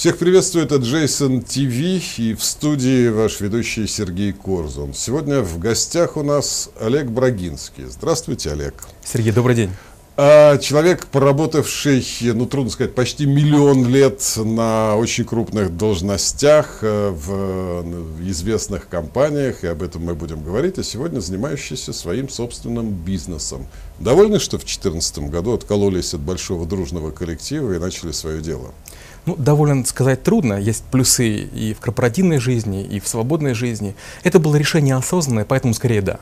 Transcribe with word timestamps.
Всех 0.00 0.16
приветствует 0.16 0.72
это 0.72 0.82
Джейсон 0.82 1.42
ТВ 1.42 2.18
и 2.18 2.34
в 2.34 2.42
студии 2.42 3.08
ваш 3.08 3.38
ведущий 3.40 3.86
Сергей 3.86 4.32
Корзун. 4.32 4.94
Сегодня 4.94 5.42
в 5.42 5.58
гостях 5.58 6.16
у 6.16 6.22
нас 6.22 6.70
Олег 6.80 7.08
Брагинский. 7.08 7.84
Здравствуйте, 7.84 8.50
Олег. 8.52 8.72
Сергей, 9.04 9.30
добрый 9.30 9.54
день. 9.54 9.70
А, 10.16 10.56
человек, 10.56 11.04
проработавший, 11.06 12.02
ну 12.22 12.46
трудно 12.46 12.70
сказать, 12.70 12.94
почти 12.94 13.26
миллион 13.26 13.88
лет 13.88 14.22
на 14.36 14.96
очень 14.96 15.26
крупных 15.26 15.76
должностях 15.76 16.78
э, 16.80 17.10
в 17.10 18.22
известных 18.22 18.88
компаниях, 18.88 19.64
и 19.64 19.66
об 19.66 19.82
этом 19.82 20.02
мы 20.02 20.14
будем 20.14 20.42
говорить, 20.42 20.78
а 20.78 20.82
сегодня 20.82 21.20
занимающийся 21.20 21.92
своим 21.92 22.30
собственным 22.30 22.90
бизнесом. 22.90 23.66
Довольны, 23.98 24.38
что 24.38 24.56
в 24.56 24.60
2014 24.60 25.30
году 25.30 25.52
откололись 25.52 26.14
от 26.14 26.20
большого 26.20 26.64
дружного 26.64 27.10
коллектива 27.10 27.74
и 27.74 27.78
начали 27.78 28.12
свое 28.12 28.40
дело? 28.40 28.72
Ну, 29.30 29.36
довольно 29.36 29.84
сказать 29.84 30.24
трудно. 30.24 30.54
Есть 30.54 30.82
плюсы 30.90 31.28
и 31.28 31.72
в 31.72 31.78
корпоративной 31.78 32.38
жизни, 32.38 32.82
и 32.82 32.98
в 32.98 33.06
свободной 33.06 33.54
жизни. 33.54 33.94
Это 34.24 34.40
было 34.40 34.56
решение 34.56 34.96
осознанное, 34.96 35.44
поэтому 35.44 35.72
скорее 35.72 36.02
да. 36.02 36.18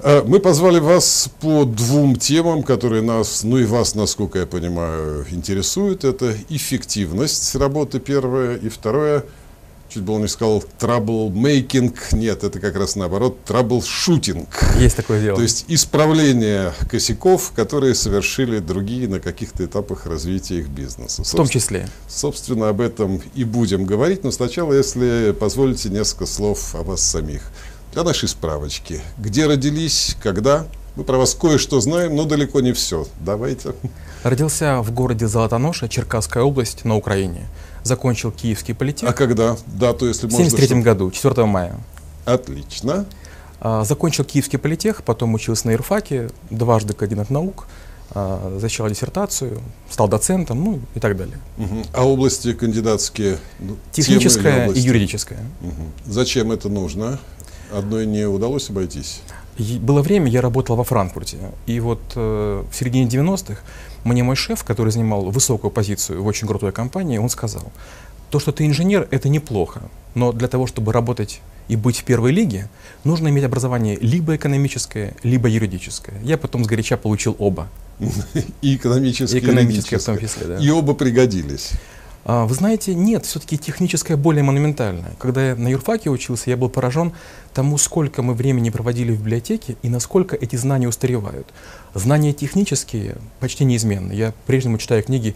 Э, 0.00 0.22
мы 0.26 0.38
позвали 0.38 0.80
вас 0.80 1.30
по 1.40 1.64
двум 1.64 2.16
темам, 2.16 2.62
которые 2.62 3.00
нас, 3.00 3.42
ну 3.42 3.56
и 3.56 3.64
вас, 3.64 3.94
насколько 3.94 4.40
я 4.40 4.46
понимаю, 4.46 5.24
интересуют. 5.30 6.04
Это 6.04 6.36
эффективность 6.50 7.54
работы 7.54 8.00
первое, 8.00 8.56
и 8.56 8.68
второе– 8.68 9.24
чуть 9.92 10.02
было 10.02 10.18
не 10.18 10.28
сказал 10.28 10.64
troublemaking, 10.78 11.94
нет, 12.12 12.44
это 12.44 12.60
как 12.60 12.76
раз 12.76 12.96
наоборот, 12.96 13.38
troubleshooting. 13.46 14.48
Есть 14.78 14.96
такое 14.96 15.20
дело. 15.20 15.36
То 15.36 15.42
есть 15.42 15.66
исправление 15.68 16.72
косяков, 16.90 17.52
которые 17.54 17.94
совершили 17.94 18.58
другие 18.58 19.08
на 19.08 19.20
каких-то 19.20 19.64
этапах 19.64 20.06
развития 20.06 20.58
их 20.58 20.68
бизнеса. 20.68 21.24
В 21.24 21.30
том 21.30 21.48
числе. 21.48 21.88
Собственно, 22.08 22.70
об 22.70 22.80
этом 22.80 23.20
и 23.34 23.44
будем 23.44 23.84
говорить, 23.84 24.24
но 24.24 24.30
сначала, 24.30 24.72
если 24.72 25.34
позволите, 25.38 25.90
несколько 25.90 26.26
слов 26.26 26.74
о 26.74 26.82
вас 26.82 27.02
самих. 27.02 27.42
Для 27.92 28.04
нашей 28.04 28.28
справочки. 28.28 29.02
Где 29.18 29.46
родились, 29.46 30.16
когда? 30.22 30.66
Мы 30.96 31.04
про 31.04 31.18
вас 31.18 31.34
кое-что 31.34 31.80
знаем, 31.80 32.16
но 32.16 32.24
далеко 32.24 32.60
не 32.60 32.72
все. 32.72 33.06
Давайте. 33.20 33.74
Родился 34.22 34.80
в 34.80 34.90
городе 34.92 35.26
Золотоноша, 35.26 35.88
Черкасская 35.88 36.42
область, 36.42 36.84
на 36.84 36.96
Украине 36.96 37.46
закончил 37.84 38.30
Киевский 38.30 38.74
политех. 38.74 39.08
А 39.08 39.12
когда? 39.12 39.56
Дату, 39.66 40.06
если 40.06 40.26
можно. 40.26 40.44
В 40.44 40.54
1973 40.54 40.82
году, 40.82 41.10
4 41.10 41.46
мая. 41.46 41.76
Отлично. 42.24 43.06
А, 43.60 43.84
закончил 43.84 44.24
Киевский 44.24 44.58
политех, 44.58 45.04
потом 45.04 45.34
учился 45.34 45.68
на 45.68 45.72
юрфаке, 45.72 46.30
дважды 46.50 46.94
кандидат 46.94 47.30
наук, 47.30 47.66
а, 48.10 48.58
защищал 48.60 48.88
диссертацию, 48.88 49.60
стал 49.88 50.08
доцентом, 50.08 50.64
ну 50.64 50.80
и 50.94 51.00
так 51.00 51.16
далее. 51.16 51.38
Угу. 51.58 51.82
А 51.92 52.06
области 52.06 52.52
кандидатские? 52.54 53.38
Ну, 53.60 53.76
Техническая 53.92 54.68
и 54.70 54.80
юридическая. 54.80 55.40
Угу. 55.60 56.12
Зачем 56.12 56.50
это 56.52 56.68
нужно? 56.68 57.20
Одной 57.72 58.06
не 58.06 58.26
удалось 58.26 58.68
обойтись? 58.68 59.22
Было 59.58 60.02
время, 60.02 60.28
я 60.28 60.40
работал 60.40 60.76
во 60.76 60.84
Франкфурте, 60.84 61.38
и 61.66 61.78
вот 61.78 62.00
э, 62.16 62.64
в 62.70 62.74
середине 62.74 63.06
90-х 63.06 63.60
мне 64.04 64.22
мой 64.22 64.36
шеф, 64.36 64.64
который 64.64 64.90
занимал 64.90 65.30
высокую 65.30 65.70
позицию 65.70 66.22
в 66.22 66.26
очень 66.26 66.48
крутой 66.48 66.72
компании, 66.72 67.18
он 67.18 67.28
сказал, 67.28 67.72
то, 68.30 68.40
что 68.40 68.52
ты 68.52 68.66
инженер, 68.66 69.08
это 69.10 69.28
неплохо, 69.28 69.82
но 70.14 70.32
для 70.32 70.48
того, 70.48 70.66
чтобы 70.66 70.92
работать 70.92 71.40
и 71.68 71.76
быть 71.76 71.98
в 71.98 72.04
первой 72.04 72.32
лиге, 72.32 72.68
нужно 73.04 73.28
иметь 73.28 73.44
образование 73.44 73.96
либо 74.00 74.36
экономическое, 74.36 75.14
либо 75.22 75.48
юридическое. 75.48 76.20
Я 76.22 76.38
потом 76.38 76.64
сгоряча 76.64 76.96
получил 76.96 77.36
оба. 77.38 77.68
И 78.62 78.76
экономическое, 78.76 79.38
и 79.38 79.40
экономическое 79.40 79.98
в 79.98 80.04
том 80.04 80.18
числе, 80.18 80.46
да. 80.46 80.58
И 80.58 80.70
оба 80.70 80.94
пригодились. 80.94 81.72
А, 82.24 82.46
вы 82.46 82.54
знаете, 82.54 82.94
нет, 82.94 83.26
все-таки 83.26 83.58
техническое 83.58 84.16
более 84.16 84.44
монументальное. 84.44 85.12
Когда 85.18 85.50
я 85.50 85.56
на 85.56 85.68
юрфаке 85.68 86.10
учился, 86.10 86.50
я 86.50 86.56
был 86.56 86.68
поражен 86.68 87.12
тому, 87.52 87.78
сколько 87.78 88.22
мы 88.22 88.34
времени 88.34 88.70
проводили 88.70 89.12
в 89.12 89.18
библиотеке 89.18 89.76
и 89.82 89.88
насколько 89.88 90.36
эти 90.36 90.56
знания 90.56 90.88
устаревают. 90.88 91.48
Знания 91.94 92.32
технические 92.32 93.16
почти 93.40 93.64
неизменны. 93.64 94.12
Я 94.12 94.32
прежнему 94.46 94.78
читаю 94.78 95.02
книги 95.02 95.34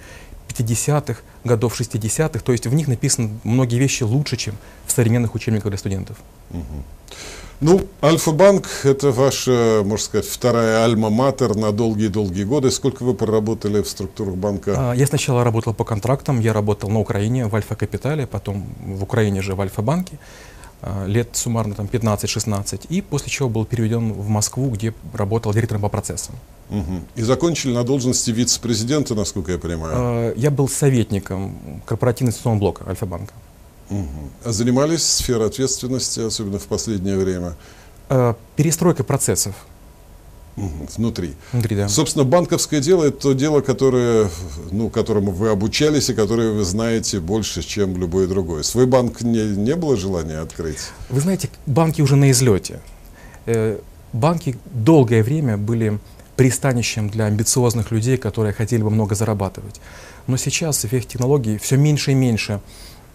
50-х, 0.49 1.21
годов 1.45 1.79
60-х, 1.79 2.41
то 2.41 2.53
есть 2.53 2.67
в 2.67 2.75
них 2.75 2.89
написаны 2.89 3.31
многие 3.45 3.79
вещи 3.79 4.05
лучше, 4.05 4.37
чем 4.37 4.55
в 4.87 4.93
современных 4.93 5.35
учебниках 5.35 5.69
для 5.71 5.79
студентов. 5.79 6.17
Угу. 6.51 6.85
Ну, 7.61 7.81
Альфа-банк– 8.03 8.67
это 8.85 9.11
ваша, 9.13 9.81
можно 9.83 10.05
сказать, 10.05 10.27
вторая 10.27 10.85
альма-матер 10.85 11.57
на 11.57 11.73
долгие-долгие 11.73 12.45
годы. 12.45 12.71
Сколько 12.71 13.03
вы 13.03 13.15
проработали 13.15 13.81
в 13.81 13.89
структурах 13.89 14.35
банка? 14.35 14.75
А, 14.77 14.93
я 14.95 15.07
сначала 15.07 15.43
работал 15.43 15.73
по 15.73 15.85
контрактам, 15.85 16.39
я 16.41 16.53
работал 16.53 16.91
на 16.91 17.01
Украине 17.01 17.47
в 17.47 17.57
Альфа-капитале, 17.57 18.27
потом 18.27 18.67
в 18.85 19.03
Украине 19.03 19.41
же 19.41 19.55
в 19.55 19.61
Альфа-банке, 19.63 20.19
лет 21.07 21.31
суммарно 21.33 21.75
там 21.75 21.87
15-16, 21.87 22.87
и 22.89 23.01
после 23.01 23.31
чего 23.31 23.49
был 23.49 23.65
переведен 23.65 24.13
в 24.13 24.29
Москву, 24.29 24.71
где 24.71 24.95
работал 25.13 25.53
директором 25.53 25.83
по 25.83 25.89
процессам. 25.89 26.35
Угу. 26.71 27.01
И 27.15 27.23
закончили 27.23 27.73
на 27.73 27.85
должности 27.85 28.31
вице-президента, 28.31 29.15
насколько 29.15 29.53
я 29.53 29.59
понимаю? 29.59 29.95
А, 29.97 30.35
я 30.37 30.51
был 30.51 30.69
советником 30.69 31.83
корпоративного 31.87 32.31
инвестиционного 32.31 32.61
блока 32.61 32.85
Альфа-банка. 32.89 33.33
Угу. 33.91 34.31
А 34.45 34.53
занимались 34.53 35.05
сферой 35.05 35.47
ответственности, 35.47 36.21
особенно 36.21 36.59
в 36.59 36.67
последнее 36.67 37.17
время? 37.17 37.55
Э, 38.09 38.35
перестройка 38.57 39.05
процессов. 39.05 39.55
Внутри. 40.57 41.35
Внутри, 41.53 41.77
да. 41.77 41.89
Собственно, 41.89 42.25
банковское 42.25 42.81
дело– 42.81 43.05
это 43.05 43.19
то 43.19 43.33
дело, 43.35 43.61
которое, 43.61 44.31
ну, 44.71 44.89
которому 44.89 45.31
вы 45.31 45.51
обучались 45.51 46.09
и 46.09 46.15
которое 46.15 46.53
вы 46.53 46.65
знаете 46.65 47.21
больше, 47.21 47.63
чем 47.63 47.97
любой 47.99 48.27
другой. 48.27 48.65
Свой 48.65 48.87
банк 48.87 49.21
не, 49.21 49.45
не 49.57 49.77
было 49.77 49.97
желания 49.97 50.39
открыть? 50.39 50.79
Вы 51.11 51.21
знаете, 51.21 51.51
банки 51.67 52.01
уже 52.01 52.17
на 52.17 52.31
излете. 52.31 52.81
Э, 53.45 53.79
банки 54.15 54.57
долгое 54.73 55.23
время 55.23 55.59
были 55.59 55.99
пристанищем 56.37 57.11
для 57.11 57.27
амбициозных 57.27 57.91
людей, 57.91 58.17
которые 58.17 58.55
хотели 58.55 58.83
бы 58.83 58.91
много 58.91 59.15
зарабатывать. 59.15 59.81
Но 60.27 60.39
сейчас 60.39 60.85
в 60.85 60.93
век 60.93 61.07
технологий 61.07 61.59
все 61.59 61.77
меньше 61.77 62.13
и 62.13 62.15
меньше 62.15 62.61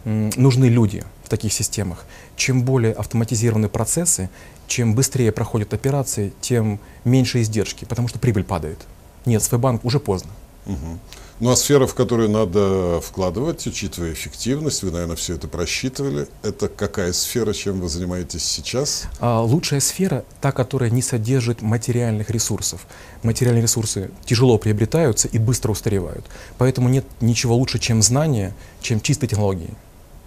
нужны 0.05 0.65
люди 0.65 1.03
таких 1.31 1.53
системах. 1.53 2.05
Чем 2.35 2.63
более 2.63 2.93
автоматизированы 2.93 3.69
процессы, 3.69 4.29
чем 4.67 4.93
быстрее 4.93 5.31
проходят 5.31 5.73
операции, 5.73 6.33
тем 6.41 6.79
меньше 7.03 7.41
издержки, 7.41 7.85
потому 7.85 8.07
что 8.07 8.19
прибыль 8.19 8.43
падает. 8.43 8.79
Нет, 9.25 9.41
свой 9.41 9.59
банк 9.59 9.83
уже 9.83 9.99
поздно. 9.99 10.31
Угу. 10.65 10.99
Ну 11.41 11.49
а 11.49 11.55
сфера, 11.55 11.87
в 11.87 11.95
которую 11.95 12.29
надо 12.29 13.01
вкладывать, 13.01 13.65
учитывая 13.65 14.13
эффективность, 14.13 14.83
вы, 14.83 14.91
наверное, 14.91 15.15
все 15.15 15.33
это 15.33 15.47
просчитывали. 15.47 16.27
Это 16.43 16.67
какая 16.67 17.13
сфера, 17.13 17.51
чем 17.51 17.81
вы 17.81 17.89
занимаетесь 17.89 18.43
сейчас? 18.43 19.05
А, 19.19 19.41
лучшая 19.41 19.79
сфера– 19.79 20.23
та, 20.41 20.51
которая 20.51 20.91
не 20.91 21.01
содержит 21.01 21.63
материальных 21.63 22.29
ресурсов. 22.29 22.85
Материальные 23.23 23.63
ресурсы 23.63 24.11
тяжело 24.23 24.59
приобретаются 24.59 25.27
и 25.29 25.39
быстро 25.39 25.71
устаревают. 25.71 26.25
Поэтому 26.59 26.89
нет 26.89 27.05
ничего 27.21 27.55
лучше, 27.55 27.79
чем 27.79 28.03
знания, 28.03 28.53
чем 28.79 29.01
чистые 29.01 29.27
технологии. 29.27 29.73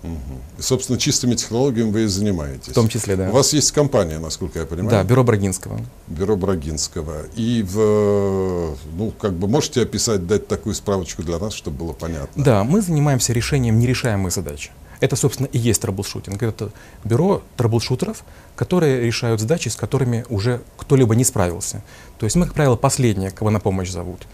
Угу. 0.04 0.62
собственно, 0.62 0.98
чистыми 0.98 1.34
технологиями 1.34 1.91
вы 1.91 2.03
и 2.03 2.06
занимаетесь. 2.06 2.69
В 2.69 2.75
том 2.75 2.88
числе, 2.88 3.16
да. 3.16 3.31
У 3.31 3.32
вас 3.32 3.54
есть 3.54 3.72
компания, 3.72 4.19
насколько 4.19 4.59
я 4.59 4.66
понимаю. 4.66 4.91
Да, 4.91 5.03
бюро 5.03 5.25
Брагинского. 5.25 5.81
Бюро 6.09 6.37
Брагинского. 6.37 7.22
И 7.37 7.62
в, 7.62 8.76
ну, 8.98 9.12
как 9.19 9.32
бы 9.32 9.48
можете 9.48 9.81
описать, 9.81 10.26
дать 10.26 10.47
такую 10.47 10.75
справочку 10.75 11.22
для 11.22 11.38
нас, 11.38 11.54
чтобы 11.54 11.78
было 11.78 11.93
понятно. 11.94 12.44
Да, 12.44 12.64
мы 12.64 12.82
занимаемся 12.82 13.32
решением 13.32 13.78
нерешаемых 13.78 14.31
задач. 14.31 14.70
Это, 15.00 15.17
собственно, 15.17 15.46
и 15.46 15.58
есть 15.58 15.81
troubleshooting. 15.81 16.43
Это 16.43 16.70
бюро 17.02 17.43
трэблшутеров, 17.56 18.25
которые 18.56 19.00
решают 19.00 19.40
задачи, 19.40 19.69
с 19.69 19.76
которыми 19.76 20.26
уже 20.29 20.61
кто-либо 20.76 21.14
не 21.14 21.25
справился. 21.25 21.82
То 22.19 22.26
есть 22.26 22.37
мы, 22.37 22.44
как 22.44 22.55
правило, 22.55 22.76
последние, 22.76 23.31
кого 23.31 23.50
на 23.50 23.61
помощь 23.61 23.90
зовут. 23.90 24.26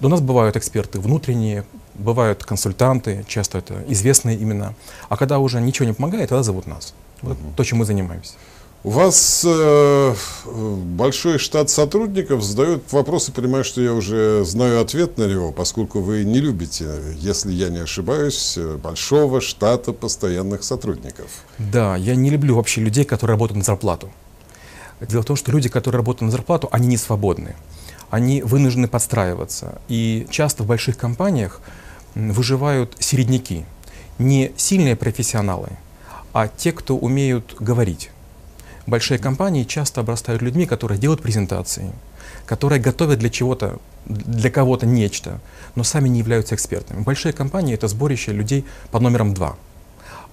У 0.00 0.08
нас 0.08 0.20
бывают 0.20 0.56
эксперты 0.56 1.00
внутренние, 1.00 1.64
бывают 1.94 2.44
консультанты, 2.44 3.24
часто 3.28 3.58
это 3.58 3.84
известные 3.88 4.36
имена. 4.36 4.74
А 5.08 5.16
когда 5.16 5.38
уже 5.38 5.60
ничего 5.60 5.86
не 5.86 5.94
помогает, 5.94 6.28
тогда 6.28 6.42
зовут 6.42 6.66
нас. 6.66 6.94
Вот 7.22 7.38
угу. 7.38 7.52
то, 7.56 7.64
чем 7.64 7.78
мы 7.78 7.84
занимаемся. 7.84 8.34
У 8.84 8.90
вас 8.90 9.42
э, 9.46 10.14
большой 10.44 11.38
штат 11.38 11.70
сотрудников 11.70 12.42
задают 12.42 12.92
вопросы, 12.92 13.32
понимаю, 13.32 13.64
что 13.64 13.80
я 13.80 13.94
уже 13.94 14.44
знаю 14.44 14.82
ответ 14.82 15.16
на 15.16 15.24
него, 15.26 15.52
поскольку 15.52 16.00
вы 16.00 16.22
не 16.24 16.38
любите, 16.38 16.90
если 17.16 17.50
я 17.50 17.70
не 17.70 17.78
ошибаюсь, 17.78 18.58
большого 18.82 19.40
штата 19.40 19.94
постоянных 19.94 20.64
сотрудников. 20.64 21.30
Да, 21.58 21.96
я 21.96 22.14
не 22.14 22.28
люблю 22.28 22.56
вообще 22.56 22.82
людей, 22.82 23.06
которые 23.06 23.36
работают 23.36 23.56
на 23.56 23.64
зарплату. 23.64 24.10
Дело 25.00 25.22
в 25.22 25.24
том, 25.26 25.36
что 25.36 25.50
люди, 25.50 25.70
которые 25.70 26.00
работают 26.00 26.26
на 26.26 26.30
зарплату, 26.30 26.68
они 26.70 26.86
не 26.86 26.98
свободны. 26.98 27.56
Они 28.10 28.42
вынуждены 28.42 28.86
подстраиваться. 28.86 29.80
И 29.88 30.26
часто 30.28 30.62
в 30.62 30.66
больших 30.66 30.98
компаниях 30.98 31.62
выживают 32.14 32.96
середняки, 32.98 33.64
не 34.18 34.52
сильные 34.56 34.96
профессионалы, 34.96 35.70
а 36.32 36.48
те, 36.48 36.72
кто 36.72 36.96
умеют 36.96 37.56
говорить. 37.58 38.10
Большие 38.86 39.18
компании 39.18 39.64
часто 39.64 40.00
обрастают 40.00 40.42
людьми, 40.42 40.66
которые 40.66 40.98
делают 40.98 41.22
презентации, 41.22 41.92
которые 42.46 42.80
готовят 42.80 43.18
для 43.18 43.30
чего-то 43.30 43.78
для 44.06 44.50
кого-то 44.50 44.86
нечто, 44.86 45.40
но 45.74 45.82
сами 45.82 46.08
не 46.08 46.18
являются 46.18 46.54
экспертами. 46.54 47.00
Большие 47.00 47.32
компании— 47.32 47.74
это 47.74 47.88
сборище 47.88 48.32
людей 48.32 48.66
под 48.90 49.02
номером 49.02 49.32
два. 49.32 49.56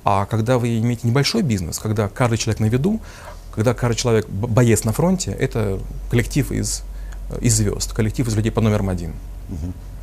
А 0.03 0.25
когда 0.25 0.57
вы 0.57 0.79
имеете 0.79 1.07
небольшой 1.07 1.41
бизнес, 1.41 1.79
когда 1.79 2.09
каждый 2.09 2.37
человек 2.37 2.59
на 2.59 2.65
виду, 2.65 2.99
когда 3.53 3.73
каждый 3.73 3.97
человек 3.97 4.27
боец 4.29 4.83
на 4.83 4.91
фронте, 4.91 5.31
это 5.31 5.79
коллектив 6.09 6.51
из, 6.51 6.83
из 7.39 7.55
звезд, 7.55 7.93
коллектив 7.93 8.27
из 8.27 8.35
людей 8.35 8.51
под 8.51 8.63
номером 8.63 8.89
один. 8.89 9.13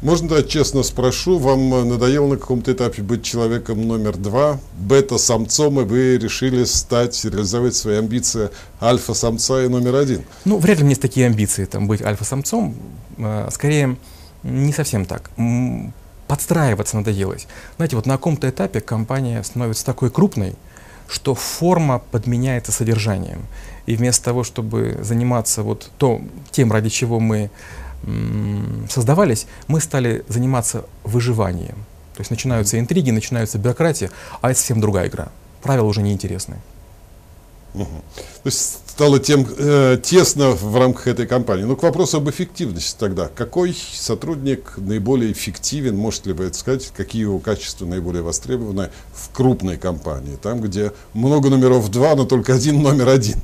Можно 0.01 0.29
да, 0.29 0.43
честно 0.45 0.85
спрошу, 0.85 1.39
вам 1.39 1.71
надоело 1.89 2.29
на 2.29 2.37
каком-то 2.37 2.73
этапе 2.73 3.03
быть 3.03 3.25
человеком 3.25 3.87
номер 3.87 4.17
два, 4.17 4.61
бета-самцом, 4.79 5.81
и 5.81 5.85
вы 5.85 6.19
решили 6.19 6.63
стать, 6.65 7.25
реализовать 7.25 7.75
свои 7.75 7.97
амбиции 7.97 8.51
альфа-самца 8.81 9.65
и 9.65 9.69
номер 9.69 9.97
один? 9.97 10.23
Ну, 10.45 10.59
вряд 10.59 10.79
ли 10.79 10.83
у 10.83 10.85
меня 10.85 10.93
есть 10.93 11.03
такие 11.03 11.27
амбиции, 11.27 11.65
там, 11.65 11.89
быть 11.89 12.01
альфа-самцом. 12.01 12.77
А, 13.19 13.49
скорее, 13.51 13.97
не 14.45 14.73
совсем 14.73 15.05
так. 15.05 15.31
Подстраиваться 16.29 16.97
надоелось. 16.97 17.49
Знаете, 17.77 17.97
вот 17.97 18.07
на 18.07 18.15
каком-то 18.15 18.49
этапе 18.49 18.81
компания 18.81 19.43
становится 19.43 19.85
такой 19.85 20.11
крупной, 20.11 20.55
что 21.09 21.35
форма 21.35 22.03
подменяется 22.11 22.71
содержанием. 22.71 23.47
И 23.87 23.97
вместо 23.97 24.27
того, 24.27 24.45
чтобы 24.45 24.99
заниматься 25.03 25.65
вот 25.65 25.91
то, 25.99 26.21
тем, 26.53 26.71
ради 26.71 26.91
чего 26.91 27.19
мы 27.19 27.51
создавались, 28.89 29.47
мы 29.67 29.81
стали 29.81 30.25
заниматься 30.29 30.85
выживанием. 31.05 31.77
То 32.15 32.21
есть 32.21 32.31
начинаются 32.31 32.79
интриги, 32.79 33.11
начинаются 33.11 33.59
бюрократия, 33.59 34.11
а 34.41 34.51
это 34.51 34.59
совсем 34.59 34.81
другая 34.81 35.09
игра. 35.09 35.29
Правила 35.63 35.87
уже 35.87 36.03
неинтересны. 36.03 36.57
Угу. 37.75 37.85
То 37.85 38.47
есть 38.47 38.81
стало 38.99 39.21
тем 39.21 39.47
э, 39.57 39.97
тесно 40.03 40.51
в 40.51 40.77
рамках 40.77 41.07
этой 41.07 41.29
кампании. 41.29 41.63
Но 41.63 41.77
к 41.77 41.85
вопросу 41.85 42.17
об 42.17 42.29
эффективности 42.31 42.97
тогда. 42.99 43.29
Какой 43.29 43.73
сотрудник 43.73 44.75
наиболее 44.77 45.31
эффективен, 45.31 45.97
можете 45.97 46.31
ли 46.31 46.33
вы 46.35 46.47
это 46.47 46.59
сказать, 46.59 46.91
какие 46.97 47.23
его 47.23 47.39
качества 47.39 47.87
наиболее 47.87 48.25
востребованы 48.25 48.91
в 49.15 49.31
крупной 49.33 49.77
компании, 49.77 50.35
там, 50.35 50.61
где 50.61 50.91
много 51.15 51.49
номеров 51.49 51.89
два, 51.93 52.17
но 52.17 52.25
только 52.25 52.55
один 52.55 52.83
номер 52.83 53.11
один? 53.11 53.39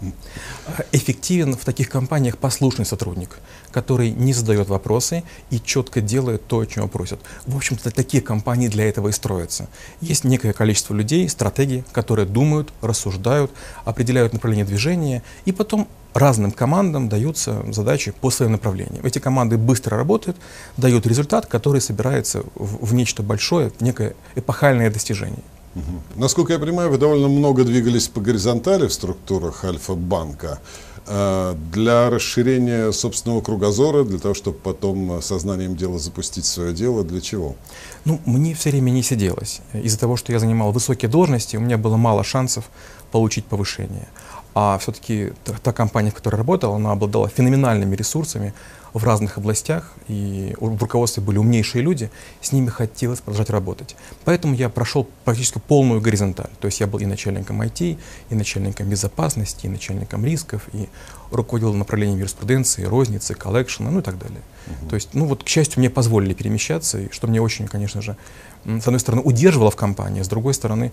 Эффективен 0.90 1.56
в 1.56 1.64
таких 1.64 1.88
компаниях 1.88 2.38
послушный 2.38 2.84
сотрудник, 2.84 3.36
который 3.70 4.10
не 4.10 4.32
задает 4.32 4.68
вопросы 4.68 5.22
и 5.50 5.60
четко 5.60 6.00
делает 6.00 6.48
то, 6.48 6.58
о 6.58 6.66
чем 6.66 6.82
его 6.82 6.88
просят. 6.88 7.20
В 7.46 7.56
общем-то, 7.56 7.92
такие 7.92 8.24
компании 8.24 8.66
для 8.66 8.88
этого 8.88 9.06
и 9.06 9.12
строятся. 9.12 9.68
Есть 10.00 10.24
некое 10.24 10.52
количество 10.52 10.94
людей, 10.94 11.28
стратегии, 11.28 11.84
которые 11.92 12.26
думают, 12.26 12.72
рассуждают, 12.82 13.52
определяют 13.84 14.32
направление 14.32 14.64
движения 14.64 15.22
и 15.44 15.52
потом 15.52 15.88
разным 16.14 16.52
командам 16.52 17.08
даются 17.08 17.64
задачи 17.72 18.12
по 18.20 18.30
своим 18.30 18.52
направлениям. 18.52 19.04
Эти 19.04 19.18
команды 19.18 19.58
быстро 19.58 19.96
работают, 19.96 20.36
дают 20.76 21.06
результат, 21.06 21.46
который 21.46 21.80
собирается 21.80 22.44
в, 22.54 22.86
в 22.86 22.94
нечто 22.94 23.22
большое, 23.22 23.70
в 23.70 23.80
некое 23.82 24.14
эпохальное 24.36 24.90
достижение. 24.90 25.42
Угу. 25.74 26.20
Насколько 26.20 26.52
я 26.52 26.58
понимаю, 26.60 26.90
вы 26.90 26.98
довольно 26.98 27.28
много 27.28 27.64
двигались 27.64 28.06
по 28.06 28.20
горизонтали 28.20 28.86
в 28.86 28.92
структурах 28.92 29.64
Альфа-банка 29.64 30.60
э, 31.08 31.56
для 31.72 32.10
расширения 32.10 32.92
собственного 32.92 33.40
кругозора, 33.40 34.04
для 34.04 34.20
того, 34.20 34.34
чтобы 34.34 34.56
потом 34.58 35.20
сознанием 35.20 35.74
дела 35.74 35.98
запустить 35.98 36.44
свое 36.44 36.72
дело, 36.72 37.02
для 37.02 37.20
чего? 37.20 37.56
Ну, 38.04 38.20
мне 38.24 38.54
все 38.54 38.70
время 38.70 38.90
не 38.90 39.02
сиделось. 39.02 39.62
Из-за 39.72 39.98
того, 39.98 40.16
что 40.16 40.30
я 40.30 40.38
занимал 40.38 40.70
высокие 40.70 41.10
должности, 41.10 41.56
у 41.56 41.60
меня 41.60 41.76
было 41.76 41.96
мало 41.96 42.22
шансов 42.22 42.70
получить 43.10 43.44
повышение 43.44 44.06
а 44.54 44.78
все-таки 44.78 45.32
та, 45.44 45.52
та 45.52 45.72
компания, 45.72 46.10
в 46.10 46.14
которой 46.14 46.36
работала, 46.36 46.76
она 46.76 46.92
обладала 46.92 47.28
феноменальными 47.28 47.96
ресурсами 47.96 48.54
в 48.92 49.02
разных 49.02 49.38
областях, 49.38 49.92
и 50.06 50.54
в 50.60 50.80
руководстве 50.80 51.20
были 51.20 51.38
умнейшие 51.38 51.82
люди, 51.82 52.10
с 52.40 52.52
ними 52.52 52.68
хотелось 52.68 53.20
продолжать 53.20 53.50
работать. 53.50 53.96
Поэтому 54.24 54.54
я 54.54 54.68
прошел 54.68 55.08
практически 55.24 55.58
полную 55.58 56.00
горизонталь. 56.00 56.50
То 56.60 56.66
есть 56.66 56.78
я 56.78 56.86
был 56.86 57.00
и 57.00 57.06
начальником 57.06 57.60
IT, 57.60 57.98
и 58.30 58.34
начальником 58.34 58.88
безопасности, 58.88 59.66
и 59.66 59.68
начальником 59.68 60.24
рисков, 60.24 60.68
и 60.72 60.88
руководил 61.32 61.74
направлением 61.74 62.18
юриспруденции, 62.18 62.84
розницы, 62.84 63.34
коллекшена, 63.34 63.90
ну 63.90 63.98
и 63.98 64.02
так 64.02 64.16
далее. 64.16 64.42
Uh-huh. 64.66 64.88
То 64.90 64.94
есть, 64.94 65.08
ну 65.12 65.26
вот, 65.26 65.42
к 65.42 65.48
счастью, 65.48 65.80
мне 65.80 65.90
позволили 65.90 66.32
перемещаться, 66.32 67.00
и 67.00 67.10
что 67.10 67.26
мне 67.26 67.42
очень, 67.42 67.66
конечно 67.66 68.00
же, 68.00 68.16
с 68.64 68.86
одной 68.86 69.00
стороны, 69.00 69.22
удерживало 69.22 69.72
в 69.72 69.76
компании, 69.76 70.22
с 70.22 70.28
другой 70.28 70.54
стороны, 70.54 70.92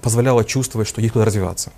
позволяло 0.00 0.44
чувствовать, 0.44 0.86
что 0.86 1.00
есть 1.00 1.12
куда 1.12 1.24
развиваться. 1.24 1.72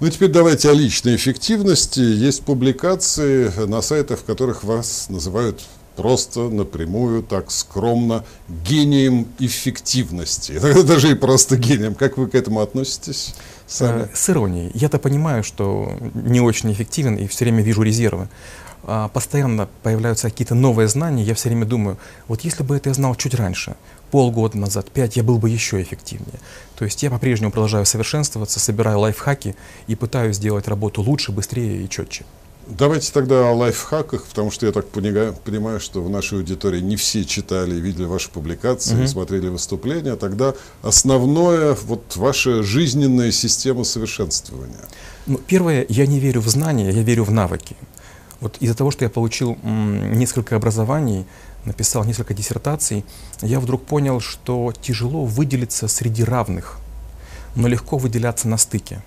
Ну, 0.00 0.10
теперь 0.10 0.30
давайте 0.30 0.70
о 0.70 0.74
личной 0.74 1.14
эффективности. 1.14 2.00
Есть 2.00 2.42
публикации 2.42 3.50
на 3.66 3.80
сайтах, 3.80 4.20
в 4.20 4.24
которых 4.24 4.64
вас 4.64 5.06
называют 5.08 5.60
просто 5.94 6.40
напрямую, 6.48 7.22
так 7.22 7.52
скромно, 7.52 8.24
гением 8.48 9.28
эффективности. 9.38 10.58
Даже 10.82 11.12
и 11.12 11.14
просто 11.14 11.56
гением. 11.56 11.94
Как 11.94 12.16
вы 12.16 12.26
к 12.26 12.34
этому 12.34 12.60
относитесь? 12.60 13.34
Сами? 13.68 14.02
Э, 14.02 14.08
с 14.12 14.28
иронией. 14.28 14.72
Я-то 14.74 14.98
понимаю, 14.98 15.44
что 15.44 15.96
не 16.14 16.40
очень 16.40 16.72
эффективен 16.72 17.14
и 17.16 17.28
все 17.28 17.44
время 17.44 17.62
вижу 17.62 17.82
резервы. 17.82 18.28
А, 18.86 19.08
постоянно 19.08 19.68
появляются 19.82 20.28
какие-то 20.28 20.54
новые 20.54 20.88
знания, 20.88 21.22
я 21.22 21.34
все 21.34 21.48
время 21.48 21.64
думаю, 21.64 21.96
вот 22.28 22.42
если 22.42 22.62
бы 22.62 22.76
это 22.76 22.90
я 22.90 22.94
знал 22.94 23.14
чуть 23.14 23.34
раньше, 23.34 23.76
полгода 24.14 24.56
назад, 24.56 24.92
пять, 24.92 25.16
я 25.16 25.24
был 25.24 25.38
бы 25.38 25.50
еще 25.50 25.82
эффективнее. 25.82 26.38
То 26.76 26.84
есть 26.84 27.02
я 27.02 27.10
по-прежнему 27.10 27.50
продолжаю 27.50 27.84
совершенствоваться, 27.84 28.60
собираю 28.60 29.00
лайфхаки 29.00 29.56
и 29.88 29.96
пытаюсь 29.96 30.36
сделать 30.36 30.68
работу 30.68 31.02
лучше, 31.02 31.32
быстрее 31.32 31.82
и 31.82 31.90
четче. 31.90 32.24
Давайте 32.68 33.10
тогда 33.12 33.50
о 33.50 33.54
лайфхаках, 33.54 34.24
потому 34.26 34.52
что 34.52 34.66
я 34.66 34.72
так 34.72 34.86
понимаю, 34.86 35.80
что 35.80 36.00
в 36.00 36.08
нашей 36.08 36.38
аудитории 36.38 36.78
не 36.80 36.94
все 36.94 37.24
читали, 37.24 37.74
видели 37.74 38.04
ваши 38.04 38.30
публикации, 38.30 39.00
угу. 39.00 39.08
смотрели 39.08 39.48
выступления. 39.48 40.14
Тогда 40.14 40.54
основное, 40.82 41.76
вот 41.82 42.14
ваша 42.14 42.62
жизненная 42.62 43.32
система 43.32 43.82
совершенствования. 43.82 44.86
Ну, 45.26 45.40
первое, 45.44 45.86
я 45.88 46.06
не 46.06 46.20
верю 46.20 46.40
в 46.40 46.48
знания, 46.48 46.92
я 46.92 47.02
верю 47.02 47.24
в 47.24 47.32
навыки. 47.32 47.74
Вот 48.38 48.58
из-за 48.60 48.76
того, 48.76 48.92
что 48.92 49.04
я 49.04 49.10
получил 49.10 49.56
несколько 49.64 50.54
образований, 50.54 51.26
написал 51.64 52.04
несколько 52.04 52.34
диссертаций, 52.34 53.04
я 53.40 53.60
вдруг 53.60 53.84
понял, 53.84 54.20
что 54.20 54.72
тяжело 54.72 55.24
выделиться 55.24 55.88
среди 55.88 56.24
равных, 56.24 56.78
но 57.54 57.68
легко 57.68 57.98
выделяться 57.98 58.48
на 58.48 58.56
стыке. 58.56 59.02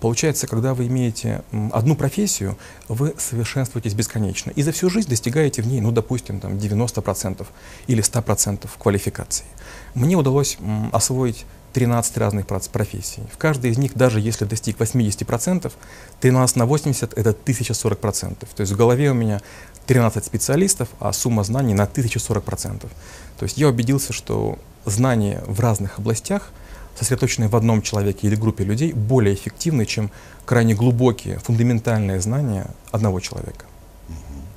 Получается, 0.00 0.46
когда 0.46 0.74
вы 0.74 0.88
имеете 0.88 1.42
одну 1.72 1.96
профессию, 1.96 2.58
вы 2.88 3.14
совершенствуетесь 3.18 3.94
бесконечно. 3.94 4.50
И 4.50 4.62
за 4.62 4.72
всю 4.72 4.90
жизнь 4.90 5.08
достигаете 5.08 5.62
в 5.62 5.66
ней, 5.66 5.80
ну, 5.80 5.90
допустим, 5.90 6.40
там 6.40 6.56
90% 6.56 7.46
или 7.86 8.02
100% 8.02 8.68
квалификации. 8.78 9.46
Мне 9.94 10.16
удалось 10.16 10.58
освоить 10.92 11.46
13 11.74 12.16
разных 12.18 12.46
профессий. 12.46 13.22
В 13.32 13.36
каждой 13.36 13.72
из 13.72 13.78
них, 13.78 13.94
даже 13.94 14.20
если 14.20 14.44
достиг 14.44 14.78
80%, 14.78 15.72
13 16.20 16.56
на 16.56 16.66
80— 16.66 17.12
это 17.18 17.30
1040%. 17.30 18.46
То 18.54 18.60
есть 18.60 18.72
в 18.72 18.76
голове 18.76 19.10
у 19.10 19.14
меня 19.14 19.40
13 19.86 20.24
специалистов, 20.24 20.88
а 21.00 21.12
сумма 21.12 21.42
знаний 21.42 21.74
на 21.74 21.82
1040%. 21.82 22.88
То 23.38 23.42
есть 23.42 23.58
я 23.58 23.68
убедился, 23.68 24.12
что 24.12 24.58
знания 24.84 25.42
в 25.46 25.58
разных 25.60 25.98
областях, 25.98 26.50
сосредоточенные 26.98 27.48
в 27.48 27.56
одном 27.56 27.82
человеке 27.82 28.28
или 28.28 28.36
группе 28.36 28.62
людей, 28.62 28.92
более 28.92 29.34
эффективны, 29.34 29.84
чем 29.84 30.12
крайне 30.44 30.74
глубокие, 30.74 31.40
фундаментальные 31.40 32.20
знания 32.20 32.70
одного 32.92 33.18
человека. 33.18 33.66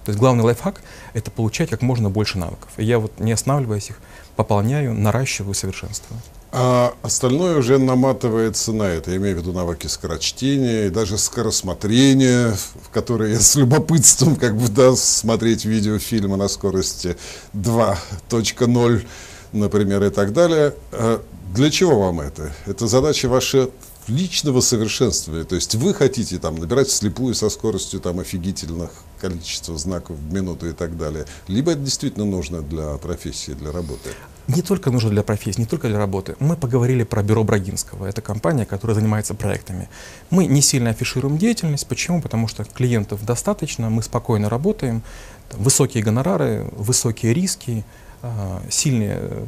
То 0.05 0.11
есть 0.11 0.19
главный 0.19 0.43
лайфхак— 0.43 0.81
это 1.13 1.31
получать 1.31 1.69
как 1.69 1.81
можно 1.81 2.09
больше 2.09 2.37
навыков. 2.37 2.69
И 2.77 2.85
я 2.85 2.99
вот, 2.99 3.19
не 3.19 3.31
останавливаясь 3.31 3.89
их, 3.89 3.99
пополняю, 4.35 4.93
наращиваю, 4.93 5.53
совершенствую. 5.53 6.21
А 6.51 6.93
остальное 7.01 7.57
уже 7.57 7.77
наматывается 7.77 8.71
на 8.71 8.83
это. 8.83 9.11
Я 9.11 9.17
имею 9.17 9.35
в 9.35 9.39
виду 9.39 9.51
навыки 9.51 9.87
скорочтения 9.87 10.87
и 10.87 10.89
даже 10.89 11.17
скоросмотрения, 11.17 12.57
в 12.83 12.89
которые 12.89 13.33
я 13.33 13.39
с 13.39 13.55
любопытством 13.55 14.37
как 14.37 14.55
бы 14.55 14.69
да, 14.69 14.95
смотреть 14.95 15.65
видеофильмы 15.65 16.37
на 16.37 16.47
скорости 16.47 17.17
2.0, 17.53 19.05
например, 19.51 20.03
и 20.05 20.09
так 20.09 20.31
далее. 20.33 20.73
А 20.93 21.21
для 21.53 21.69
чего 21.69 21.99
вам 21.99 22.21
это? 22.21 22.53
Это 22.65 22.87
задача 22.87 23.27
ваша 23.27 23.69
личного 24.07 24.61
совершенствования. 24.61 25.43
То 25.43 25.55
есть 25.55 25.75
вы 25.75 25.93
хотите 25.93 26.39
там 26.39 26.55
набирать 26.55 26.87
вслепую 26.87 27.35
со 27.35 27.49
скоростью 27.49 27.99
там 27.99 28.19
офигительных 28.19 28.91
количества 29.19 29.77
знаков 29.77 30.15
в 30.15 30.33
минуту 30.33 30.69
и 30.69 30.73
так 30.73 30.97
далее. 30.97 31.25
Либо 31.49 31.71
это 31.71 31.81
действительно 31.81 32.25
нужно 32.25 32.61
для 32.61 32.95
профессии, 32.97 33.51
для 33.51 33.73
работы 33.73 34.11
не 34.47 34.61
только 34.61 34.91
нужно 34.91 35.09
для 35.09 35.23
профессии, 35.23 35.61
не 35.61 35.65
только 35.65 35.87
для 35.87 35.97
работы. 35.97 36.35
Мы 36.39 36.55
поговорили 36.55 37.03
про 37.03 37.21
бюро 37.21 37.43
Брагинского. 37.43 38.05
Это 38.05 38.21
компания, 38.21 38.65
которая 38.65 38.95
занимается 38.95 39.33
проектами. 39.33 39.89
Мы 40.29 40.45
не 40.45 40.61
сильно 40.61 40.91
афишируем 40.91 41.37
деятельность. 41.37 41.87
Почему? 41.87 42.21
Потому 42.21 42.47
что 42.47 42.63
клиентов 42.63 43.25
достаточно, 43.25 43.89
мы 43.89 44.01
спокойно 44.03 44.49
работаем. 44.49 45.03
Там, 45.49 45.61
высокие 45.61 46.03
гонорары, 46.03 46.69
высокие 46.77 47.33
риски, 47.33 47.83
а, 48.23 48.63
сильные 48.69 49.19
э, 49.19 49.45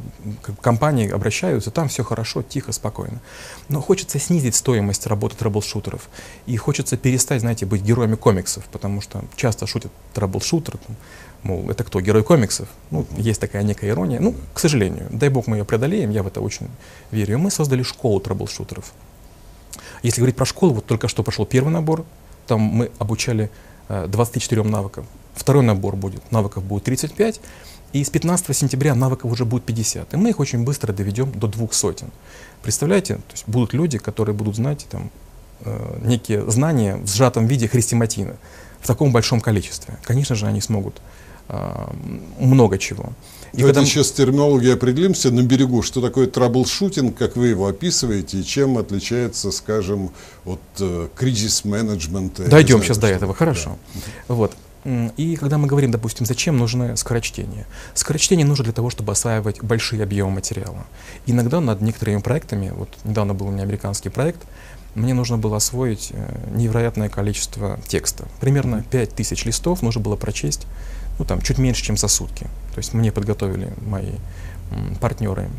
компании 0.62 1.10
обращаются, 1.10 1.72
там 1.72 1.88
все 1.88 2.03
хорошо, 2.03 2.44
тихо, 2.44 2.72
спокойно. 2.72 3.20
Но 3.68 3.82
хочется 3.82 4.20
снизить 4.20 4.53
стоимость 4.53 5.08
работы 5.08 5.36
трэблшутеров. 5.36 6.08
И 6.46 6.56
хочется 6.56 6.96
перестать, 6.96 7.41
знаете, 7.41 7.65
быть 7.65 7.82
героями 7.82 8.15
комиксов, 8.15 8.65
потому 8.65 9.01
что 9.01 9.24
часто 9.36 9.65
шутят 9.65 9.91
troubleshooter, 10.13 10.77
мол, 11.43 11.69
это 11.69 11.84
кто, 11.84 12.01
герой 12.01 12.24
комиксов? 12.24 12.67
Ну, 12.91 13.05
есть 13.17 13.39
такая 13.41 13.63
некая 13.63 13.89
ирония. 13.89 14.19
Ну, 14.19 14.36
к 14.53 14.60
сожалению, 14.60 15.08
дай 15.10 15.29
бог 15.29 15.48
мы 15.48 15.58
ее 15.58 15.65
преодолеем, 15.65 16.10
я 16.12 16.24
в 16.24 16.27
это 16.27 16.41
очень 16.41 16.67
верю. 17.12 17.36
И 17.36 17.38
мы 17.38 17.51
создали 17.51 17.84
школу 17.84 18.19
трэблшутеров. 18.19 18.93
Если 20.03 20.22
говорить 20.22 20.36
про 20.36 20.46
школу, 20.46 20.74
вот 20.74 20.86
только 20.86 21.08
что 21.08 21.24
прошел 21.24 21.46
первый 21.46 21.72
набор, 21.72 22.05
там 22.48 22.62
мы 22.62 22.91
обучали 23.00 23.50
24 23.89 24.62
э, 24.62 24.63
навыкам. 24.63 25.05
Второй 25.36 25.63
набор 25.63 25.96
будет, 25.96 26.31
навыков 26.31 26.63
будет 26.63 26.84
35, 26.84 27.39
и 27.93 28.03
с 28.03 28.10
15 28.10 28.55
сентября 28.55 28.93
навыков 28.93 29.31
уже 29.31 29.46
будет 29.46 29.63
50. 29.63 30.13
И 30.13 30.17
мы 30.17 30.29
их 30.29 30.39
очень 30.39 30.63
быстро 30.63 30.93
доведем 30.93 31.31
до 31.31 31.48
двух 31.48 31.74
сотен. 31.74 32.12
Представляете, 32.62 33.15
то 33.15 33.31
есть 33.31 33.48
будут 33.48 33.74
люди, 33.74 33.98
которые 33.98 34.36
будут 34.36 34.55
знать 34.55 34.86
там, 34.89 35.10
э, 35.62 36.00
некие 36.03 36.50
знания 36.50 36.98
в 36.98 37.08
сжатом 37.08 37.48
виде 37.48 37.67
христиматина 37.67 38.36
в 38.79 38.88
таком 38.88 39.12
большом 39.12 39.41
количестве. 39.41 39.98
Конечно 40.03 40.36
же, 40.36 40.46
они 40.46 40.62
смогут 40.62 41.01
много 42.39 42.77
чего. 42.77 43.12
И 43.53 43.62
когда... 43.62 43.84
сейчас 43.84 44.12
терминологии 44.12 44.72
определимся 44.72 45.32
на 45.32 45.41
берегу, 45.41 45.82
что 45.82 46.01
такое 46.01 46.27
траблшутинг, 46.27 47.18
как 47.18 47.36
вы 47.36 47.48
его 47.48 47.68
описываете, 47.68 48.39
и 48.39 48.44
чем 48.44 48.77
отличается, 48.77 49.51
скажем, 49.51 50.12
от 50.46 50.60
э, 50.79 51.08
кризис-менеджмента. 51.15 52.48
Дойдем 52.48 52.84
сейчас 52.84 53.00
до 53.00 53.08
этого, 53.08 53.34
хорошо. 53.34 53.77
Да. 53.96 54.36
Вот. 54.36 54.56
И 55.18 55.36
когда 55.36 55.58
мы 55.58 55.68
говорим, 55.68 55.91
допустим, 55.91 56.25
зачем 56.25 56.58
нужно 56.58 56.96
скорочтение? 56.96 57.65
Скорочтение 57.96 58.46
нужно 58.46 58.63
для 58.63 58.74
того, 58.74 58.89
чтобы 58.89 59.12
осваивать 59.12 59.62
большие 59.62 60.01
объемы 60.01 60.32
материала. 60.32 60.86
Иногда 61.25 61.60
над 61.60 61.82
некоторыми 61.82 62.22
проектами, 62.22 62.72
вот 62.74 62.89
недавно 63.03 63.34
был 63.34 63.48
у 63.48 63.51
меня 63.51 63.63
американский 63.63 64.10
проект, 64.10 64.39
мне 64.96 65.13
нужно 65.13 65.38
было 65.38 65.58
освоить 65.58 66.12
э, 66.12 66.38
невероятное 66.56 67.10
количество 67.10 67.79
текста. 67.88 68.27
Примерно 68.39 68.84
5000 68.89 69.46
листов 69.46 69.82
нужно 69.82 70.01
было 70.01 70.15
прочесть, 70.15 70.65
ну 71.19 71.25
там, 71.25 71.41
чуть 71.41 71.57
меньше, 71.57 71.83
чем 71.83 71.97
за 71.97 72.07
сутки. 72.07 72.43
То 72.73 72.77
есть 72.77 72.93
мне 72.93 73.11
подготовили 73.11 73.73
мои 73.85 74.11
партнеры 74.99 75.49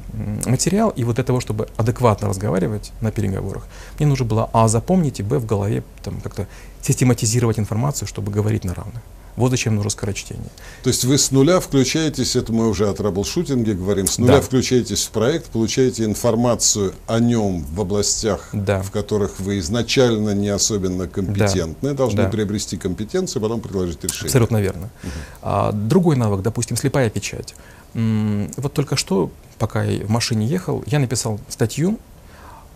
материал, 0.47 0.91
и 0.91 1.05
вот 1.05 1.17
для 1.17 1.25
того, 1.25 1.41
чтобы 1.41 1.69
адекватно 1.77 2.29
разговаривать 2.29 2.93
на 3.01 3.11
переговорах, 3.11 3.67
мне 3.99 4.07
нужно 4.07 4.25
было, 4.25 4.51
а, 4.53 4.69
запомнить, 4.69 5.21
и, 5.21 5.23
б, 5.23 5.39
в 5.39 5.47
голове 5.47 5.83
там 6.03 6.21
как-то 6.21 6.47
систематизировать 6.81 7.59
информацию, 7.59 8.07
чтобы 8.09 8.31
говорить 8.33 8.65
на 8.65 8.75
равных. 8.75 9.03
Вот 9.41 9.51
зачем 9.51 9.75
нужно 9.75 9.91
скорочтение. 9.91 10.51
То 10.83 10.89
есть 10.89 11.05
вы 11.05 11.17
с 11.17 11.31
нуля 11.31 11.61
включаетесь, 11.61 12.37
это 12.37 12.53
мы 12.53 12.69
уже 12.69 12.89
о 12.89 12.93
траблшутинге 12.93 13.73
говорим, 13.73 14.07
с 14.07 14.19
нуля 14.19 14.35
да. 14.37 14.41
включаетесь 14.43 15.07
в 15.07 15.11
проект, 15.11 15.47
получаете 15.47 16.05
информацию 16.05 16.93
о 17.07 17.21
нем 17.21 17.65
в 17.65 17.81
областях, 17.81 18.51
да. 18.53 18.83
в 18.83 18.91
которых 18.91 19.41
вы 19.41 19.59
изначально 19.61 20.35
не 20.35 20.51
особенно 20.51 21.09
компетентны, 21.09 21.91
да. 21.91 21.95
должны 21.95 22.25
да. 22.25 22.29
приобрести 22.29 22.77
компетенцию, 22.77 23.41
потом 23.41 23.63
предложить 23.63 24.05
решение. 24.05 24.27
Абсолютно 24.27 24.59
верно. 24.59 24.91
Угу. 25.03 25.13
А, 25.43 25.73
другой 25.73 26.17
навык, 26.17 26.43
допустим, 26.43 26.77
слепая 26.77 27.09
печать. 27.09 27.55
Вот 27.95 28.73
только 28.75 28.97
что, 28.97 29.31
пока 29.59 29.85
я 29.85 30.05
в 30.05 30.11
машине 30.11 30.47
ехал, 30.47 30.85
я 30.87 30.99
написал 30.99 31.41
статью, 31.49 31.99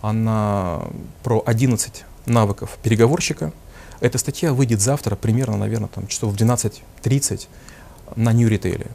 она 0.01 0.81
про 1.23 1.43
11 1.45 2.03
навыков 2.25 2.77
переговорщика. 2.83 3.53
Эта 3.99 4.17
статья 4.17 4.53
выйдет 4.53 4.81
завтра, 4.81 5.15
примерно, 5.15 5.57
наверное, 5.57 5.89
там, 5.89 6.07
часов 6.07 6.33
в 6.33 6.35
12.30 6.35 7.47
на 8.15 8.33
New 8.33 8.49
Retail. 8.49 8.91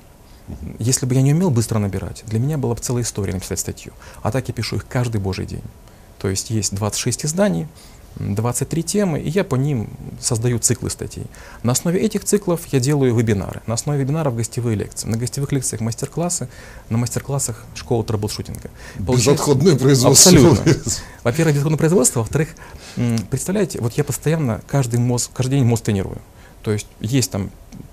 Если 0.79 1.07
бы 1.07 1.15
я 1.15 1.23
не 1.23 1.33
умел 1.33 1.51
быстро 1.51 1.79
набирать, 1.79 2.25
для 2.27 2.39
меня 2.41 2.59
была 2.59 2.75
бы 2.75 2.81
целая 2.81 3.05
история 3.05 3.33
написать 3.33 3.61
статью. 3.61 3.93
А 4.23 4.31
так 4.33 4.49
я 4.49 4.55
пишу 4.55 4.77
их 4.77 4.87
каждый 4.87 5.21
божий 5.21 5.47
день. 5.47 5.63
То 6.19 6.29
есть 6.29 6.51
есть 6.51 6.75
26 6.75 7.27
изданий, 7.27 7.67
23 8.17 8.83
темы, 8.83 9.21
и 9.21 9.29
я 9.29 9.45
по 9.45 9.57
ним 9.57 9.89
создаю 10.21 10.59
циклы 10.59 10.91
статей. 10.91 11.27
На 11.63 11.73
основе 11.73 12.01
этих 12.01 12.25
циклов 12.25 12.67
я 12.73 12.81
делаю 12.81 13.15
вебинары. 13.15 13.63
На 13.67 13.75
основе 13.75 14.01
вебинаров 14.01 14.37
гостевые 14.37 14.77
лекции. 14.77 15.09
На 15.09 15.17
гостевых 15.17 15.53
лекциях 15.53 15.81
мастер-классы, 15.81 16.49
на 16.89 16.99
мастер-классах 16.99 17.65
школа 17.75 18.05
трэблшутинга. 18.05 18.71
Безотходное 18.99 19.77
производство. 19.77 20.31
Абсолютно. 20.31 20.75
Во-первых, 21.23 21.55
безотходное 21.55 21.79
производство. 21.79 22.21
Во-вторых, 22.21 22.51
представляете, 23.31 23.81
вот 23.81 23.95
я 23.95 24.05
постоянно 24.05 24.61
каждый, 24.67 24.99
мозг, 24.99 25.31
каждый 25.33 25.59
день 25.59 25.65
мозг 25.65 25.85
тренирую. 25.85 26.21
То 26.63 26.73
есть 26.73 26.87
есть 27.01 27.31
там 27.31 27.51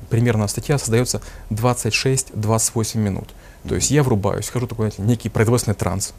примерно 0.10 0.48
статья 0.48 0.78
создается 0.78 1.22
26-28 1.52 2.98
минут. 2.98 3.30
То 3.68 3.76
есть 3.76 3.92
я 3.92 4.04
врубаюсь, 4.04 4.50
хожу 4.50 4.68
такой, 4.68 4.92
знаете, 4.92 5.02
некий 5.04 5.30
производственный 5.30 5.76
транс 5.76 6.14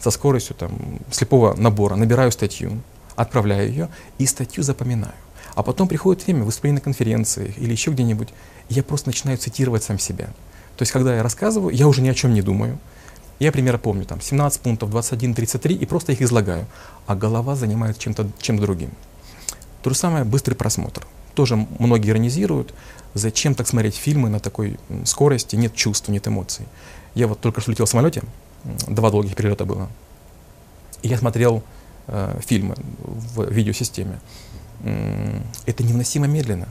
со 0.00 0.10
скоростью 0.10 0.54
там, 0.56 1.00
слепого 1.10 1.54
набора, 1.54 1.96
набираю 1.96 2.30
статью, 2.30 2.80
отправляю 3.16 3.68
ее 3.68 3.88
и 4.18 4.26
статью 4.26 4.62
запоминаю. 4.62 5.14
А 5.54 5.62
потом 5.62 5.88
приходит 5.88 6.24
время 6.24 6.44
выступления 6.44 6.76
на 6.76 6.80
конференции 6.80 7.54
или 7.56 7.70
еще 7.70 7.92
где-нибудь, 7.92 8.28
я 8.68 8.82
просто 8.82 9.08
начинаю 9.08 9.38
цитировать 9.38 9.84
сам 9.84 9.98
себя. 9.98 10.26
То 10.76 10.82
есть, 10.82 10.92
когда 10.92 11.14
я 11.14 11.22
рассказываю, 11.22 11.74
я 11.74 11.86
уже 11.86 12.02
ни 12.02 12.08
о 12.08 12.14
чем 12.14 12.34
не 12.34 12.42
думаю. 12.42 12.78
Я 13.38 13.52
примерно 13.52 13.78
помню, 13.78 14.04
там, 14.04 14.20
17 14.20 14.60
пунктов, 14.60 14.90
21, 14.90 15.34
33, 15.34 15.74
и 15.76 15.86
просто 15.86 16.12
их 16.12 16.22
излагаю. 16.22 16.66
А 17.06 17.14
голова 17.14 17.54
занимает 17.56 17.98
чем-то 17.98 18.28
чем 18.38 18.58
другим. 18.58 18.90
То 19.82 19.90
же 19.90 19.96
самое 19.96 20.24
быстрый 20.24 20.54
просмотр. 20.54 21.06
Тоже 21.34 21.56
многие 21.78 22.10
иронизируют, 22.10 22.74
зачем 23.12 23.54
так 23.54 23.66
смотреть 23.66 23.96
фильмы 23.96 24.28
на 24.28 24.40
такой 24.40 24.78
скорости, 25.04 25.56
нет 25.56 25.74
чувств, 25.74 26.08
нет 26.08 26.26
эмоций. 26.26 26.66
Я 27.14 27.26
вот 27.26 27.40
только 27.40 27.60
что 27.60 27.70
летел 27.70 27.86
в 27.86 27.88
самолете, 27.88 28.22
два 28.88 29.10
долгих 29.10 29.34
перелета 29.34 29.64
было, 29.64 29.88
и 31.02 31.08
я 31.08 31.18
смотрел 31.18 31.62
э, 32.06 32.40
фильмы 32.44 32.74
в 32.98 33.50
видеосистеме, 33.50 34.20
это 35.66 35.82
невыносимо 35.82 36.26
медленно. 36.26 36.68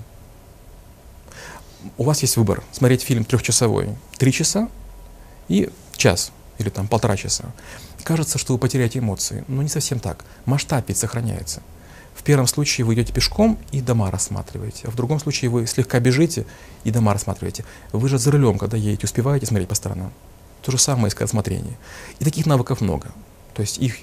У 1.98 2.04
вас 2.04 2.22
есть 2.22 2.38
выбор 2.38 2.64
смотреть 2.72 3.02
фильм 3.02 3.26
трехчасовой, 3.26 3.96
три 4.18 4.32
часа 4.32 4.70
и 5.48 5.70
час 5.96 6.32
или 6.60 6.70
там 6.70 6.88
полтора 6.88 7.18
часа. 7.18 7.46
Кажется, 8.04 8.38
что 8.38 8.54
вы 8.54 8.60
потеряете 8.60 9.00
эмоции, 9.00 9.44
но 9.48 9.64
не 9.64 9.70
совсем 9.70 10.00
так. 10.00 10.26
Масштаб 10.46 10.88
ведь 10.88 10.98
сохраняется. 10.98 11.62
В 12.16 12.24
первом 12.24 12.48
случае 12.48 12.86
вы 12.86 12.94
идете 12.94 13.12
пешком 13.12 13.58
и 13.72 13.82
дома 13.82 14.12
рассматриваете, 14.12 14.88
а 14.88 14.92
в 14.92 14.96
другом 14.96 15.20
случае 15.20 15.50
вы 15.50 15.66
слегка 15.66 16.00
бежите 16.00 16.46
и 16.84 16.92
дома 16.92 17.14
рассматриваете. 17.14 17.66
Вы 17.92 18.08
же 18.08 18.18
за 18.18 18.32
рулем, 18.32 18.58
когда 18.60 18.78
едете, 18.78 19.06
успеваете 19.06 19.46
смотреть 19.46 19.68
по 19.68 19.76
сторонам. 19.76 20.14
То 20.62 20.72
же 20.72 20.78
самое 20.78 21.08
искать 21.08 21.30
смотрение. 21.30 21.78
И 22.20 22.24
таких 22.24 22.46
навыков 22.46 22.82
много. 22.82 23.12
То 23.54 23.62
есть 23.62 23.78
их 23.78 23.98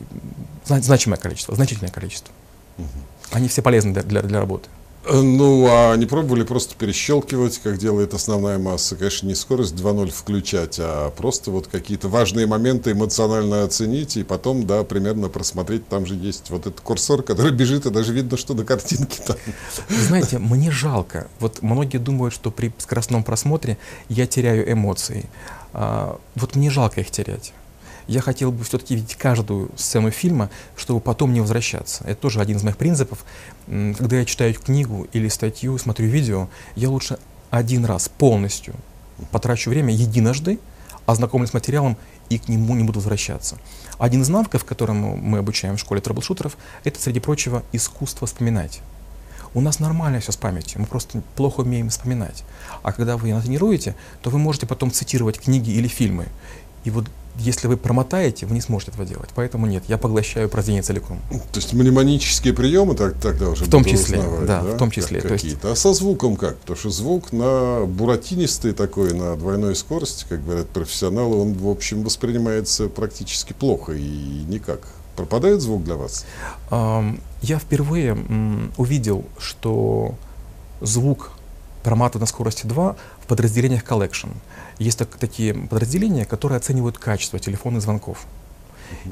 значимое 0.65 1.19
количество, 1.19 1.55
значительное 1.55 1.91
количество. 1.91 2.33
Угу. 2.79 2.87
Они 3.33 3.49
все 3.49 3.63
полезны 3.63 3.93
для, 3.93 4.03
для, 4.03 4.23
для 4.23 4.41
работы. 4.41 4.69
Э, 5.07 5.21
ну, 5.21 5.67
а 5.69 5.97
не 5.97 6.07
пробовали 6.07 6.43
просто 6.43 6.75
перещелкивать, 6.75 7.59
как 7.59 7.79
делает 7.79 8.13
основная 8.13 8.59
масса? 8.59 8.97
Конечно, 8.97 9.27
не 9.29 9.35
скорость 9.35 9.75
2.0 9.75 10.11
включать, 10.11 10.77
а 10.79 11.11
просто 11.11 11.51
вот 11.51 11.69
какие-то 11.69 12.09
важные 12.09 12.47
моменты 12.47 12.93
эмоционально 12.93 13.65
оценить 13.65 14.17
и 14.17 14.25
потом, 14.25 14.67
да, 14.67 14.85
примерно 14.85 15.29
просмотреть. 15.29 15.89
Там 15.89 16.05
же 16.05 16.15
есть 16.15 16.51
вот 16.51 16.67
этот 16.67 16.81
курсор, 16.81 17.23
который 17.23 17.53
бежит, 17.57 17.87
и 17.87 17.91
даже 17.91 18.13
видно, 18.13 18.37
что 18.37 18.55
на 18.55 18.65
картинке 18.65 19.23
там. 19.27 19.37
Знаете, 19.89 20.39
мне 20.39 20.71
жалко. 20.71 21.29
Вот 21.39 21.63
многие 21.63 21.99
думают, 21.99 22.35
что 22.35 22.51
при 22.51 22.73
скоростном 22.79 23.25
просмотре 23.25 23.79
я 24.09 24.27
теряю 24.27 24.71
эмоции. 24.71 25.31
А, 25.73 26.19
вот 26.35 26.57
мне 26.57 26.69
жалко 26.69 27.01
их 27.01 27.11
терять 27.11 27.53
я 28.11 28.21
хотел 28.21 28.51
бы 28.51 28.65
все-таки 28.65 28.97
видеть 28.97 29.15
каждую 29.15 29.71
сцену 29.77 30.11
фильма, 30.11 30.51
чтобы 30.77 31.01
потом 31.01 31.33
не 31.33 31.41
возвращаться. 31.41 32.03
Это 32.05 32.21
тоже 32.21 32.41
один 32.41 32.57
из 32.57 32.65
моих 32.65 32.77
принципов. 32.77 33.25
Когда 33.67 34.17
я 34.19 34.25
читаю 34.25 34.53
книгу 34.55 35.07
или 35.13 35.29
статью, 35.29 35.79
смотрю 35.79 36.09
видео, 36.09 36.49
я 36.75 36.91
лучше 36.91 37.19
один 37.51 37.85
раз 37.85 38.09
полностью 38.09 38.75
потрачу 39.31 39.71
время 39.71 39.95
единожды, 39.95 40.59
ознакомлюсь 41.07 41.51
с 41.51 41.55
материалом 41.55 41.97
и 42.31 42.39
к 42.39 42.49
нему 42.49 42.75
не 42.75 42.83
буду 42.83 42.99
возвращаться. 42.99 43.59
Один 43.99 44.23
из 44.23 44.29
навыков, 44.29 44.65
которому 44.65 45.17
мы 45.17 45.39
обучаем 45.39 45.77
в 45.77 45.81
школе 45.81 46.01
трэблшутеров, 46.01 46.57
это, 46.83 47.01
среди 47.01 47.21
прочего, 47.21 47.63
искусство 47.73 48.27
вспоминать. 48.27 48.81
У 49.55 49.61
нас 49.61 49.79
нормально 49.79 50.19
все 50.19 50.33
с 50.33 50.37
памятью, 50.37 50.81
мы 50.81 50.87
просто 50.87 51.23
плохо 51.37 51.61
умеем 51.61 51.91
вспоминать. 51.91 52.43
А 52.83 52.93
когда 52.93 53.17
вы 53.17 53.29
ее 53.29 53.41
тренируете, 53.41 53.95
то 54.23 54.31
вы 54.31 54.39
можете 54.39 54.67
потом 54.67 54.91
цитировать 54.91 55.41
книги 55.41 55.71
или 55.71 55.87
фильмы. 55.87 56.27
И 56.85 56.91
вот 56.91 57.07
если 57.37 57.69
вы 57.69 57.77
промотаете, 57.77 58.45
вы 58.47 58.55
не 58.55 58.61
сможете 58.61 58.91
этого 58.91 59.07
делать. 59.07 59.31
Поэтому 59.35 59.67
нет, 59.67 59.85
я 59.89 59.99
поглощаю 59.99 60.49
произведение 60.49 60.83
целиком. 60.83 61.21
То 61.53 61.61
есть 61.61 61.73
мнемонические 61.73 62.53
приемы 62.53 62.95
так, 62.95 63.15
тогда 63.21 63.49
уже 63.51 63.65
В 63.65 63.71
том 63.71 63.85
числе, 63.85 64.19
узнавать, 64.19 64.47
да, 64.47 64.63
да, 64.63 64.75
в 64.75 64.77
том 64.77 64.91
числе. 64.91 65.21
Как 65.21 65.31
какие-то. 65.33 65.69
Есть... 65.69 65.79
А 65.79 65.81
со 65.81 65.95
звуком 65.95 66.37
как? 66.37 66.59
Потому 66.59 66.77
что 66.77 66.91
звук 66.91 67.33
на 67.33 67.87
буратинистый 67.87 68.73
такой, 68.73 69.15
на 69.15 69.37
двойной 69.37 69.77
скорости, 69.77 70.27
как 70.29 70.45
говорят 70.45 70.69
профессионалы, 70.69 71.37
он, 71.41 71.55
в 71.55 71.69
общем, 71.69 72.03
воспринимается 72.03 72.89
практически 72.89 73.53
плохо 73.53 73.93
и 73.93 74.45
никак. 74.49 74.81
Пропадает 75.17 75.61
звук 75.61 75.85
для 75.85 75.95
вас? 75.95 76.27
Я 76.71 77.59
впервые 77.59 78.19
увидел, 78.77 79.25
что 79.39 80.15
звук 80.81 81.31
проматывают 81.83 82.23
на 82.23 82.27
скорости 82.27 82.67
2 82.67 82.97
в 83.21 83.27
подразделениях 83.27 83.85
collection. 83.85 84.31
Есть 84.81 84.99
так, 84.99 85.15
такие 85.19 85.53
подразделения, 85.53 86.25
которые 86.25 86.57
оценивают 86.57 86.97
качество 86.97 87.39
телефонных 87.39 87.83
звонков. 87.83 88.25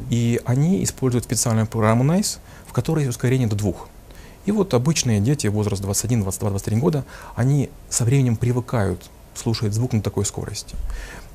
И 0.09 0.41
они 0.47 0.83
используют 0.83 1.25
специальную 1.25 1.67
программу 1.67 2.05
NICE, 2.05 2.39
в 2.67 2.73
которой 2.73 3.05
есть 3.05 3.11
ускорение 3.11 3.47
до 3.47 3.55
двух. 3.55 3.89
И 4.47 4.51
вот 4.51 4.73
обычные 4.73 5.21
дети, 5.21 5.47
возраст 5.47 5.83
21, 5.83 6.23
22, 6.23 6.51
23 6.51 6.77
года, 6.79 7.05
они 7.37 7.69
со 7.91 8.05
временем 8.07 8.37
привыкают 8.37 9.11
слушать 9.35 9.75
звук 9.75 9.93
на 9.93 10.01
такой 10.01 10.25
скорости. 10.25 10.75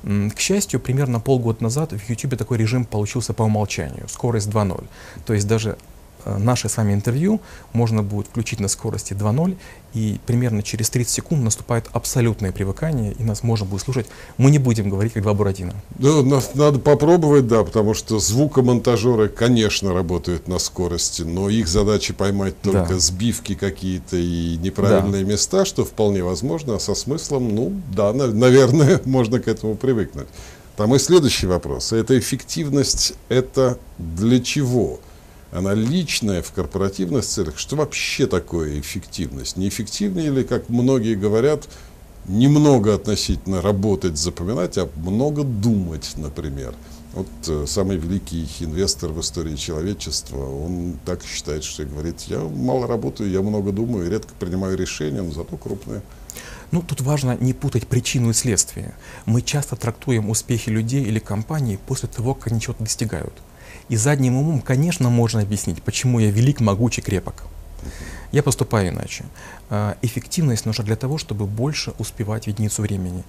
К 0.02 0.38
счастью, 0.40 0.80
примерно 0.80 1.20
полгода 1.20 1.62
назад 1.62 1.92
в 1.92 2.10
YouTube 2.10 2.36
такой 2.36 2.58
режим 2.58 2.84
получился 2.84 3.34
по 3.34 3.44
умолчанию, 3.44 4.08
скорость 4.08 4.48
2.0. 4.48 4.84
То 5.26 5.32
есть 5.32 5.46
даже 5.46 5.78
наше 6.26 6.68
с 6.68 6.76
вами 6.76 6.92
интервью 6.94 7.40
можно 7.72 8.02
будет 8.02 8.26
включить 8.26 8.60
на 8.60 8.68
скорости 8.68 9.12
2.0, 9.12 9.56
и 9.94 10.20
примерно 10.26 10.62
через 10.62 10.90
30 10.90 11.12
секунд 11.12 11.44
наступает 11.44 11.86
абсолютное 11.92 12.52
привыкание, 12.52 13.12
и 13.12 13.22
нас 13.22 13.42
можно 13.42 13.64
будет 13.64 13.82
слушать. 13.82 14.06
Мы 14.36 14.50
не 14.50 14.58
будем 14.58 14.90
говорить 14.90 15.12
как 15.12 15.22
два 15.22 15.34
Буратино. 15.34 15.74
Да, 15.90 16.22
надо 16.54 16.78
попробовать, 16.78 17.46
да, 17.46 17.62
потому 17.62 17.94
что 17.94 18.18
звукомонтажеры, 18.18 19.28
конечно, 19.28 19.94
работают 19.94 20.48
на 20.48 20.58
скорости, 20.58 21.22
но 21.22 21.48
их 21.48 21.68
задача 21.68 22.12
поймать 22.12 22.60
только 22.60 22.94
да. 22.94 22.98
сбивки 22.98 23.54
какие-то 23.54 24.16
и 24.16 24.56
неправильные 24.56 25.24
да. 25.24 25.32
места, 25.32 25.64
что 25.64 25.84
вполне 25.84 26.24
возможно, 26.24 26.76
а 26.76 26.80
со 26.80 26.94
смыслом, 26.94 27.54
ну, 27.54 27.72
да, 27.94 28.12
наверное, 28.12 29.00
можно 29.04 29.38
к 29.38 29.48
этому 29.48 29.76
привыкнуть. 29.76 30.26
Там 30.76 30.92
и 30.94 30.98
следующий 30.98 31.46
вопрос. 31.46 31.92
Эта 31.92 32.18
эффективность, 32.18 33.14
это 33.28 33.78
для 33.98 34.40
чего? 34.40 34.98
Она 35.54 35.72
личная 35.72 36.42
в 36.42 36.52
корпоративных 36.52 37.24
целях. 37.24 37.58
Что 37.58 37.76
вообще 37.76 38.26
такое 38.26 38.80
эффективность? 38.80 39.56
Неэффективнее 39.56 40.26
или, 40.26 40.42
как 40.42 40.68
многие 40.68 41.14
говорят, 41.14 41.68
немного 42.26 42.94
относительно 42.94 43.62
работать, 43.62 44.18
запоминать, 44.18 44.76
а 44.78 44.88
много 44.96 45.44
думать, 45.44 46.12
например. 46.16 46.74
Вот 47.12 47.28
э, 47.46 47.66
самый 47.68 47.96
великий 47.96 48.48
инвестор 48.58 49.10
в 49.10 49.20
истории 49.20 49.54
человечества, 49.54 50.44
он 50.44 50.98
так 51.04 51.22
считает, 51.24 51.62
что 51.62 51.84
говорит, 51.84 52.22
я 52.22 52.40
мало 52.40 52.88
работаю, 52.88 53.30
я 53.30 53.40
много 53.40 53.70
думаю, 53.70 54.10
редко 54.10 54.32
принимаю 54.40 54.76
решения, 54.76 55.22
но 55.22 55.30
зато 55.30 55.56
крупные. 55.56 56.02
Ну, 56.72 56.82
тут 56.82 57.00
важно 57.02 57.36
не 57.40 57.52
путать 57.52 57.86
причину 57.86 58.30
и 58.30 58.32
следствие. 58.32 58.96
Мы 59.26 59.42
часто 59.42 59.76
трактуем 59.76 60.28
успехи 60.28 60.70
людей 60.70 61.04
или 61.04 61.20
компаний 61.20 61.78
после 61.86 62.08
того, 62.08 62.34
как 62.34 62.50
они 62.50 62.60
чего-то 62.60 62.82
достигают. 62.82 63.34
И 63.88 63.96
задним 63.96 64.36
умом, 64.36 64.60
конечно, 64.60 65.10
можно 65.10 65.40
объяснить, 65.40 65.82
почему 65.82 66.18
я 66.18 66.30
велик, 66.30 66.60
могучий, 66.60 67.02
крепок. 67.02 67.44
Я 68.32 68.42
поступаю 68.42 68.88
иначе. 68.88 69.24
А, 69.70 69.96
эффективность 70.02 70.66
нужна 70.66 70.84
для 70.84 70.96
того, 70.96 71.18
чтобы 71.18 71.46
больше 71.46 71.92
успевать 71.98 72.44
в 72.44 72.48
единицу 72.48 72.82
времени. 72.82 73.24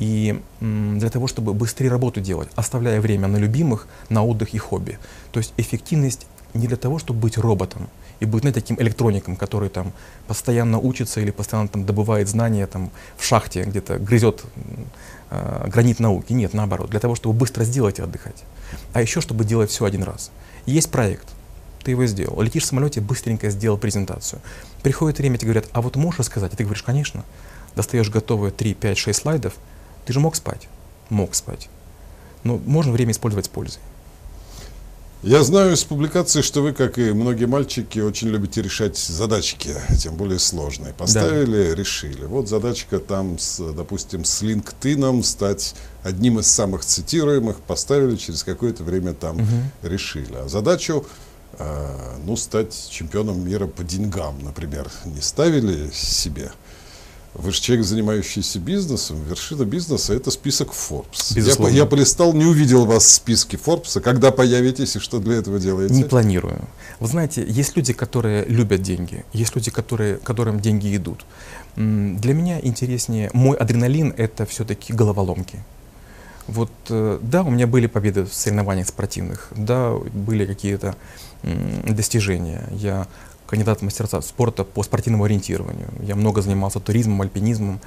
И 0.00 0.40
для 0.60 1.08
того, 1.08 1.28
чтобы 1.28 1.54
быстрее 1.54 1.88
работу 1.88 2.20
делать, 2.20 2.48
оставляя 2.56 3.00
время 3.00 3.28
на 3.28 3.36
любимых, 3.36 3.86
на 4.08 4.24
отдых 4.24 4.52
и 4.52 4.58
хобби. 4.58 4.98
То 5.30 5.38
есть 5.38 5.54
эффективность 5.56 6.26
не 6.54 6.66
для 6.66 6.76
того, 6.76 6.98
чтобы 6.98 7.20
быть 7.20 7.36
роботом 7.36 7.88
и 8.20 8.26
быть 8.26 8.42
знаете, 8.42 8.60
таким 8.60 8.80
электроником, 8.80 9.36
который 9.36 9.68
там 9.68 9.92
постоянно 10.26 10.78
учится 10.78 11.20
или 11.20 11.30
постоянно 11.30 11.68
там 11.68 11.84
добывает 11.84 12.28
знания 12.28 12.66
там 12.66 12.90
в 13.16 13.24
шахте, 13.24 13.64
где-то 13.64 13.98
грызет 13.98 14.44
э, 15.30 15.68
гранит 15.68 16.00
науки. 16.00 16.32
Нет, 16.32 16.54
наоборот, 16.54 16.90
для 16.90 17.00
того, 17.00 17.14
чтобы 17.14 17.36
быстро 17.36 17.64
сделать 17.64 17.98
и 17.98 18.02
отдыхать 18.02 18.44
а 18.92 19.00
еще 19.00 19.20
чтобы 19.20 19.44
делать 19.44 19.70
все 19.70 19.84
один 19.84 20.02
раз. 20.02 20.30
Есть 20.66 20.90
проект, 20.90 21.28
ты 21.82 21.90
его 21.90 22.06
сделал, 22.06 22.40
летишь 22.40 22.64
в 22.64 22.66
самолете, 22.66 23.00
быстренько 23.00 23.50
сделал 23.50 23.78
презентацию. 23.78 24.40
Приходит 24.82 25.18
время, 25.18 25.36
тебе 25.36 25.52
говорят, 25.52 25.70
а 25.72 25.82
вот 25.82 25.96
можешь 25.96 26.20
рассказать? 26.20 26.52
И 26.54 26.56
ты 26.56 26.64
говоришь, 26.64 26.82
конечно. 26.82 27.24
Достаешь 27.76 28.08
готовые 28.08 28.52
3, 28.52 28.74
5, 28.74 28.98
6 28.98 29.18
слайдов, 29.18 29.54
ты 30.06 30.12
же 30.12 30.20
мог 30.20 30.36
спать? 30.36 30.68
Мог 31.10 31.34
спать. 31.34 31.68
Но 32.44 32.58
можно 32.64 32.92
время 32.92 33.12
использовать 33.12 33.46
с 33.46 33.48
пользой. 33.48 33.80
Я 35.26 35.42
знаю 35.42 35.72
из 35.72 35.82
публикации, 35.84 36.42
что 36.42 36.60
вы, 36.60 36.74
как 36.74 36.98
и 36.98 37.12
многие 37.12 37.46
мальчики, 37.46 37.98
очень 37.98 38.28
любите 38.28 38.60
решать 38.60 38.98
задачки, 38.98 39.74
тем 39.98 40.16
более 40.16 40.38
сложные. 40.38 40.92
Поставили, 40.92 41.70
да. 41.70 41.74
решили. 41.74 42.26
Вот 42.26 42.50
задачка 42.50 42.98
там, 42.98 43.38
с, 43.38 43.72
допустим, 43.72 44.26
с 44.26 44.42
LinkedIn 44.42 45.22
стать 45.22 45.76
одним 46.02 46.40
из 46.40 46.48
самых 46.48 46.84
цитируемых, 46.84 47.56
поставили, 47.60 48.16
через 48.16 48.44
какое-то 48.44 48.84
время 48.84 49.14
там 49.14 49.36
угу. 49.36 49.46
решили. 49.82 50.34
А 50.34 50.46
задачу, 50.46 51.06
э, 51.58 52.16
ну, 52.26 52.36
стать 52.36 52.88
чемпионом 52.90 53.42
мира 53.48 53.66
по 53.66 53.82
деньгам, 53.82 54.44
например, 54.44 54.90
не 55.06 55.22
ставили 55.22 55.88
себе. 55.90 56.52
Вы 57.34 57.50
же 57.50 57.60
человек, 57.60 57.84
занимающийся 57.84 58.60
бизнесом. 58.60 59.22
Вершина 59.28 59.64
бизнеса– 59.64 60.14
это 60.14 60.30
список 60.30 60.68
Forbes. 60.70 61.38
Я, 61.38 61.68
я 61.68 61.86
полистал, 61.86 62.32
не 62.32 62.44
увидел 62.44 62.86
вас 62.86 63.04
в 63.04 63.10
списке 63.10 63.56
Forbes. 63.56 64.00
Когда 64.00 64.30
появитесь 64.30 64.94
и 64.94 64.98
что 65.00 65.18
для 65.18 65.36
этого 65.36 65.58
делаете? 65.58 65.94
Не 65.94 66.04
планирую. 66.04 66.60
Вы 67.00 67.06
знаете, 67.08 67.44
есть 67.46 67.76
люди, 67.76 67.92
которые 67.92 68.44
любят 68.44 68.82
деньги. 68.82 69.24
Есть 69.32 69.56
люди, 69.56 69.72
которые, 69.72 70.16
которым 70.18 70.60
деньги 70.60 70.94
идут. 70.96 71.24
Для 71.74 72.34
меня 72.34 72.60
интереснее, 72.62 73.30
мой 73.32 73.56
адреналин– 73.56 74.14
это 74.16 74.46
все-таки 74.46 74.92
головоломки. 74.92 75.58
Вот, 76.46 76.70
э, 76.90 77.18
да, 77.22 77.42
у 77.42 77.50
меня 77.50 77.66
были 77.66 77.86
победы 77.86 78.24
в 78.24 78.34
соревнованиях 78.34 78.86
спортивных, 78.86 79.48
да, 79.56 79.94
были 80.12 80.44
какие-то 80.44 80.94
достижения. 81.86 82.64
Я 82.72 83.06
кандидат 83.46 83.80
в 83.80 83.82
мастера 83.82 84.20
спорта 84.20 84.64
по 84.64 84.82
спортивному 84.82 85.24
ориентированию. 85.24 85.88
Я 86.00 86.14
много 86.14 86.42
занимался 86.42 86.80
туризмом, 86.80 87.22
альпинизмом, 87.22 87.80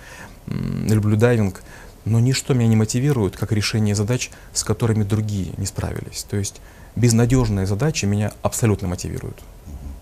люблю 0.46 1.18
дайвинг, 1.18 1.64
но 2.06 2.20
ничто 2.20 2.54
меня 2.54 2.68
не 2.68 2.76
мотивирует, 2.76 3.36
как 3.36 3.52
решение 3.52 3.96
задач, 3.96 4.32
с 4.54 4.64
которыми 4.64 5.04
другие 5.04 5.54
не 5.58 5.66
справились. 5.66 6.24
То 6.30 6.38
есть 6.38 6.62
безнадежные 6.96 7.66
задачи 7.66 8.06
меня 8.06 8.32
абсолютно 8.42 8.88
мотивируют. 8.88 9.42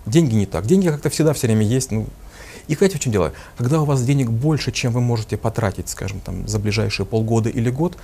Деньги 0.05 0.35
не 0.35 0.45
так. 0.45 0.65
Деньги 0.65 0.87
как-то 0.89 1.09
всегда 1.09 1.33
все 1.33 1.47
время 1.47 1.65
есть. 1.65 1.91
Ну, 1.91 2.07
и 2.67 2.75
знаете, 2.75 2.97
в 2.97 3.01
чем 3.01 3.11
дело? 3.11 3.33
Когда 3.57 3.81
у 3.81 3.85
вас 3.85 4.03
денег 4.03 4.29
больше, 4.29 4.71
чем 4.71 4.91
вы 4.93 5.01
можете 5.01 5.37
потратить, 5.37 5.89
скажем, 5.89 6.19
там, 6.19 6.47
за 6.47 6.59
ближайшие 6.59 7.05
полгода 7.05 7.49
или 7.49 7.69
год, 7.69 7.97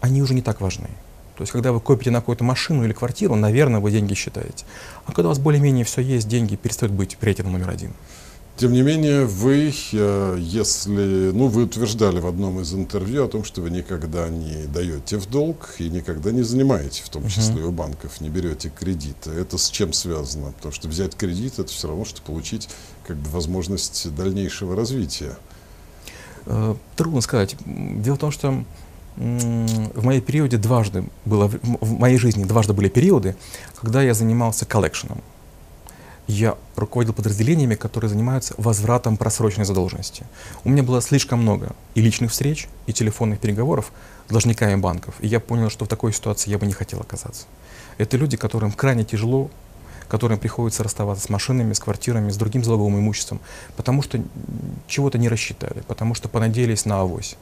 они 0.00 0.22
уже 0.22 0.34
не 0.34 0.42
так 0.42 0.60
важны. 0.60 0.88
То 1.36 1.42
есть, 1.42 1.52
когда 1.52 1.72
вы 1.72 1.80
копите 1.80 2.10
на 2.10 2.20
какую-то 2.20 2.44
машину 2.44 2.84
или 2.84 2.92
квартиру, 2.92 3.34
наверное, 3.34 3.80
вы 3.80 3.90
деньги 3.90 4.14
считаете. 4.14 4.64
А 5.04 5.12
когда 5.12 5.28
у 5.28 5.30
вас 5.30 5.38
более-менее 5.38 5.84
все 5.84 6.00
есть, 6.00 6.28
деньги 6.28 6.56
перестают 6.56 6.94
быть 6.94 7.16
приоритетом 7.18 7.52
номер 7.52 7.70
один. 7.70 7.92
Тем 8.56 8.72
не 8.72 8.80
менее, 8.80 9.26
вы, 9.26 9.70
э, 9.92 10.36
если, 10.40 11.30
ну, 11.34 11.48
вы 11.48 11.64
утверждали 11.64 12.20
в 12.20 12.26
одном 12.26 12.58
из 12.60 12.72
интервью 12.72 13.26
о 13.26 13.28
том, 13.28 13.44
что 13.44 13.60
вы 13.60 13.68
никогда 13.68 14.30
не 14.30 14.64
даете 14.66 15.18
в 15.18 15.28
долг 15.28 15.74
и 15.78 15.90
никогда 15.90 16.30
не 16.30 16.40
занимаете, 16.40 17.02
в 17.04 17.10
том 17.10 17.28
числе 17.28 17.56
uh-huh. 17.56 17.68
у 17.68 17.70
банков, 17.70 18.18
не 18.22 18.30
берете 18.30 18.70
кредиты. 18.70 19.28
Это 19.28 19.58
с 19.58 19.68
чем 19.68 19.92
связано? 19.92 20.52
Потому 20.52 20.72
что 20.72 20.88
взять 20.88 21.16
кредит 21.16 21.58
это 21.58 21.68
все 21.68 21.88
равно, 21.88 22.06
что 22.06 22.22
получить 22.22 22.70
как 23.06 23.18
бы 23.18 23.28
возможность 23.28 24.14
дальнейшего 24.14 24.74
развития. 24.74 25.36
Э, 26.46 26.76
трудно 26.96 27.20
сказать. 27.20 27.56
Дело 27.66 28.14
в 28.14 28.20
том, 28.20 28.30
что 28.30 28.64
в 29.16 30.04
моей 30.04 30.20
периоде 30.20 30.58
дважды 30.58 31.04
было, 31.24 31.48
в 31.48 31.98
моей 31.98 32.18
жизни 32.18 32.44
дважды 32.44 32.72
были 32.74 32.88
периоды, 32.88 33.36
когда 33.80 34.02
я 34.02 34.14
занимался 34.14 34.66
коллекшеном. 34.66 35.22
Я 36.26 36.56
руководил 36.74 37.14
подразделениями, 37.14 37.76
которые 37.76 38.10
занимаются 38.10 38.54
возвратом 38.58 39.16
просроченной 39.16 39.64
задолженности. 39.64 40.24
У 40.64 40.70
меня 40.70 40.82
было 40.82 41.00
слишком 41.00 41.40
много 41.40 41.74
и 41.94 42.00
личных 42.00 42.32
встреч, 42.32 42.68
и 42.86 42.92
телефонных 42.92 43.38
переговоров 43.38 43.92
с 44.26 44.30
должниками 44.32 44.74
банков. 44.74 45.14
И 45.20 45.28
я 45.28 45.38
понял, 45.38 45.70
что 45.70 45.84
в 45.84 45.88
такой 45.88 46.12
ситуации 46.12 46.50
я 46.50 46.58
бы 46.58 46.66
не 46.66 46.72
хотел 46.72 47.00
оказаться. 47.00 47.46
Это 47.96 48.16
люди, 48.16 48.36
которым 48.36 48.72
крайне 48.72 49.04
тяжело, 49.04 49.50
которым 50.08 50.38
приходится 50.38 50.82
расставаться 50.82 51.24
с 51.24 51.28
машинами, 51.28 51.72
с 51.72 51.80
квартирами, 51.80 52.30
с 52.30 52.36
другим 52.36 52.64
залоговым 52.64 52.98
имуществом, 52.98 53.40
потому 53.76 54.02
что 54.02 54.20
чего-то 54.88 55.18
не 55.18 55.28
рассчитали, 55.28 55.82
потому 55.86 56.14
что 56.14 56.28
понадеялись 56.28 56.84
на 56.84 57.00
авось 57.00 57.36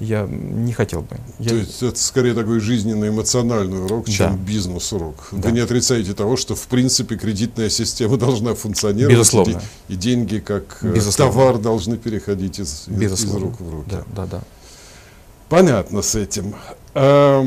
я 0.00 0.26
не 0.28 0.72
хотел 0.72 1.02
бы. 1.02 1.16
Я... 1.38 1.50
То 1.50 1.54
есть 1.56 1.82
это 1.82 1.98
скорее 1.98 2.34
такой 2.34 2.58
жизненно-эмоциональный 2.60 3.84
урок, 3.84 4.08
чем 4.08 4.32
да. 4.32 4.42
бизнес-урок. 4.42 5.28
Да. 5.32 5.48
Вы 5.48 5.52
не 5.52 5.60
отрицаете 5.60 6.14
того, 6.14 6.36
что 6.36 6.54
в 6.54 6.66
принципе 6.66 7.16
кредитная 7.16 7.70
система 7.70 8.16
должна 8.18 8.54
функционировать. 8.54 9.16
Безусловно. 9.16 9.62
И, 9.88 9.94
и 9.94 9.96
деньги 9.96 10.38
как 10.38 10.78
э, 10.82 10.92
Безусловно. 10.94 11.32
товар 11.32 11.58
должны 11.58 11.96
переходить 11.96 12.58
из, 12.58 12.88
из 12.88 13.34
рук 13.34 13.60
в 13.60 13.70
руки. 13.70 13.90
Да, 13.90 14.04
да, 14.14 14.26
да. 14.26 14.42
Понятно 15.48 16.02
с 16.02 16.16
этим. 16.16 16.54
А, 16.94 17.44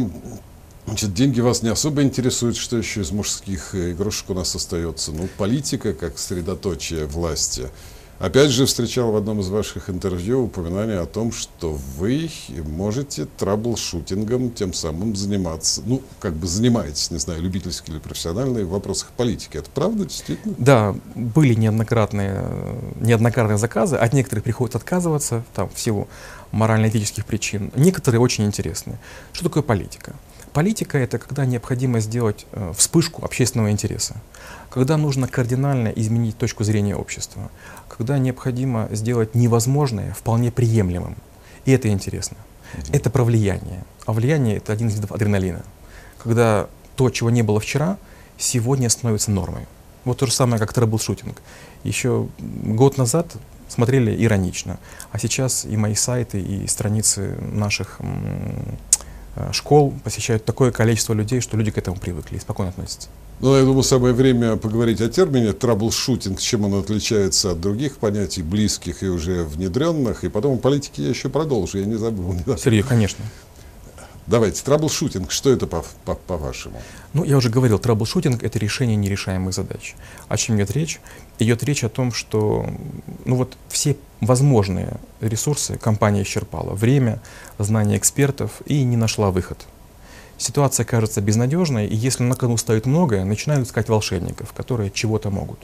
значит, 0.85 1.13
деньги 1.13 1.41
вас 1.41 1.63
не 1.63 1.69
особо 1.69 2.03
интересуют, 2.03 2.55
что 2.55 2.77
еще 2.77 3.01
из 3.01 3.11
мужских 3.11 3.75
игрушек 3.75 4.29
у 4.29 4.33
нас 4.33 4.55
остается. 4.55 5.11
Ну, 5.11 5.27
политика 5.37 5.93
как 5.93 6.17
средоточие 6.17 7.05
власти. 7.05 7.69
Опять 8.19 8.49
же, 8.49 8.65
встречал 8.65 9.11
в 9.11 9.15
одном 9.15 9.41
из 9.41 9.49
ваших 9.49 9.91
интервью 9.91 10.45
упоминание 10.45 10.99
о 10.99 11.05
том, 11.05 11.31
что 11.31 11.77
вы 11.97 12.31
можете 12.65 13.25
траблшутингом 13.25 14.49
тем 14.49 14.73
самым 14.73 15.15
заниматься, 15.15 15.83
ну, 15.85 16.01
как 16.19 16.33
бы 16.33 16.47
занимаетесь, 16.47 17.11
не 17.11 17.19
знаю, 17.19 17.43
любительски 17.43 17.91
или 17.91 17.99
профессионально, 17.99 18.61
в 18.61 18.69
вопросах 18.69 19.11
политики. 19.15 19.57
Это 19.57 19.69
правда, 19.69 20.05
действительно? 20.05 20.55
Да, 20.57 20.95
были 21.13 21.53
неоднократные, 21.53 22.43
неоднократные 22.99 23.59
заказы, 23.59 23.97
от 23.97 24.13
некоторых 24.13 24.43
приходится 24.43 24.79
отказываться, 24.79 25.43
там, 25.53 25.69
в 25.69 25.79
силу 25.79 26.07
морально-этических 26.51 27.23
причин. 27.23 27.71
Некоторые 27.75 28.19
очень 28.19 28.45
интересные. 28.45 28.97
Что 29.31 29.43
такое 29.43 29.61
политика? 29.61 30.15
Политика— 30.53 30.97
это 30.99 31.19
когда 31.19 31.45
необходимо 31.45 31.99
сделать 31.99 32.47
э, 32.51 32.73
вспышку 32.75 33.23
общественного 33.23 33.69
интереса, 33.69 34.15
когда 34.71 34.97
нужно 34.97 35.27
кардинально 35.27 35.89
изменить 35.89 36.35
точку 36.35 36.63
зрения 36.63 36.95
общества, 36.95 37.51
когда 37.97 38.17
необходимо 38.17 38.87
сделать 38.91 39.35
невозможное 39.35 40.13
вполне 40.13 40.51
приемлемым. 40.51 41.15
И 41.65 41.71
это 41.71 41.89
интересно. 41.89 42.37
Mm-hmm. 42.73 42.89
Это 42.93 43.09
про 43.09 43.23
влияние. 43.23 43.83
А 44.05 44.13
влияние— 44.13 44.57
это 44.57 44.73
один 44.73 44.87
из 44.87 44.95
видов 44.95 45.11
адреналина. 45.11 45.63
Когда 46.17 46.67
то, 46.95 47.09
чего 47.09 47.29
не 47.29 47.41
было 47.41 47.59
вчера, 47.59 47.97
сегодня 48.37 48.89
становится 48.89 49.31
нормой. 49.31 49.65
Вот 50.05 50.19
то 50.19 50.25
же 50.25 50.31
самое, 50.31 50.59
как 50.59 50.73
трэблшутинг. 50.73 51.41
Еще 51.83 52.27
год 52.39 52.97
назад 52.97 53.35
смотрели 53.67 54.23
иронично, 54.23 54.79
а 55.11 55.19
сейчас 55.19 55.65
и 55.65 55.75
мои 55.75 55.95
сайты, 55.95 56.39
и 56.39 56.67
страницы 56.67 57.37
наших 57.41 57.99
школ 59.51 59.93
посещают 60.03 60.45
такое 60.45 60.71
количество 60.71 61.13
людей, 61.13 61.41
что 61.41 61.57
люди 61.57 61.71
к 61.71 61.77
этому 61.77 61.97
привыкли 61.97 62.37
и 62.37 62.39
спокойно 62.39 62.69
относятся. 62.69 63.09
Ну, 63.39 63.55
я 63.55 63.63
думаю, 63.63 63.83
самое 63.83 64.15
время 64.15 64.55
поговорить 64.55 64.99
о 64.99 65.09
термине 65.09 65.53
траблшутинг, 65.53 66.39
чем 66.39 66.65
он 66.65 66.79
отличается 66.79 67.51
от 67.51 67.61
других 67.61 67.97
понятий, 67.97 68.41
близких 68.41 69.03
и 69.03 69.07
уже 69.07 69.43
внедренных. 69.43 70.23
И 70.23 70.29
потом 70.29 70.55
о 70.55 70.57
политике 70.57 71.03
я 71.03 71.09
еще 71.09 71.29
продолжу, 71.29 71.77
я 71.77 71.85
не 71.85 71.95
забыл. 71.95 72.35
Сергей, 72.57 72.81
конечно. 72.81 73.23
Давайте, 74.27 74.61
траблшутинг, 74.61 75.31
что 75.31 75.49
это 75.49 75.67
по-вашему? 75.67 75.95
По, 76.03 76.15
по 76.15 76.53
ну, 77.13 77.23
я 77.23 77.37
уже 77.37 77.49
говорил, 77.49 77.79
траблшутинг— 77.79 78.43
это 78.43 78.59
решение 78.59 78.97
нерешаемых 78.97 79.53
задач. 79.53 79.95
О 80.27 80.35
чем 80.35 80.57
идет 80.57 80.71
речь? 80.71 80.99
Идет 81.39 81.63
речь 81.63 81.85
о 81.85 81.89
том, 81.89 82.11
что 82.11 82.65
ну, 83.23 83.37
вот 83.37 83.57
все 83.69 83.95
возможные 84.19 84.97
ресурсы 85.21 85.77
компания 85.77 86.23
исчерпала. 86.23 86.73
Время, 86.73 87.21
знания 87.57 87.97
экспертов 87.97 88.61
и 88.65 88.83
не 88.83 88.97
нашла 88.97 89.31
выход. 89.31 89.65
Ситуация 90.37 90.85
кажется 90.85 91.21
безнадежной, 91.21 91.87
и 91.87 91.95
если 91.95 92.23
на 92.23 92.35
кону 92.35 92.57
стоит 92.57 92.85
многое, 92.85 93.23
начинают 93.23 93.65
искать 93.65 93.87
волшебников, 93.87 94.51
которые 94.51 94.91
чего-то 94.91 95.29
могут. 95.29 95.59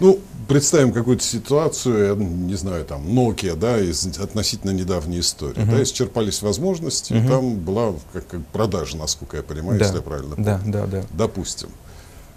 Ну, 0.00 0.18
представим 0.48 0.92
какую-то 0.92 1.24
ситуацию, 1.24 2.16
не 2.16 2.54
знаю, 2.54 2.84
там, 2.84 3.06
Nokia, 3.06 3.56
да, 3.56 3.78
из 3.80 4.06
относительно 4.18 4.70
недавней 4.70 5.20
истории, 5.20 5.62
uh-huh. 5.62 5.70
да, 5.70 5.82
исчерпались 5.82 6.42
возможности, 6.42 7.12
и 7.12 7.26
там 7.26 7.56
была 7.56 7.94
как, 8.12 8.26
как 8.26 8.46
продажа, 8.46 8.96
насколько 8.96 9.36
я 9.36 9.42
понимаю, 9.42 9.78
да. 9.78 9.84
если 9.84 9.98
я 9.98 10.02
правильно 10.02 10.36
помню. 10.36 10.44
Да, 10.44 10.60
да, 10.66 10.86
да. 10.86 11.04
Допустим. 11.12 11.68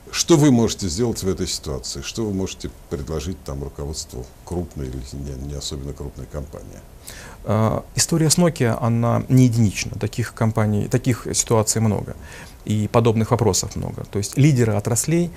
Что 0.10 0.38
вы 0.38 0.52
можете 0.52 0.88
сделать 0.88 1.22
в 1.22 1.28
этой 1.28 1.48
ситуации? 1.48 2.02
Что 2.02 2.24
вы 2.24 2.34
можете 2.34 2.72
предложить 2.90 3.44
там 3.44 3.62
руководству 3.62 4.26
крупной 4.46 4.88
или 4.88 4.98
не, 5.12 5.50
не 5.50 5.54
особенно 5.56 5.92
крупной 5.92 6.26
компании? 6.28 6.80
Uh, 7.44 7.84
история 7.96 8.30
с 8.30 8.38
Nokia, 8.38 8.78
она 8.80 9.24
не 9.28 9.46
единична. 9.46 10.00
Таких 10.00 10.34
компаний, 10.34 10.88
таких 10.88 11.28
ситуаций 11.34 11.82
много. 11.82 12.16
И 12.64 12.88
подобных 12.88 13.32
вопросов 13.32 13.76
много. 13.76 14.06
То 14.06 14.18
есть 14.18 14.38
лидеры 14.38 14.74
отраслей 14.74 15.30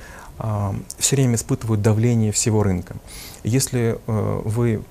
все 0.99 1.17
время 1.17 1.35
испытывают 1.35 1.83
давление 1.83 2.33
всего 2.33 2.63
рынка. 2.63 2.97
Если 3.45 3.99
э, 4.07 4.43
вы 4.45 4.83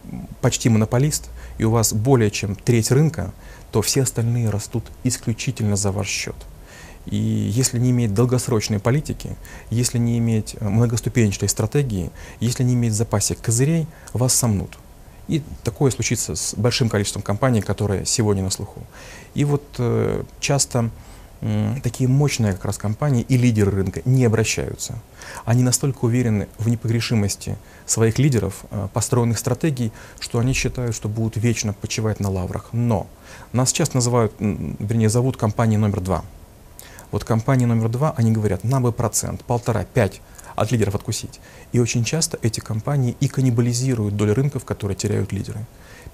почти 0.41 0.69
монополист, 0.69 1.29
и 1.57 1.63
у 1.63 1.71
вас 1.71 1.93
более 1.93 2.31
чем 2.31 2.55
треть 2.55 2.91
рынка, 2.91 3.31
то 3.71 3.81
все 3.81 4.03
остальные 4.03 4.49
растут 4.49 4.85
исключительно 5.03 5.75
за 5.75 5.91
ваш 5.91 6.07
счет. 6.07 6.35
И 7.05 7.15
если 7.15 7.79
не 7.79 7.91
иметь 7.91 8.13
долгосрочной 8.13 8.79
политики, 8.79 9.35
если 9.69 9.97
не 9.97 10.17
иметь 10.19 10.55
э, 10.59 10.69
многоступенчатой 10.69 11.49
стратегии, 11.49 12.11
если 12.39 12.63
не 12.63 12.73
иметь 12.73 12.93
в 12.93 12.97
запасе 12.97 13.35
козырей, 13.35 13.87
вас 14.13 14.33
сомнут. 14.33 14.77
И 15.27 15.43
такое 15.63 15.91
случится 15.91 16.35
с 16.35 16.55
большим 16.55 16.89
количеством 16.89 17.21
компаний, 17.21 17.61
которые 17.61 18.05
сегодня 18.05 18.43
на 18.43 18.49
слуху. 18.49 18.81
И 19.35 19.45
вот 19.45 19.63
э, 19.77 20.23
часто 20.39 20.89
такие 21.83 22.09
мощные 22.09 22.53
как 22.53 22.65
раз 22.65 22.77
компании 22.77 23.25
и 23.27 23.37
лидеры 23.37 23.71
рынка 23.71 24.01
не 24.05 24.25
обращаются. 24.25 24.95
Они 25.45 25.63
настолько 25.63 26.05
уверены 26.05 26.47
в 26.57 26.69
непогрешимости 26.69 27.57
своих 27.85 28.19
лидеров, 28.19 28.65
э, 28.71 28.87
построенных 28.93 29.39
стратегий, 29.39 29.91
что 30.19 30.39
они 30.39 30.53
считают, 30.53 30.95
что 30.95 31.07
будут 31.07 31.37
вечно 31.37 31.73
почивать 31.73 32.19
на 32.19 32.29
лаврах. 32.29 32.69
Но 32.73 33.07
нас 33.53 33.71
часто 33.71 33.97
называют, 33.97 34.33
вернее, 34.39 35.09
зовут 35.09 35.37
компанией 35.37 35.77
номер 35.77 36.01
два. 36.01 36.25
Вот 37.11 37.23
компании 37.23 37.65
номер 37.65 37.89
два, 37.89 38.13
они 38.17 38.31
говорят, 38.31 38.63
нам 38.63 38.83
бы 38.83 38.91
процент, 38.91 39.43
полтора, 39.43 39.85
пять 39.85 40.21
от 40.55 40.71
лидеров 40.71 40.95
откусить. 40.95 41.39
И 41.71 41.79
очень 41.79 42.03
часто 42.03 42.37
эти 42.41 42.59
компании 42.59 43.15
и 43.19 43.27
каннибализируют 43.27 44.15
доли 44.15 44.31
рынков, 44.31 44.65
которые 44.65 44.95
теряют 44.95 45.31
лидеры. 45.31 45.65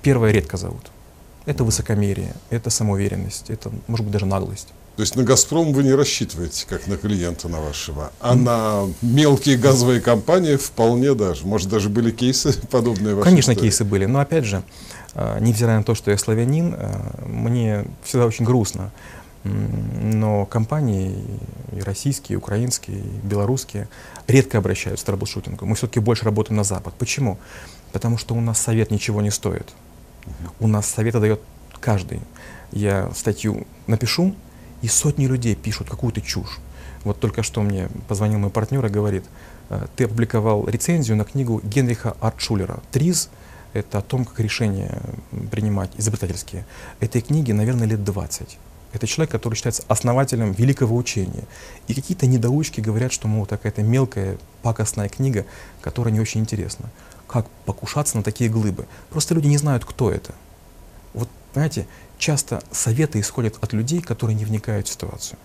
Первое 0.02 0.32
редко 0.32 0.56
зовут. 0.56 0.92
Это 1.46 1.64
высокомерие, 1.64 2.34
это 2.50 2.70
самоуверенность, 2.70 3.50
это, 3.50 3.72
может 3.88 4.06
быть, 4.06 4.14
даже 4.14 4.26
наглость. 4.26 4.70
То 4.96 5.02
есть 5.02 5.16
на 5.18 5.24
«Газпром» 5.24 5.74
вы 5.74 5.84
не 5.84 5.94
рассчитываете, 5.94 6.66
как 6.70 6.88
на 6.88 6.96
клиента 6.96 7.50
на 7.50 7.60
вашего, 7.60 8.14
а 8.22 8.34
на 8.34 8.88
мелкие 9.02 9.58
газовые 9.58 10.00
компании 10.00 10.56
вполне 10.56 11.14
даже. 11.14 11.46
Может, 11.46 11.68
даже 11.68 11.90
были 11.90 12.12
кейсы 12.12 12.54
подобные? 12.72 13.22
Конечно, 13.22 13.52
истории? 13.52 13.68
кейсы 13.68 13.84
были. 13.84 14.06
Но 14.06 14.20
опять 14.20 14.46
же, 14.46 14.64
а, 15.14 15.38
невзирая 15.40 15.80
на 15.80 15.84
то, 15.84 15.96
что 15.96 16.12
я 16.12 16.18
славянин, 16.18 16.76
а, 16.78 17.26
мне 17.28 17.86
всегда 18.04 18.26
очень 18.26 18.46
грустно. 18.46 18.92
Но 19.44 20.46
компании 20.46 21.24
и 21.76 21.82
российские, 21.82 22.36
и 22.36 22.38
украинские, 22.38 22.98
и 22.98 23.28
белорусские 23.28 23.90
редко 24.28 24.58
обращаются 24.58 25.06
к 25.06 25.08
трэблшутингу. 25.08 25.66
Мы 25.66 25.76
все-таки 25.76 26.00
больше 26.00 26.26
работаем 26.26 26.58
на 26.58 26.64
Запад. 26.64 26.96
Почему? 26.98 27.38
Потому 27.92 28.18
что 28.18 28.34
у 28.34 28.42
нас 28.42 28.60
совет 28.60 28.92
ничего 28.92 29.22
не 29.22 29.30
стоит. 29.30 29.70
У 30.60 30.68
нас 30.68 30.88
совета 30.88 31.20
дает 31.20 31.42
каждый. 31.80 32.22
Я 32.72 33.12
статью 33.14 33.68
напишу, 33.86 34.34
и 34.82 34.88
сотни 34.88 35.26
людей 35.26 35.56
пишут 35.56 35.90
какую-то 35.90 36.22
чушь. 36.22 36.60
Вот 37.04 37.20
только 37.20 37.44
что 37.44 37.62
мне 37.62 37.90
позвонил 38.08 38.40
мой 38.40 38.50
партнер 38.50 38.86
и 38.86 38.90
говорит, 38.90 39.24
«Э, 39.70 39.86
ты 39.96 40.06
опубликовал 40.06 40.68
рецензию 40.68 41.18
на 41.18 41.24
книгу 41.24 41.62
Генриха 41.64 42.16
Артшулера 42.20 42.82
«Триз». 42.92 43.30
Это 43.74 44.00
о 44.00 44.02
том, 44.02 44.26
как 44.26 44.40
решения 44.40 45.02
принимать 45.52 45.92
изобретательские. 45.98 46.66
Этой 47.00 47.22
книге, 47.22 47.54
наверное, 47.54 47.88
лет 47.88 48.04
20. 48.04 48.58
Это 48.94 49.08
человек, 49.08 49.32
который 49.32 49.56
считается 49.56 49.84
основателем 49.90 50.54
великого 50.54 50.96
учения. 50.96 51.44
И 51.88 51.94
какие-то 51.94 52.28
недоучки 52.28 52.80
говорят, 52.80 53.12
что, 53.12 53.28
мол, 53.28 53.46
такая-то 53.46 53.84
мелкая, 53.84 54.38
пакостная 54.62 55.10
книга, 55.10 55.46
которая 55.82 56.14
не 56.14 56.22
очень 56.22 56.40
интересна. 56.40 56.90
Как 57.28 57.50
покушаться 57.66 58.16
на 58.16 58.24
такие 58.24 58.50
глыбы? 58.50 58.86
Просто 59.10 59.34
люди 59.34 59.48
не 59.48 59.58
знают, 59.58 59.84
кто 59.84 60.10
это. 60.10 60.34
Вот, 61.14 61.28
понимаете, 61.54 61.88
часто 62.18 62.62
советы 62.72 63.20
исходят 63.20 63.58
от 63.62 63.74
людей, 63.74 64.02
которые 64.02 64.36
не 64.36 64.46
вникают 64.46 64.88
в 64.88 64.92
ситуацию. 64.92 65.38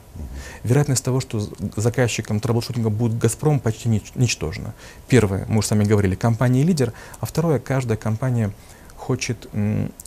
Вероятность 0.65 1.05
того, 1.05 1.21
что 1.21 1.49
заказчиком 1.77 2.41
трэблшутинга 2.41 2.91
будет 2.91 3.19
«Газпром», 3.19 3.61
почти 3.61 3.89
ничтожна. 4.15 4.75
Первое, 5.09 5.47
мы 5.49 5.59
уже 5.59 5.69
сами 5.69 5.85
говорили, 5.85 6.15
компания 6.15 6.63
лидер, 6.63 6.93
а 7.21 7.27
второе, 7.27 7.59
каждая 7.59 7.97
компания 7.97 8.53
хочет 8.97 9.49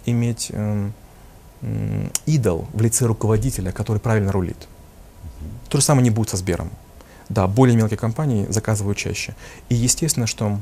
иметь 0.05 0.51
м, 0.51 0.93
м, 1.61 2.11
идол 2.25 2.67
в 2.73 2.81
лице 2.81 3.05
руководителя, 3.05 3.71
который 3.71 3.97
правильно 3.97 4.31
рулит. 4.31 4.67
То 5.69 5.79
же 5.79 5.83
самое 5.83 6.03
не 6.03 6.11
будет 6.11 6.29
со 6.29 6.37
Сбером. 6.37 6.69
Да, 7.29 7.47
более 7.47 7.75
мелкие 7.75 7.97
компании 7.97 8.45
заказывают 8.49 8.97
чаще. 8.97 9.35
И 9.69 9.75
естественно, 9.75 10.27
что 10.27 10.59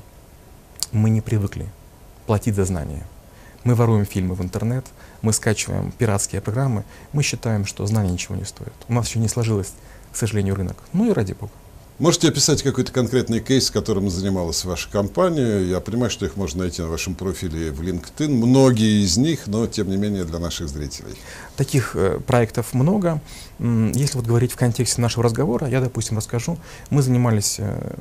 мы 0.91 1.09
не 1.09 1.21
привыкли 1.21 1.67
платить 2.27 2.55
за 2.55 2.65
знания. 2.65 3.05
Мы 3.63 3.75
воруем 3.75 4.05
фильмы 4.05 4.35
в 4.35 4.41
интернет, 4.41 4.85
мы 5.21 5.33
скачиваем 5.33 5.91
пиратские 5.91 6.41
программы, 6.41 6.83
мы 7.13 7.23
считаем, 7.23 7.65
что 7.65 7.85
знания 7.85 8.11
ничего 8.11 8.35
не 8.35 8.45
стоят. 8.45 8.73
У 8.87 8.93
нас 8.93 9.07
еще 9.07 9.19
не 9.19 9.27
сложилось, 9.27 9.73
к 10.11 10.15
сожалению, 10.15 10.55
рынок. 10.55 10.77
Ну 10.93 11.09
и 11.09 11.13
ради 11.13 11.33
бога. 11.33 11.51
Можете 12.01 12.29
описать 12.29 12.63
какой-то 12.63 12.91
конкретный 12.91 13.41
кейс, 13.41 13.69
которым 13.69 14.09
занималась 14.09 14.65
ваша 14.65 14.89
компания? 14.89 15.59
Я 15.59 15.79
понимаю, 15.79 16.09
что 16.09 16.25
их 16.25 16.35
можно 16.35 16.63
найти 16.63 16.81
на 16.81 16.87
вашем 16.87 17.13
профиле 17.13 17.69
в 17.69 17.79
LinkedIn. 17.83 18.27
Многие 18.27 19.03
из 19.03 19.17
них, 19.17 19.45
но 19.45 19.67
тем 19.67 19.87
не 19.87 19.97
менее 19.97 20.23
для 20.23 20.39
наших 20.39 20.67
зрителей. 20.67 21.13
Таких 21.57 21.95
э, 21.95 22.19
проектов 22.25 22.73
много. 22.73 23.21
Если 23.59 24.17
вот 24.17 24.25
говорить 24.25 24.51
в 24.51 24.55
контексте 24.55 24.99
нашего 24.99 25.23
разговора, 25.25 25.67
я, 25.67 25.79
допустим, 25.79 26.17
расскажу. 26.17 26.57
Мы 26.89 27.03
занимались 27.03 27.57
э, 27.59 27.93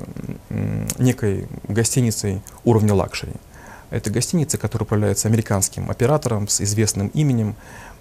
некой 0.97 1.47
гостиницей 1.69 2.41
уровня 2.65 2.95
лакшери. 2.95 3.35
Это 3.91 4.11
гостиница, 4.11 4.59
которая 4.59 4.85
управляется 4.85 5.29
американским 5.29 5.91
оператором 5.91 6.49
с 6.49 6.61
известным 6.61 7.09
именем. 7.09 7.57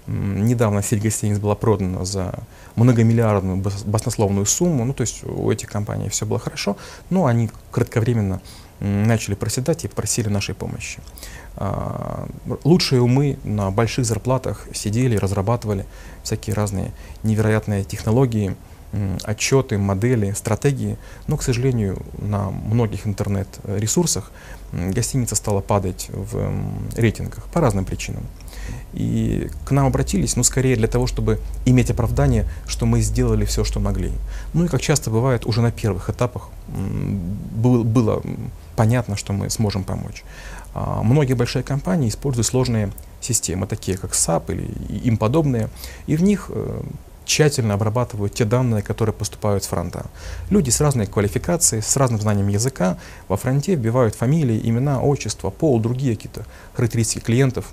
Недавно 0.07 0.81
сеть 0.81 1.01
гостиниц 1.01 1.37
была 1.37 1.55
продана 1.55 2.05
за 2.05 2.33
многомиллиардную 2.75 3.57
баснословную 3.85 4.45
сумму. 4.45 4.85
Ну, 4.85 4.93
то 4.93 5.01
есть 5.01 5.23
у 5.23 5.51
этих 5.51 5.67
компаний 5.69 6.09
все 6.09 6.25
было 6.25 6.39
хорошо, 6.39 6.77
но 7.09 7.25
они 7.25 7.49
кратковременно 7.71 8.41
начали 8.79 9.35
проседать 9.35 9.83
и 9.85 9.87
просили 9.87 10.29
нашей 10.29 10.55
помощи. 10.55 10.99
А, 11.55 12.27
лучшие 12.63 13.01
умы 13.01 13.37
на 13.43 13.71
больших 13.71 14.05
зарплатах 14.05 14.67
сидели, 14.73 15.17
разрабатывали 15.17 15.85
всякие 16.23 16.53
разные 16.53 16.91
невероятные 17.23 17.83
технологии, 17.83 18.55
отчеты, 19.23 19.77
модели, 19.77 20.31
стратегии, 20.31 20.97
но, 21.27 21.37
к 21.37 21.43
сожалению, 21.43 22.01
на 22.17 22.49
многих 22.49 23.05
интернет-ресурсах 23.05 24.31
гостиница 24.71 25.35
стала 25.35 25.61
падать 25.61 26.09
в 26.09 26.51
рейтингах 26.95 27.45
по 27.45 27.61
разным 27.61 27.85
причинам. 27.85 28.23
И 28.93 29.49
к 29.65 29.71
нам 29.71 29.85
обратились, 29.85 30.35
ну, 30.35 30.43
скорее 30.43 30.75
для 30.75 30.87
того, 30.87 31.05
чтобы 31.05 31.39
иметь 31.65 31.91
оправдание, 31.91 32.49
что 32.67 32.85
мы 32.85 33.01
сделали 33.01 33.45
все, 33.45 33.63
что 33.63 33.79
могли. 33.79 34.11
Ну 34.53 34.65
и, 34.65 34.67
как 34.67 34.81
часто 34.81 35.11
бывает, 35.11 35.45
уже 35.45 35.61
на 35.61 35.71
первых 35.71 36.09
этапах 36.09 36.49
было 36.67 38.23
понятно, 38.75 39.15
что 39.15 39.33
мы 39.33 39.49
сможем 39.49 39.83
помочь. 39.83 40.23
А, 40.73 41.01
многие 41.03 41.33
большие 41.33 41.63
компании 41.63 42.09
используют 42.09 42.47
сложные 42.47 42.91
системы, 43.21 43.67
такие 43.67 43.97
как 43.97 44.11
SAP 44.11 44.53
или 44.53 44.97
им 44.99 45.17
подобные, 45.17 45.69
и 46.07 46.15
в 46.15 46.23
них 46.23 46.49
э, 46.49 46.81
тщательно 47.29 47.75
обрабатывают 47.75 48.33
те 48.33 48.43
данные, 48.43 48.81
которые 48.81 49.13
поступают 49.13 49.63
с 49.63 49.67
фронта. 49.67 50.07
Люди 50.49 50.71
с 50.71 50.81
разной 50.81 51.05
квалификацией, 51.05 51.83
с 51.83 51.95
разным 51.95 52.19
знанием 52.19 52.47
языка 52.47 52.97
во 53.27 53.37
фронте 53.37 53.75
вбивают 53.75 54.15
фамилии, 54.15 54.59
имена, 54.63 54.99
отчество, 54.99 55.51
пол, 55.51 55.79
другие 55.79 56.15
какие-то 56.15 56.45
характеристики 56.73 57.23
клиентов 57.23 57.65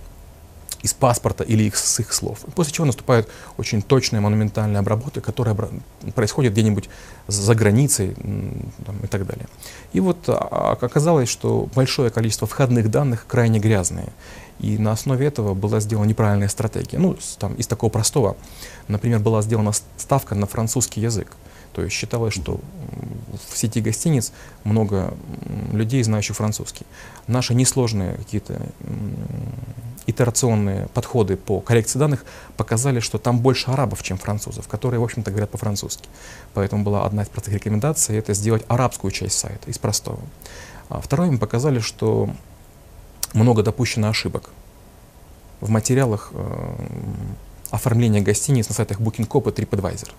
из 0.82 0.92
паспорта 0.92 1.42
или 1.42 1.64
их, 1.64 1.76
с 1.76 2.00
их 2.00 2.12
слов. 2.12 2.40
После 2.54 2.74
чего 2.74 2.86
наступает 2.86 3.28
очень 3.56 3.80
точная 3.80 4.20
монументальная 4.20 4.80
обработка, 4.80 5.22
которая 5.22 5.56
происходит 6.14 6.52
где-нибудь 6.52 6.90
за 7.26 7.54
границей 7.54 8.14
там, 8.84 9.00
и 9.02 9.06
так 9.06 9.26
далее. 9.26 9.46
И 9.94 10.00
вот 10.00 10.18
а, 10.28 10.76
оказалось, 10.78 11.30
что 11.30 11.68
большое 11.74 12.10
количество 12.10 12.46
входных 12.46 12.90
данных 12.90 13.26
крайне 13.26 13.58
грязные. 13.58 14.12
И 14.58 14.78
на 14.78 14.92
основе 14.92 15.26
этого 15.26 15.54
была 15.54 15.80
сделана 15.80 16.06
неправильная 16.06 16.48
стратегия. 16.48 16.98
Ну, 16.98 17.16
там, 17.38 17.54
из 17.54 17.66
такого 17.66 17.90
простого, 17.90 18.36
например, 18.88 19.20
была 19.20 19.42
сделана 19.42 19.72
ставка 19.96 20.34
на 20.34 20.46
французский 20.46 21.00
язык. 21.00 21.36
То 21.72 21.82
есть 21.82 21.94
считалось, 21.94 22.32
что 22.32 22.58
в 23.50 23.56
сети 23.56 23.82
гостиниц 23.82 24.32
много 24.64 25.12
людей, 25.72 26.02
знающих 26.02 26.36
французский. 26.36 26.86
Наши 27.26 27.54
несложные 27.54 28.14
какие-то 28.14 28.58
итерационные 30.06 30.86
подходы 30.94 31.36
по 31.36 31.60
коррекции 31.60 31.98
данных 31.98 32.24
показали, 32.56 33.00
что 33.00 33.18
там 33.18 33.40
больше 33.40 33.70
арабов, 33.70 34.02
чем 34.02 34.16
французов, 34.16 34.68
которые, 34.68 35.00
в 35.00 35.04
общем-то, 35.04 35.30
говорят 35.30 35.50
по-французски. 35.50 36.08
Поэтому 36.54 36.82
была 36.82 37.04
одна 37.04 37.24
из 37.24 37.28
простых 37.28 37.52
рекомендаций— 37.52 38.16
это 38.18 38.32
сделать 38.32 38.64
арабскую 38.68 39.10
часть 39.10 39.38
сайта 39.38 39.68
из 39.68 39.78
простого. 39.78 40.20
А 40.88 41.00
второе, 41.00 41.30
мы 41.30 41.38
показали, 41.38 41.80
что 41.80 42.30
много 43.36 43.62
допущено 43.62 44.08
ошибок 44.08 44.50
в 45.60 45.70
материалах 45.70 46.30
э, 46.32 46.74
оформления 47.70 48.20
гостиниц 48.20 48.68
на 48.68 48.74
сайтах 48.74 49.00
Booking.com 49.00 49.42
и 49.42 49.52
TripAdvisor. 49.52 50.12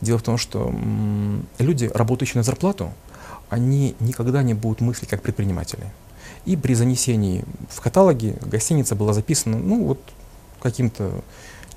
Дело 0.00 0.18
в 0.18 0.22
том, 0.22 0.38
что 0.38 0.72
люди, 1.58 1.90
работающие 1.92 2.38
на 2.38 2.42
зарплату, 2.42 2.92
они 3.48 3.94
никогда 4.00 4.42
не 4.42 4.54
будут 4.54 4.80
мыслить 4.80 5.10
как 5.10 5.22
предприниматели. 5.22 5.84
И 6.46 6.56
при 6.56 6.74
занесении 6.74 7.44
в 7.68 7.80
каталоге 7.80 8.36
гостиница 8.42 8.94
была 8.94 9.12
записана, 9.12 9.58
ну, 9.58 9.84
вот 9.84 10.00
каким-то 10.62 11.22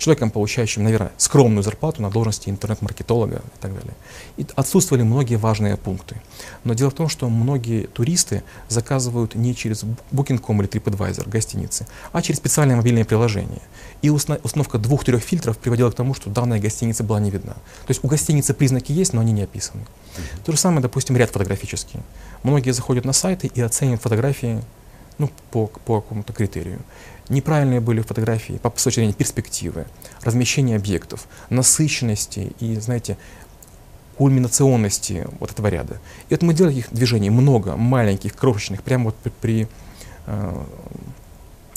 человеком, 0.03 0.31
получающим, 0.31 0.83
наверное, 0.83 1.11
скромную 1.17 1.63
зарплату 1.63 2.01
на 2.01 2.09
должности 2.09 2.49
интернет-маркетолога 2.49 3.37
и 3.37 3.61
так 3.61 3.73
далее. 3.73 3.93
И 4.37 4.45
отсутствовали 4.55 5.03
многие 5.03 5.35
важные 5.35 5.77
пункты. 5.77 6.21
Но 6.63 6.73
дело 6.73 6.89
в 6.89 6.93
том, 6.93 7.09
что 7.09 7.29
многие 7.29 7.87
туристы 7.87 8.43
заказывают 8.69 9.35
не 9.35 9.55
через 9.55 9.85
Booking.com 10.11 10.61
или 10.61 10.69
TripAdvisor 10.69 11.29
гостиницы, 11.29 11.87
а 12.11 12.21
через 12.21 12.39
специальное 12.39 12.75
мобильное 12.75 13.05
приложение. 13.05 13.61
И 14.01 14.09
установка 14.09 14.77
двух-трех 14.77 15.23
фильтров 15.23 15.57
приводила 15.57 15.89
к 15.89 15.95
тому, 15.95 16.13
что 16.13 16.29
данная 16.29 16.59
гостиница 16.59 17.03
была 17.03 17.19
не 17.19 17.31
видна. 17.31 17.53
То 17.53 17.89
есть 17.89 18.03
у 18.03 18.07
гостиницы 18.07 18.53
признаки 18.53 18.91
есть, 18.91 19.13
но 19.13 19.21
они 19.21 19.31
не 19.31 19.43
описаны. 19.43 19.85
То 20.45 20.51
же 20.51 20.57
самое, 20.57 20.81
допустим, 20.81 21.15
ряд 21.17 21.29
фотографический. 21.29 22.01
Многие 22.43 22.71
заходят 22.71 23.05
на 23.05 23.13
сайты 23.13 23.47
и 23.47 23.61
оценивают 23.61 24.01
фотографии 24.01 24.61
ну, 25.17 25.29
по, 25.51 25.67
по 25.67 26.01
какому-то 26.01 26.33
критерию. 26.33 26.79
Неправильные 27.29 27.79
были 27.79 28.01
фотографии 28.01 28.59
по, 28.61 28.71
с 28.75 28.83
точки 28.83 28.99
зрения 28.99 29.13
перспективы, 29.13 29.85
размещения 30.21 30.75
объектов, 30.75 31.27
насыщенности 31.49 32.53
и, 32.59 32.75
знаете, 32.75 33.17
кульминационности 34.17 35.27
вот 35.39 35.51
этого 35.51 35.67
ряда. 35.67 35.99
И 36.29 36.33
вот 36.33 36.43
мы 36.43 36.53
делали 36.53 36.75
их 36.75 36.91
движений 36.91 37.29
много, 37.29 37.75
маленьких, 37.75 38.35
крошечных, 38.35 38.83
прямо 38.83 39.05
вот 39.05 39.15
при, 39.15 39.31
при 39.41 39.67
э, 40.27 40.63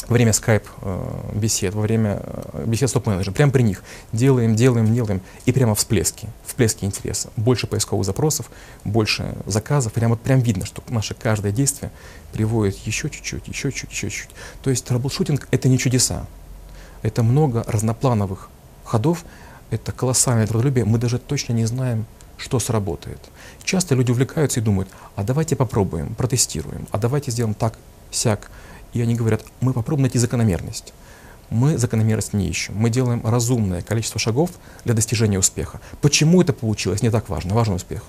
во 0.08 0.14
время 0.14 0.32
скайп-бесед, 0.32 1.74
э, 1.74 1.76
во 1.76 1.82
время 1.82 2.20
э, 2.22 2.64
бесед 2.66 2.88
с 2.88 2.92
топ-менеджером, 2.92 3.34
прямо 3.34 3.52
при 3.52 3.62
них. 3.62 3.82
Делаем, 4.12 4.54
делаем, 4.54 4.94
делаем, 4.94 5.20
и 5.46 5.52
прямо 5.52 5.74
всплески, 5.74 6.28
всплески 6.44 6.84
интереса. 6.84 7.30
Больше 7.36 7.66
поисковых 7.66 8.04
запросов, 8.06 8.50
больше 8.84 9.34
заказов, 9.46 9.92
прямо 9.92 10.14
вот 10.14 10.20
прям 10.20 10.40
видно, 10.40 10.64
что 10.64 10.82
наше 10.88 11.14
каждое 11.14 11.52
действие 11.52 11.90
приводит 12.32 12.76
еще 12.86 13.10
чуть-чуть, 13.10 13.48
еще 13.48 13.72
чуть-чуть, 13.72 13.90
еще 13.90 14.10
чуть-чуть. 14.10 14.30
То 14.62 14.70
есть 14.70 14.84
траблшутинг— 14.84 15.48
это 15.50 15.68
не 15.68 15.78
чудеса, 15.78 16.26
это 17.02 17.22
много 17.22 17.64
разноплановых 17.66 18.48
ходов, 18.84 19.24
это 19.70 19.90
колоссальное 19.90 20.46
трудолюбие, 20.46 20.84
мы 20.84 20.98
даже 20.98 21.18
точно 21.18 21.52
не 21.52 21.66
знаем, 21.66 22.06
что 22.36 22.60
сработает. 22.60 23.18
Часто 23.64 23.94
люди 23.94 24.12
увлекаются 24.12 24.60
и 24.60 24.62
думают, 24.62 24.88
а 25.16 25.24
давайте 25.24 25.56
попробуем, 25.56 26.14
протестируем, 26.14 26.86
а 26.92 26.98
давайте 26.98 27.30
сделаем 27.30 27.54
так, 27.54 27.76
сяк, 28.10 28.50
и 28.92 29.00
они 29.00 29.14
говорят, 29.14 29.42
мы 29.60 29.72
попробуем 29.72 30.02
найти 30.02 30.18
закономерность. 30.18 30.92
Мы 31.50 31.78
закономерность 31.78 32.32
не 32.32 32.48
ищем. 32.48 32.74
Мы 32.76 32.90
делаем 32.90 33.22
разумное 33.24 33.82
количество 33.82 34.18
шагов 34.18 34.50
для 34.84 34.94
достижения 34.94 35.38
успеха. 35.38 35.80
Почему 36.00 36.42
это 36.42 36.52
получилось, 36.52 37.02
не 37.02 37.10
так 37.10 37.28
важно. 37.28 37.54
Важен 37.54 37.74
успех. 37.74 38.02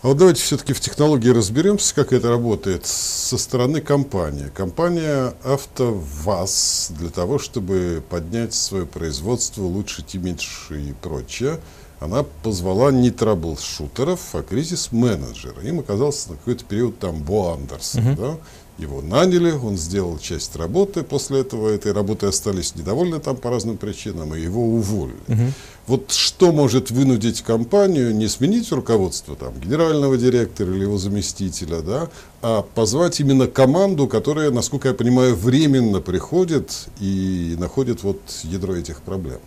А 0.00 0.08
вот 0.08 0.16
давайте 0.16 0.40
все-таки 0.42 0.72
в 0.72 0.80
технологии 0.80 1.30
разберемся, 1.30 1.92
как 1.92 2.12
это 2.12 2.28
работает 2.28 2.86
со 2.86 3.36
стороны 3.36 3.80
компании. 3.80 4.48
Компания 4.54 5.34
АвтоВАЗ 5.42 6.92
для 6.96 7.10
того, 7.10 7.40
чтобы 7.40 8.02
поднять 8.08 8.54
свое 8.54 8.86
производство, 8.86 9.62
улучшить 9.62 10.14
имидж 10.14 10.70
и 10.70 10.94
прочее, 11.02 11.58
она 11.98 12.22
позвала 12.22 12.92
не 12.92 13.10
траблшутеров, 13.10 14.20
а 14.34 14.42
кризис-менеджера. 14.42 15.62
Им 15.62 15.80
оказался 15.80 16.30
на 16.30 16.36
какой-то 16.36 16.64
период 16.64 17.00
там 17.00 17.20
Бо 17.20 17.54
Андерсон. 17.54 18.02
Uh-huh. 18.02 18.16
Да? 18.16 18.36
Его 18.78 19.02
наняли, 19.02 19.50
он 19.50 19.76
сделал 19.76 20.18
часть 20.18 20.54
работы, 20.54 21.02
после 21.02 21.40
этого 21.40 21.68
этой 21.68 21.92
работы 21.92 22.26
остались 22.26 22.76
недовольны 22.76 23.18
там 23.18 23.36
по 23.36 23.50
разным 23.50 23.76
причинам, 23.76 24.36
и 24.36 24.40
его 24.40 24.64
уволили. 24.64 25.16
Угу. 25.26 25.52
Вот 25.88 26.12
что 26.12 26.52
может 26.52 26.92
вынудить 26.92 27.42
компанию 27.42 28.14
не 28.14 28.28
сменить 28.28 28.70
руководство 28.70 29.34
там, 29.34 29.58
генерального 29.58 30.16
директора 30.16 30.70
или 30.70 30.82
его 30.82 30.96
заместителя, 30.96 31.80
да, 31.80 32.08
а 32.40 32.62
позвать 32.62 33.18
именно 33.18 33.48
команду, 33.48 34.06
которая, 34.06 34.52
насколько 34.52 34.88
я 34.88 34.94
понимаю, 34.94 35.34
временно 35.34 36.00
приходит 36.00 36.88
и 37.00 37.56
находит 37.58 38.04
вот 38.04 38.20
ядро 38.44 38.76
этих 38.76 39.02
проблем? 39.02 39.40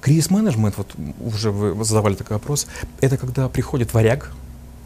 Кризис-менеджмент, 0.00 0.76
вот 0.76 0.88
уже 1.20 1.52
вы 1.52 1.84
задавали 1.84 2.14
такой 2.16 2.38
вопрос, 2.38 2.66
это 3.00 3.16
когда 3.16 3.48
приходит 3.48 3.94
варяг, 3.94 4.32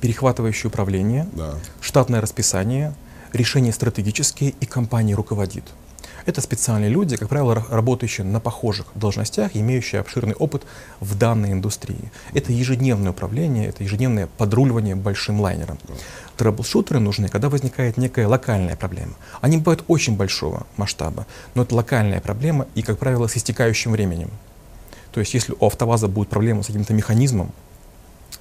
перехватывающий 0.03 0.68
управление, 0.68 1.27
да. 1.33 1.55
штатное 1.81 2.20
расписание, 2.20 2.94
решения 3.34 3.72
стратегические 3.72 4.54
и 4.60 4.66
компания 4.66 5.14
руководит. 5.14 5.64
Это 6.26 6.40
специальные 6.40 6.90
люди, 6.90 7.16
как 7.16 7.28
правило, 7.28 7.66
работающие 7.68 8.26
на 8.26 8.40
похожих 8.40 8.86
должностях, 8.94 9.50
имеющие 9.54 10.00
обширный 10.00 10.34
опыт 10.34 10.62
в 11.00 11.18
данной 11.18 11.52
индустрии. 11.52 12.10
Это 12.32 12.52
ежедневное 12.52 13.10
управление, 13.10 13.68
это 13.68 13.84
ежедневное 13.84 14.26
подруливание 14.38 14.94
большим 14.94 15.40
лайнером. 15.40 15.78
Трэблшутеры 16.36 16.98
нужны, 16.98 17.28
когда 17.28 17.50
возникает 17.50 17.98
некая 17.98 18.26
локальная 18.26 18.76
проблема. 18.76 19.14
Они 19.42 19.58
бывают 19.58 19.84
очень 19.86 20.16
большого 20.16 20.66
масштаба, 20.76 21.26
но 21.54 21.62
это 21.62 21.74
локальная 21.74 22.20
проблема 22.20 22.66
и, 22.74 22.82
как 22.82 22.98
правило, 22.98 23.26
с 23.26 23.36
истекающим 23.36 23.92
временем. 23.92 24.30
То 25.12 25.20
есть, 25.20 25.34
если 25.34 25.54
у 25.60 25.66
АвтоВАЗа 25.66 26.08
будет 26.08 26.28
проблема 26.28 26.62
с 26.62 26.66
каким-то 26.66 26.94
механизмом, 26.94 27.52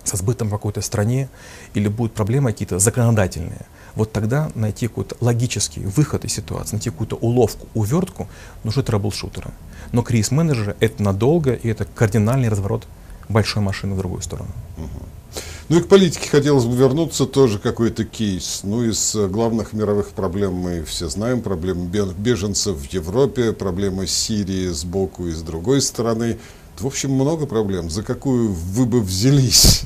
со 0.04 0.18
сбытом 0.18 0.48
в 0.50 0.52
какой-то 0.52 0.82
стране, 0.82 1.30
или 1.74 1.88
будут 1.88 2.14
проблемы 2.14 2.52
какие-то 2.52 2.80
законодательные, 2.80 3.66
вот 3.96 4.12
тогда 4.12 4.52
найти 4.56 4.88
какой-то 4.88 5.16
логический 5.22 5.82
выход 5.82 6.26
из 6.26 6.34
ситуации, 6.34 6.76
найти 6.76 6.90
какую-то 6.90 7.16
уловку, 7.16 7.68
увертку, 7.74 8.28
нужны 8.64 8.84
трэблшутеры. 8.84 9.52
Но 9.92 10.02
кризис-менеджеры— 10.02 10.76
это 10.80 11.04
надолго, 11.04 11.54
и 11.54 11.68
это 11.70 11.86
кардинальный 11.86 12.50
разворот 12.50 12.88
большой 13.30 13.62
машины 13.62 13.96
в 13.96 13.98
другую 13.98 14.22
сторону. 14.22 14.50
Ну 15.70 15.80
и 15.80 15.82
к 15.82 15.88
политике 15.88 16.30
хотелось 16.30 16.66
бы 16.66 16.76
вернуться, 16.76 17.26
тоже 17.26 17.58
какой-то 17.58 18.04
кейс. 18.04 18.62
Ну, 18.64 18.84
из 18.84 19.16
главных 19.16 19.72
мировых 19.72 20.10
проблем 20.10 20.54
мы 20.54 20.84
все 20.84 21.08
знаем. 21.08 21.42
Проблемы 21.42 21.88
беженцев 21.88 22.76
в 22.76 22.94
Европе, 22.94 23.54
проблемы 23.54 24.06
Сирии 24.06 24.68
сбоку 24.68 25.28
и 25.28 25.32
с 25.32 25.42
другой 25.42 25.82
стороны. 25.82 26.38
В 26.80 26.88
общем, 26.88 27.12
много 27.12 27.46
проблем. 27.46 27.90
За 27.90 28.04
какую 28.04 28.52
вы 28.52 28.86
бы 28.86 29.02
взялись? 29.02 29.84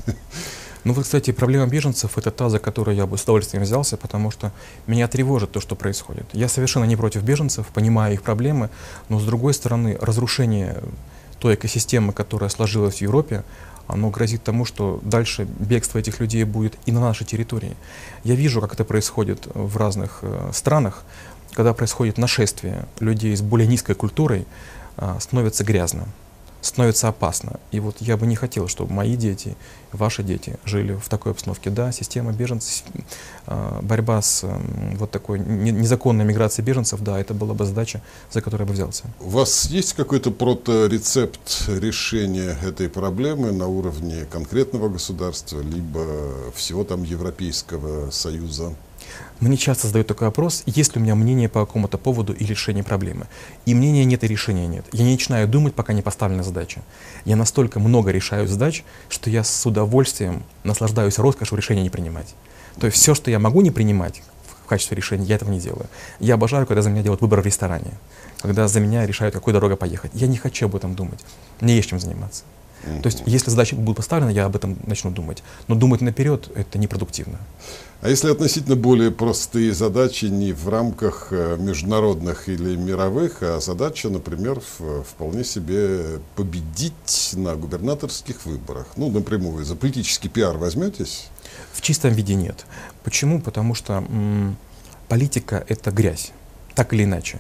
Ну 0.84 0.94
вот, 0.94 1.04
кстати, 1.04 1.32
проблема 1.32 1.68
беженцев— 1.68 2.12
это 2.18 2.32
та, 2.32 2.48
за 2.48 2.60
которую 2.60 2.96
я 2.96 3.06
бы 3.06 3.18
с 3.18 3.24
удовольствием 3.24 3.64
взялся, 3.64 3.98
потому 3.98 4.32
что 4.32 4.54
меня 4.86 5.10
тревожит 5.10 5.52
то, 5.52 5.60
что 5.60 5.76
происходит. 5.76 6.26
Я 6.32 6.48
совершенно 6.48 6.86
не 6.86 6.96
против 6.96 7.24
беженцев, 7.24 7.68
понимаю 7.68 8.14
их 8.14 8.22
проблемы, 8.22 8.70
но, 9.10 9.20
с 9.20 9.26
другой 9.26 9.54
стороны, 9.54 9.98
разрушение 10.00 10.82
той 11.40 11.56
экосистемы, 11.56 12.14
которая 12.14 12.50
сложилась 12.50 13.00
в 13.00 13.02
Европе, 13.02 13.44
оно 13.88 14.10
грозит 14.10 14.44
тому, 14.44 14.64
что 14.64 15.02
дальше 15.04 15.46
бегство 15.60 16.00
этих 16.00 16.22
людей 16.22 16.46
будет 16.46 16.78
и 16.86 16.94
на 16.94 17.02
нашей 17.02 17.26
территории. 17.26 17.76
Я 18.24 18.36
вижу, 18.36 18.62
как 18.62 18.74
это 18.74 18.86
происходит 18.86 19.46
в 19.54 19.76
разных 19.76 20.20
э, 20.22 20.52
странах, 20.54 21.04
когда 21.54 21.74
происходит 21.74 22.18
нашествие 22.18 22.88
людей 23.02 23.36
с 23.36 23.42
более 23.42 23.68
низкой 23.68 23.96
культурой, 23.96 24.46
э, 24.96 25.18
становится 25.20 25.66
грязно 25.66 26.08
становится 26.68 27.08
опасно. 27.08 27.60
И 27.72 27.80
вот 27.80 27.98
я 28.00 28.18
бы 28.18 28.28
не 28.28 28.36
хотел, 28.36 28.68
чтобы 28.68 28.94
мои 28.94 29.16
дети, 29.16 29.56
ваши 29.92 30.24
дети 30.24 30.58
жили 30.66 30.94
в 30.94 31.10
такой 31.10 31.32
обстановке. 31.32 31.70
Да, 31.70 31.92
система 31.92 32.32
беженцев, 32.34 32.84
а, 33.46 33.80
борьба 33.82 34.22
с 34.22 34.46
вот 34.96 35.12
такой 35.12 35.40
незаконной 35.40 36.26
миграцией 36.26 36.66
беженцев, 36.66 37.02
да, 37.02 37.20
это 37.20 37.34
была 37.34 37.54
бы 37.54 37.66
задача, 37.66 38.02
за 38.32 38.42
которую 38.42 38.68
я 38.68 38.68
бы 38.68 38.74
взялся. 38.74 39.04
У 39.20 39.30
вас 39.30 39.66
есть 39.66 39.94
какой-то 39.94 40.32
проторецепт 40.32 41.68
решения 41.68 42.58
этой 42.64 42.90
проблемы 42.90 43.52
на 43.52 43.68
уровне 43.68 44.26
конкретного 44.26 44.90
государства, 44.90 45.62
либо 45.62 46.06
всего 46.56 46.84
там 46.84 47.04
Европейского 47.04 48.12
Союза? 48.12 48.74
Мне 49.40 49.56
часто 49.56 49.88
задают 49.88 50.08
такой 50.08 50.28
вопрос, 50.28 50.64
есть 50.66 50.96
ли 50.96 51.02
у 51.02 51.04
меня 51.04 51.16
мнение 51.16 51.48
по 51.48 51.66
какому-то 51.66 51.98
поводу 51.98 52.34
и 52.34 52.44
решение 52.44 52.84
проблемы. 52.84 53.28
И 53.66 53.76
мнения 53.76 54.04
нет, 54.04 54.24
и 54.24 54.28
решения 54.28 54.68
нет. 54.68 54.86
Я 54.92 55.04
не 55.04 55.12
начинаю 55.12 55.48
думать, 55.48 55.76
пока 55.76 55.94
не 55.94 56.02
поставлена 56.02 56.44
задача. 56.44 56.82
Я 57.24 57.36
настолько 57.36 57.80
много 57.80 58.12
решаю 58.12 58.48
задач, 58.48 58.84
что 59.10 59.30
я 59.30 59.44
с 59.44 59.66
удовольствием 59.66 60.44
наслаждаюсь 60.64 61.20
роскошью 61.20 61.58
решения 61.58 61.84
не 61.84 61.90
принимать. 61.90 62.34
То 62.80 62.88
есть 62.88 62.98
все, 62.98 63.14
что 63.14 63.30
я 63.30 63.40
могу 63.40 63.62
не 63.62 63.72
принимать 63.72 64.22
в 64.64 64.68
качестве 64.68 64.98
решения, 64.98 65.26
я 65.26 65.36
этого 65.36 65.52
не 65.52 65.60
делаю. 65.60 65.86
Я 66.20 66.34
обожаю, 66.34 66.66
когда 66.66 66.82
за 66.82 66.90
меня 66.90 67.04
делают 67.04 67.22
выбор 67.22 67.42
в 67.42 67.46
ресторане, 67.46 67.92
когда 68.42 68.68
за 68.68 68.80
меня 68.80 69.06
решают, 69.06 69.34
какой 69.34 69.54
дорогой 69.54 69.78
поехать. 69.78 70.12
Я 70.14 70.28
не 70.28 70.38
хочу 70.38 70.66
об 70.66 70.76
этом 70.76 70.96
думать. 70.96 71.20
Мне 71.62 71.76
есть 71.76 71.90
чем 71.90 72.00
заниматься. 72.00 72.44
То 72.84 73.08
есть, 73.08 73.24
если 73.26 73.50
задача 73.50 73.76
будет 73.76 73.98
поставлена, 73.98 74.30
я 74.30 74.46
об 74.46 74.56
этом 74.56 74.78
начну 74.86 75.12
думать. 75.12 75.44
Но 75.68 75.76
думать 75.76 76.02
наперед— 76.02 76.50
это 76.56 76.78
непродуктивно. 76.78 77.40
А 78.02 78.10
если 78.10 78.30
относительно 78.30 78.76
более 78.76 79.10
простые 79.10 79.74
задачи 79.74 80.26
не 80.26 80.54
в 80.54 80.70
рамках 80.70 81.30
э, 81.32 81.58
международных 81.60 82.48
или 82.48 82.76
мировых, 82.76 83.42
а 83.42 83.60
задача, 83.60 84.10
например, 84.10 84.62
вполне 85.10 85.44
себе 85.44 86.20
победить 86.36 87.32
на 87.34 87.56
губернаторских 87.56 88.46
выборах? 88.46 88.86
Ну, 88.98 89.10
напрямую, 89.10 89.66
за 89.66 89.76
политический 89.76 90.30
пиар 90.30 90.58
возьметесь? 90.58 91.30
В 91.74 91.82
чистом 91.82 92.14
виде 92.14 92.36
нет. 92.36 92.68
Почему? 93.04 93.42
Потому 93.42 93.74
что 93.74 93.94
м, 93.94 94.58
политика— 95.08 95.66
это 95.68 95.90
грязь, 95.90 96.32
так 96.76 96.94
или 96.94 97.04
иначе. 97.04 97.40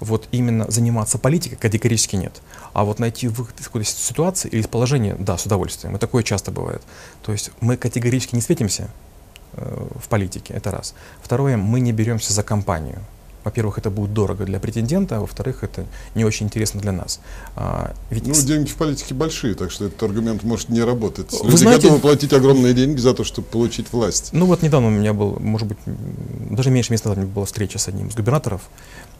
Вот 0.00 0.28
именно 0.32 0.70
заниматься 0.70 1.18
политикой 1.18 1.56
категорически 1.56 2.16
нет. 2.16 2.40
А 2.72 2.84
вот 2.84 2.98
найти 2.98 3.28
выход 3.28 3.58
из 3.60 3.66
какой-то 3.66 3.88
ситуации 3.88 4.48
или 4.48 4.60
из 4.60 4.66
положения, 4.66 5.16
да, 5.18 5.36
с 5.36 5.46
удовольствием. 5.46 5.96
И 5.96 5.98
такое 5.98 6.22
часто 6.22 6.50
бывает. 6.50 6.82
То 7.22 7.32
есть 7.32 7.50
мы 7.60 7.76
категорически 7.76 8.34
не 8.34 8.40
светимся, 8.40 8.90
Э, 9.54 9.86
в 9.98 10.08
политике, 10.08 10.54
это 10.54 10.70
раз. 10.70 10.94
Второе, 11.22 11.56
мы 11.56 11.80
не 11.80 11.92
беремся 11.92 12.32
за 12.32 12.42
компанию. 12.42 12.98
Во-первых, 13.44 13.78
это 13.78 13.88
будет 13.90 14.12
дорого 14.12 14.44
для 14.44 14.60
претендента, 14.60 15.16
а 15.16 15.20
во-вторых, 15.20 15.64
это 15.64 15.86
не 16.14 16.24
очень 16.24 16.46
интересно 16.46 16.80
для 16.80 16.92
нас. 16.92 17.20
А, 17.56 17.94
ведь... 18.10 18.26
Ну, 18.26 18.34
деньги 18.34 18.68
в 18.68 18.74
политике 18.74 19.14
большие, 19.14 19.54
так 19.54 19.70
что 19.70 19.86
этот 19.86 20.02
аргумент 20.02 20.42
может 20.42 20.68
не 20.68 20.82
работать. 20.82 21.32
Вы 21.32 21.50
Люди 21.50 21.56
знаете, 21.56 21.82
готовы 21.82 22.00
платить 22.00 22.32
огромные 22.32 22.74
деньги 22.74 22.98
за 22.98 23.14
то, 23.14 23.24
чтобы 23.24 23.48
получить 23.48 23.90
власть. 23.90 24.30
Ну 24.32 24.44
вот 24.44 24.62
недавно 24.62 24.88
у 24.88 24.90
меня 24.90 25.14
был, 25.14 25.38
может 25.40 25.66
быть, 25.66 25.78
даже 25.86 26.70
меньше 26.70 26.92
месяца 26.92 27.08
назад 27.08 27.18
у 27.18 27.24
меня 27.24 27.34
была 27.34 27.46
встреча 27.46 27.78
с 27.78 27.88
одним 27.88 28.08
из 28.08 28.14
губернаторов 28.14 28.62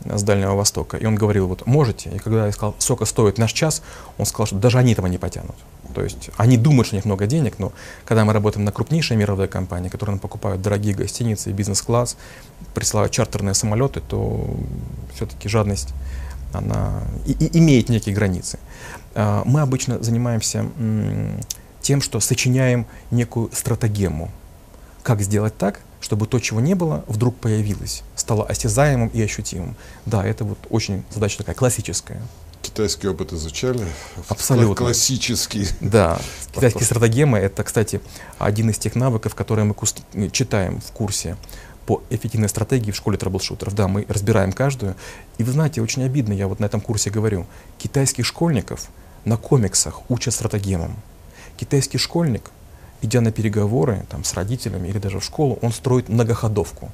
с 0.05 0.23
Дальнего 0.23 0.55
Востока, 0.55 0.97
и 0.97 1.07
он 1.07 1.17
говорил, 1.17 1.49
вот 1.49 1.67
можете, 1.67 2.11
и 2.11 2.19
когда 2.19 2.47
я 2.47 2.53
сказал, 2.53 2.75
сколько 2.79 3.05
стоит 3.05 3.39
наш 3.39 3.53
час, 3.53 3.83
он 4.17 4.27
сказал, 4.27 4.47
что 4.47 4.57
даже 4.57 4.79
они 4.79 4.93
этого 4.93 5.07
не 5.07 5.19
потянут. 5.19 5.57
То 5.95 6.03
есть 6.03 6.31
они 6.37 6.57
думают, 6.57 6.87
что 6.87 6.97
у 6.97 6.99
них 6.99 7.05
много 7.05 7.27
денег, 7.27 7.59
но 7.59 7.73
когда 8.05 8.25
мы 8.25 8.33
работаем 8.33 8.65
на 8.65 8.73
крупнейшие 8.73 9.17
мировые 9.17 9.49
компании, 9.49 9.89
которые 9.89 10.15
нам 10.15 10.21
покупают 10.21 10.63
дорогие 10.63 10.95
гостиницы, 10.95 11.51
бизнес-класс, 11.51 12.17
присылают 12.75 13.13
чартерные 13.13 13.55
самолеты, 13.55 14.01
то 14.01 14.57
все-таки 15.15 15.49
жадность 15.49 15.95
она 16.53 17.03
и, 17.27 17.33
и 17.33 17.59
имеет 17.59 17.89
некие 17.89 18.15
границы. 18.15 18.59
А, 19.15 19.43
мы 19.45 19.61
обычно 19.61 20.03
занимаемся 20.03 20.67
тем, 21.81 22.01
что 22.01 22.21
сочиняем 22.21 22.87
некую 23.11 23.51
стратегему. 23.53 24.31
Как 25.03 25.21
сделать 25.23 25.57
так, 25.57 25.81
чтобы 26.01 26.27
то, 26.27 26.39
чего 26.39 26.61
не 26.61 26.75
было, 26.75 27.05
вдруг 27.07 27.37
появилось, 27.37 28.03
стало 28.15 28.47
осязаемым 28.47 29.09
и 29.09 29.23
ощутимым. 29.23 29.77
Да, 30.07 30.25
это 30.25 30.45
вот 30.45 30.59
очень 30.71 31.05
задача 31.11 31.39
такая 31.39 31.55
классическая. 31.55 32.21
Китайский 32.63 33.09
опыт 33.09 33.33
изучали? 33.33 33.87
Абсолютно. 34.29 34.75
Классический. 34.75 35.69
Да. 35.81 36.21
Китайские 36.53 36.85
стратегемы— 36.85 37.39
это, 37.39 37.63
кстати, 37.63 38.01
один 38.39 38.71
из 38.71 38.79
тех 38.79 38.95
навыков, 38.95 39.35
которые 39.35 39.65
мы 39.65 39.75
читаем 40.31 40.81
в 40.81 40.93
курсе 40.93 41.37
по 41.87 42.03
эффективной 42.11 42.51
стратегии 42.51 42.91
в 42.91 42.97
школе 42.97 43.17
трэблшутеров. 43.17 43.75
Да, 43.75 43.89
мы 43.89 44.05
разбираем 44.09 44.53
каждую. 44.53 44.95
И 45.39 45.45
вы 45.45 45.53
знаете, 45.53 45.81
очень 45.81 46.03
обидно, 46.05 46.35
я 46.35 46.47
вот 46.47 46.61
на 46.61 46.67
этом 46.67 46.81
курсе 46.81 47.11
говорю, 47.11 47.47
китайских 47.79 48.27
школьников 48.27 48.89
на 49.25 49.37
комиксах 49.37 50.03
учат 50.11 50.35
стратегемам. 50.35 50.97
Китайский 51.57 51.99
школьник, 51.99 52.51
идя 53.03 53.21
на 53.21 53.33
переговоры 53.33 54.05
там, 54.11 54.25
с 54.25 54.35
родителями 54.35 54.89
или 54.89 54.99
даже 54.99 55.21
в 55.21 55.25
школу, 55.25 55.59
он 55.63 55.73
строит 55.73 56.09
многоходовку. 56.09 56.91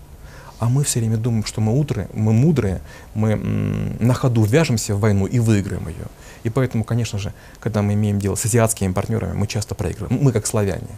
А 0.59 0.69
мы 0.69 0.85
все 0.85 1.01
время 1.01 1.17
думаем, 1.17 1.45
что 1.45 1.61
мы 1.61 1.79
утры, 1.79 2.09
мы 2.15 2.33
мудрые, 2.33 2.81
мы 3.15 3.37
на 3.37 4.15
ходу 4.15 4.45
вяжемся 4.45 4.95
в 4.95 5.01
войну 5.01 5.27
и 5.27 5.39
выиграем 5.39 5.89
ее. 5.89 6.07
И 6.45 6.51
поэтому, 6.51 6.85
конечно 6.85 7.19
же, 7.19 7.33
когда 7.61 7.83
мы 7.83 7.95
имеем 7.95 8.19
дело 8.19 8.35
с 8.35 8.45
азиатскими 8.45 8.93
партнерами, 8.93 9.33
мы 9.33 9.47
часто 9.47 9.75
проигрываем. 9.75 10.23
Мы 10.23 10.33
как 10.33 10.47
славяне. 10.47 10.89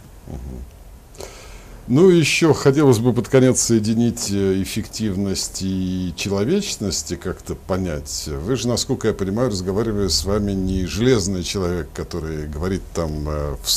Ну, 1.89 2.09
еще 2.09 2.53
хотелось 2.53 2.99
бы 2.99 3.13
под 3.13 3.29
конец 3.29 3.61
соединить 3.61 4.29
э, 4.29 4.61
эффективность 4.61 5.61
и 5.61 6.13
человечность 6.17 7.13
и 7.13 7.15
как-то 7.15 7.55
понять. 7.55 8.27
Вы 8.27 8.57
же, 8.57 8.67
насколько 8.67 9.07
я 9.07 9.13
понимаю, 9.13 9.49
разговаривая 9.49 10.09
с 10.09 10.25
вами 10.25 10.51
не 10.51 10.85
железный 10.85 11.43
человек, 11.43 11.87
который 11.93 12.45
говорит 12.45 12.81
там 12.93 13.29
э, 13.29 13.55
в 13.63 13.69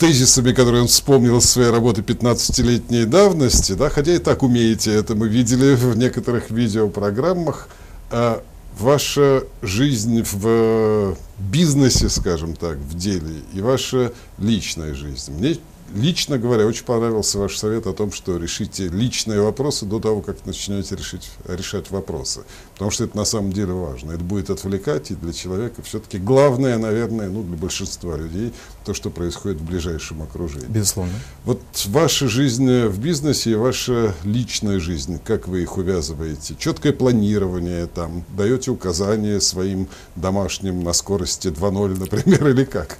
тезисами, 0.00 0.52
которые 0.52 0.82
он 0.82 0.88
вспомнил 0.88 1.38
из 1.38 1.44
своей 1.44 1.70
работы 1.70 2.00
15-летней 2.00 3.04
давности, 3.04 3.72
да, 3.72 3.90
хотя 3.90 4.14
и 4.14 4.18
так 4.18 4.42
умеете 4.42 4.92
это, 4.94 5.14
мы 5.14 5.28
видели 5.28 5.74
в 5.76 5.96
некоторых 5.96 6.50
видеопрограммах, 6.50 7.68
а 8.10 8.42
ваша 8.78 9.44
жизнь 9.60 10.24
в 10.32 11.16
бизнесе, 11.38 12.08
скажем 12.08 12.54
так, 12.54 12.78
в 12.78 12.96
деле, 12.96 13.42
и 13.52 13.60
ваша 13.60 14.12
личная 14.38 14.94
жизнь. 14.94 15.32
Мне 15.32 15.58
лично 15.94 16.38
говоря, 16.38 16.66
очень 16.66 16.84
понравился 16.84 17.38
ваш 17.38 17.56
совет 17.56 17.86
о 17.86 17.92
том, 17.92 18.12
что 18.12 18.36
решите 18.36 18.88
личные 18.88 19.40
вопросы 19.40 19.86
до 19.86 20.00
того, 20.00 20.20
как 20.20 20.44
начнете 20.46 20.96
решить, 20.96 21.30
решать 21.46 21.90
вопросы. 21.90 22.42
Потому 22.74 22.90
что 22.90 23.04
это 23.04 23.16
на 23.16 23.24
самом 23.24 23.52
деле 23.52 23.72
важно. 23.72 24.12
Это 24.12 24.24
будет 24.24 24.50
отвлекать 24.50 25.10
и 25.10 25.14
для 25.14 25.32
человека 25.32 25.82
все-таки 25.82 26.18
главное, 26.18 26.78
наверное, 26.78 27.28
ну, 27.28 27.42
для 27.42 27.56
большинства 27.56 28.16
людей, 28.16 28.52
то, 28.84 28.94
что 28.94 29.10
происходит 29.10 29.60
в 29.60 29.64
ближайшем 29.64 30.22
окружении. 30.22 30.66
Безусловно. 30.66 31.12
Вот 31.44 31.60
ваша 31.86 32.28
жизнь 32.28 32.86
в 32.86 32.98
бизнесе 32.98 33.52
и 33.52 33.54
ваша 33.54 34.14
личная 34.24 34.80
жизнь, 34.80 35.20
как 35.24 35.48
вы 35.48 35.62
их 35.62 35.76
увязываете? 35.76 36.56
Четкое 36.58 36.92
планирование, 36.92 37.86
там, 37.86 38.24
даете 38.36 38.70
указания 38.70 39.40
своим 39.40 39.88
домашним 40.16 40.82
на 40.82 40.92
скорости 40.92 41.48
2.0, 41.48 41.98
например, 41.98 42.48
или 42.48 42.64
как? 42.64 42.98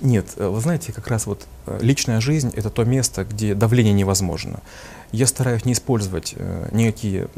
Нет, 0.00 0.26
э, 0.36 0.48
вы 0.48 0.60
знаете, 0.60 0.92
как 0.92 1.06
раз 1.08 1.26
вот 1.26 1.46
э, 1.66 1.78
личная 1.80 2.20
жизнь— 2.20 2.52
это 2.56 2.70
то 2.70 2.84
место, 2.84 3.24
где 3.24 3.54
давление 3.54 3.94
невозможно 3.94 4.60
я 5.14 5.26
стараюсь 5.26 5.64
не 5.64 5.72
использовать 5.72 6.34
э, 6.36 6.68
никакие 6.72 7.28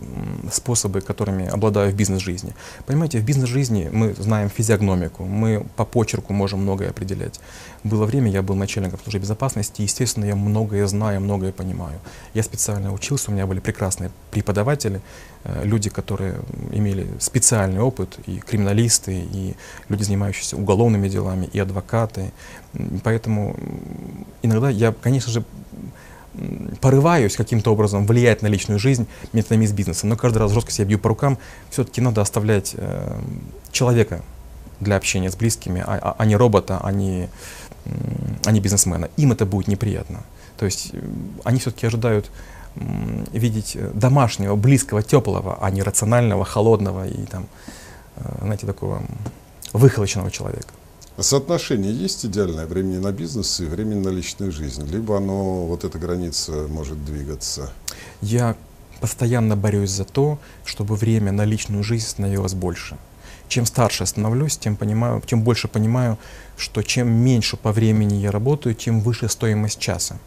способы, 0.50 1.00
которыми 1.00 1.46
обладаю 1.46 1.92
в 1.92 1.94
бизнес-жизни. 1.94 2.54
Понимаете, 2.86 3.18
в 3.18 3.24
бизнес-жизни 3.24 3.90
мы 3.92 4.14
знаем 4.14 4.48
физиогномику, 4.48 5.24
мы 5.24 5.66
по 5.76 5.84
почерку 5.84 6.32
можем 6.32 6.60
многое 6.60 6.90
определять. 6.90 7.40
Было 7.84 8.06
время, 8.06 8.30
я 8.30 8.42
был 8.42 8.54
начальником 8.54 8.98
службы 9.00 9.20
безопасности, 9.20 9.82
и, 9.82 9.84
естественно, 9.84 10.24
я 10.24 10.36
многое 10.36 10.86
знаю, 10.86 11.20
многое 11.20 11.52
понимаю. 11.52 11.98
Я 12.34 12.42
специально 12.42 12.92
учился, 12.92 13.30
у 13.30 13.34
меня 13.34 13.46
были 13.46 13.60
прекрасные 13.60 14.10
преподаватели, 14.30 15.00
э, 15.44 15.64
люди, 15.64 15.90
которые 15.90 16.36
имели 16.72 17.06
специальный 17.18 17.80
опыт, 17.80 18.18
и 18.26 18.38
криминалисты, 18.38 19.12
и 19.12 19.54
люди, 19.88 20.02
занимающиеся 20.02 20.56
уголовными 20.56 21.08
делами, 21.08 21.48
и 21.52 21.58
адвокаты. 21.58 22.32
Поэтому 23.04 23.56
иногда 24.42 24.70
я, 24.70 24.92
конечно 24.92 25.30
же, 25.30 25.44
порываюсь 26.80 27.36
каким-то 27.36 27.72
образом 27.72 28.06
влиять 28.06 28.42
на 28.42 28.48
личную 28.48 28.78
жизнь 28.78 29.06
методами 29.32 29.64
из 29.64 29.72
бизнеса, 29.72 30.06
но 30.06 30.16
каждый 30.16 30.38
раз 30.38 30.52
жестко 30.52 30.70
себя 30.70 30.86
бью 30.86 30.98
по 30.98 31.08
рукам, 31.08 31.38
все-таки 31.70 32.00
надо 32.00 32.20
оставлять 32.20 32.74
э, 32.76 33.18
человека 33.72 34.22
для 34.80 34.96
общения 34.96 35.30
с 35.30 35.36
близкими, 35.36 35.82
а, 35.86 35.98
а, 36.00 36.16
а 36.18 36.26
не 36.26 36.36
робота, 36.36 36.80
а 36.82 36.92
не, 36.92 37.28
а 38.44 38.52
не 38.52 38.60
бизнесмена, 38.60 39.08
им 39.16 39.32
это 39.32 39.46
будет 39.46 39.68
неприятно. 39.68 40.22
То 40.58 40.66
есть 40.66 40.90
э, 40.92 41.00
они 41.44 41.58
все-таки 41.58 41.86
ожидают 41.86 42.30
видеть 43.32 43.76
э, 43.76 43.90
домашнего, 43.94 44.56
близкого, 44.56 45.02
теплого, 45.02 45.58
а 45.60 45.70
не 45.70 45.82
рационального, 45.82 46.44
холодного 46.44 47.06
и 47.06 47.24
там, 47.24 47.46
э, 48.16 48.38
знаете, 48.42 48.66
такого 48.66 49.02
выхолоченного 49.72 50.30
человека. 50.30 50.68
Соотношение 51.18 51.92
есть 51.92 52.26
идеальное 52.26 52.66
времени 52.66 52.98
на 52.98 53.10
бизнес 53.10 53.60
и 53.60 53.64
времени 53.64 54.00
на 54.00 54.10
личную 54.10 54.52
жизнь? 54.52 54.86
Либо 54.86 55.16
оно, 55.16 55.66
вот 55.66 55.84
эта 55.84 55.98
граница 55.98 56.66
может 56.68 57.02
двигаться? 57.06 57.72
Я 58.20 58.54
постоянно 59.00 59.56
борюсь 59.56 59.90
за 59.90 60.04
то, 60.04 60.38
чтобы 60.64 60.94
время 60.94 61.32
на 61.32 61.46
личную 61.46 61.82
жизнь 61.82 62.06
становилось 62.06 62.52
больше. 62.52 62.98
Чем 63.48 63.64
старше 63.64 64.04
становлюсь, 64.04 64.58
тем, 64.58 64.76
понимаю, 64.76 65.22
тем 65.24 65.42
больше 65.42 65.68
понимаю, 65.68 66.18
что 66.58 66.82
чем 66.82 67.08
меньше 67.08 67.56
по 67.56 67.72
времени 67.72 68.16
я 68.16 68.30
работаю, 68.30 68.74
тем 68.74 69.00
выше 69.00 69.28
стоимость 69.30 69.78
часа. 69.78 70.18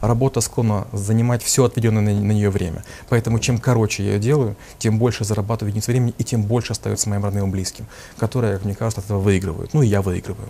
Работа 0.00 0.40
склонна 0.40 0.86
занимать 0.92 1.42
все 1.42 1.64
отведенное 1.64 2.02
на, 2.02 2.12
на 2.12 2.32
нее 2.32 2.50
время. 2.50 2.84
Поэтому 3.08 3.38
чем 3.38 3.58
короче 3.58 4.04
я 4.04 4.14
ее 4.14 4.18
делаю, 4.18 4.56
тем 4.78 4.98
больше 4.98 5.24
зарабатываю 5.24 5.70
единиц 5.70 5.88
времени 5.88 6.14
и 6.18 6.24
тем 6.24 6.42
больше 6.42 6.72
остается 6.72 7.08
моим 7.08 7.24
родным 7.24 7.48
и 7.48 7.52
близким, 7.52 7.86
которые, 8.18 8.54
как 8.54 8.64
мне 8.64 8.74
кажется, 8.74 9.00
от 9.00 9.06
этого 9.06 9.20
выигрывают. 9.20 9.74
Ну 9.74 9.82
и 9.82 9.86
я 9.86 10.02
выигрываю. 10.02 10.48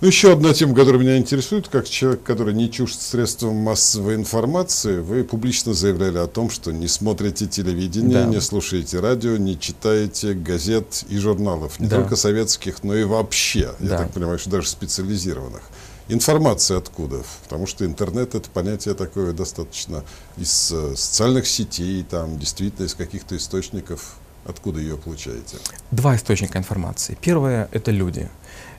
Ну, 0.00 0.06
еще 0.06 0.32
одна 0.32 0.54
тема, 0.54 0.76
которая 0.76 1.00
меня 1.00 1.18
интересует, 1.18 1.66
как 1.66 1.88
человек, 1.88 2.22
который 2.22 2.54
не 2.54 2.70
чужд 2.70 3.00
средством 3.00 3.56
массовой 3.56 4.14
информации, 4.14 5.00
вы 5.00 5.24
публично 5.24 5.74
заявляли 5.74 6.18
о 6.18 6.28
том, 6.28 6.50
что 6.50 6.70
не 6.70 6.86
смотрите 6.86 7.46
телевидение, 7.46 8.22
да. 8.22 8.26
не 8.26 8.40
слушаете 8.40 9.00
радио, 9.00 9.36
не 9.36 9.58
читаете 9.58 10.34
газет 10.34 11.04
и 11.08 11.18
журналов, 11.18 11.80
не 11.80 11.88
да. 11.88 11.96
только 11.96 12.14
советских, 12.14 12.84
но 12.84 12.94
и 12.94 13.02
вообще, 13.02 13.72
да. 13.80 13.94
я 13.94 13.98
так 13.98 14.12
понимаю, 14.12 14.38
что 14.38 14.50
даже 14.50 14.68
специализированных. 14.68 15.62
Информация 16.08 16.78
откуда? 16.78 17.22
Потому 17.44 17.66
что 17.66 17.84
интернет 17.84 18.34
это 18.34 18.48
понятие 18.50 18.94
такое 18.94 19.32
достаточно 19.32 20.04
из 20.38 20.72
э, 20.72 20.96
социальных 20.96 21.46
сетей, 21.46 22.02
там 22.02 22.38
действительно 22.38 22.86
из 22.86 22.94
каких-то 22.94 23.36
источников. 23.36 24.16
Откуда 24.46 24.80
ее 24.80 24.96
получаете? 24.96 25.58
Два 25.90 26.16
источника 26.16 26.56
информации. 26.56 27.18
Первое 27.20 27.68
это 27.72 27.90
люди. 27.90 28.30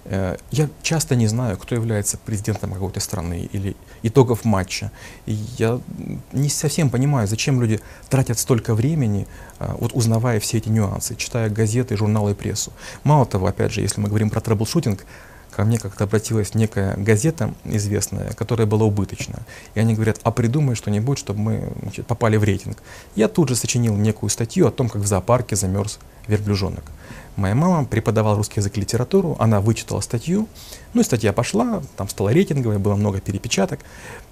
Э, 0.05 0.38
я 0.49 0.69
часто 0.82 1.15
не 1.15 1.27
знаю, 1.27 1.57
кто 1.57 1.75
является 1.75 2.17
президентом 2.17 2.73
какой-то 2.73 2.99
страны 2.99 3.47
или 3.51 3.75
итогов 4.01 4.43
матча. 4.43 4.91
И 5.27 5.34
я 5.59 5.80
не 6.32 6.49
совсем 6.49 6.89
понимаю, 6.89 7.27
зачем 7.27 7.61
люди 7.61 7.80
тратят 8.09 8.39
столько 8.39 8.73
времени, 8.73 9.27
э, 9.59 9.71
вот 9.77 9.91
узнавая 9.93 10.39
все 10.39 10.57
эти 10.57 10.69
нюансы, 10.69 11.15
читая 11.15 11.49
газеты, 11.51 11.95
журналы 11.95 12.32
и 12.32 12.34
прессу. 12.34 12.73
Мало 13.03 13.27
того, 13.27 13.45
опять 13.45 13.71
же, 13.71 13.82
если 13.82 14.01
мы 14.01 14.07
говорим 14.09 14.32
про 14.32 14.41
трэблшутинг, 14.41 15.05
ко 15.55 15.63
мне 15.65 15.77
как-то 15.77 16.03
обратилась 16.03 16.53
некая 16.55 16.95
газета 16.95 17.53
известная, 17.65 18.33
которая 18.33 18.67
была 18.67 18.85
убыточна. 18.85 19.39
И 19.75 19.79
они 19.79 19.93
говорят, 19.93 20.19
а 20.23 20.31
придумай 20.31 20.75
что-нибудь, 20.75 21.17
чтобы 21.17 21.39
мы 21.39 21.73
значит, 21.81 22.05
попали 22.07 22.37
в 22.37 22.43
рейтинг. 22.43 22.77
Я 23.15 23.27
тут 23.27 23.49
же 23.49 23.55
сочинил 23.55 23.95
некую 23.95 24.29
статью 24.29 24.67
о 24.67 24.71
том, 24.71 24.89
как 24.89 25.01
в 25.01 25.07
зоопарке 25.07 25.55
замерз 25.55 25.99
верблюжонок. 26.27 26.83
Моя 27.35 27.55
мама 27.55 27.85
преподавала 27.85 28.35
русский 28.35 28.59
язык 28.59 28.77
и 28.77 28.81
литературу, 28.81 29.37
она 29.39 29.61
вычитала 29.61 30.01
статью, 30.01 30.47
ну 30.93 31.01
и 31.01 31.03
статья 31.05 31.31
пошла, 31.31 31.81
там 31.95 32.09
стала 32.09 32.29
рейтинговая, 32.29 32.79
было 32.79 32.95
много 32.95 33.21
перепечаток. 33.21 33.79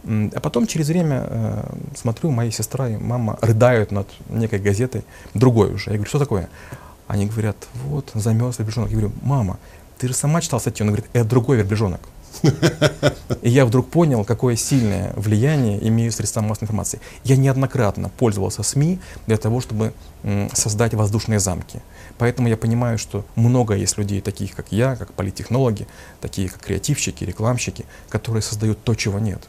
А 0.04 0.40
потом 0.42 0.68
через 0.68 0.90
время 0.90 1.24
э, 1.26 1.76
смотрю, 1.96 2.32
моя 2.32 2.52
сестра 2.52 2.90
и 2.90 2.98
мама 2.98 3.40
рыдают 3.42 3.92
над 3.92 4.08
некой 4.30 4.60
газетой, 4.60 5.06
другой 5.34 5.74
уже. 5.74 5.92
Я 5.92 5.96
говорю, 5.96 6.10
что 6.10 6.20
такое? 6.20 6.50
Они 7.08 7.28
говорят, 7.28 7.56
вот, 7.86 8.12
замерз 8.14 8.60
верблюжонок. 8.60 8.90
Я 8.92 8.98
говорю, 8.98 9.14
мама, 9.22 9.58
ты 9.98 10.08
же 10.08 10.14
сама 10.14 10.42
читал 10.42 10.60
статью, 10.60 10.86
он 10.86 10.92
говорит, 10.92 11.10
это 11.14 11.26
другой 11.26 11.58
верблюжонок. 11.58 12.02
И 13.42 13.50
я 13.50 13.66
вдруг 13.66 13.90
понял, 13.90 14.24
какое 14.24 14.56
сильное 14.56 15.12
влияние 15.16 15.86
имеют 15.88 16.14
средства 16.14 16.42
массовой 16.42 16.66
информации. 16.66 17.00
Я 17.24 17.36
неоднократно 17.36 18.10
пользовался 18.10 18.64
СМИ 18.64 19.00
для 19.26 19.38
того, 19.38 19.60
чтобы 19.60 19.94
создать 20.54 20.94
воздушные 20.94 21.40
замки. 21.40 21.82
Поэтому 22.18 22.48
я 22.48 22.58
понимаю, 22.58 22.98
что 22.98 23.26
много 23.36 23.76
есть 23.76 23.98
людей, 23.98 24.22
таких 24.22 24.56
как 24.56 24.68
я, 24.72 24.96
как 24.96 25.14
политтехнологи, 25.14 25.88
такие 26.22 26.50
как 26.50 26.62
креативщики, 26.62 27.24
рекламщики, 27.24 27.86
которые 28.10 28.44
создают 28.44 28.84
то, 28.84 28.94
чего 28.96 29.20
нет. 29.20 29.48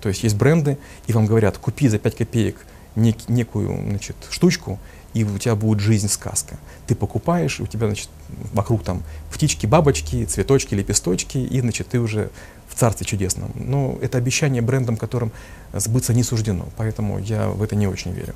То 0.00 0.08
есть 0.08 0.22
есть 0.22 0.36
бренды, 0.36 0.78
и 1.06 1.12
вам 1.12 1.26
говорят, 1.26 1.58
купи 1.58 1.88
за 1.88 1.98
5 1.98 2.16
копеек 2.16 2.56
нек, 2.96 3.16
некую 3.28 3.76
значит, 3.88 4.16
штучку, 4.30 4.78
и 5.14 5.24
у 5.24 5.38
тебя 5.38 5.54
будет 5.54 5.80
жизнь 5.80 6.08
сказка. 6.08 6.56
Ты 6.86 6.94
покупаешь, 6.94 7.60
и 7.60 7.62
у 7.62 7.66
тебя, 7.66 7.86
значит, 7.86 8.08
вокруг 8.52 8.82
там 8.82 9.02
птички, 9.32 9.66
бабочки, 9.66 10.24
цветочки, 10.24 10.74
лепесточки, 10.74 11.38
и, 11.38 11.60
значит, 11.60 11.88
ты 11.88 12.00
уже 12.00 12.30
в 12.68 12.74
царстве 12.74 13.06
чудесном. 13.06 13.50
Но 13.54 13.98
это 14.00 14.18
обещание 14.18 14.62
брендам, 14.62 14.96
которым 14.96 15.30
сбыться 15.72 16.14
не 16.14 16.22
суждено, 16.22 16.66
поэтому 16.76 17.18
я 17.18 17.48
в 17.48 17.62
это 17.62 17.76
не 17.76 17.86
очень 17.86 18.12
верю. 18.12 18.34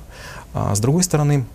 А 0.53 0.75
с 0.75 0.79
другой 0.79 1.03
стороны, 1.03 1.45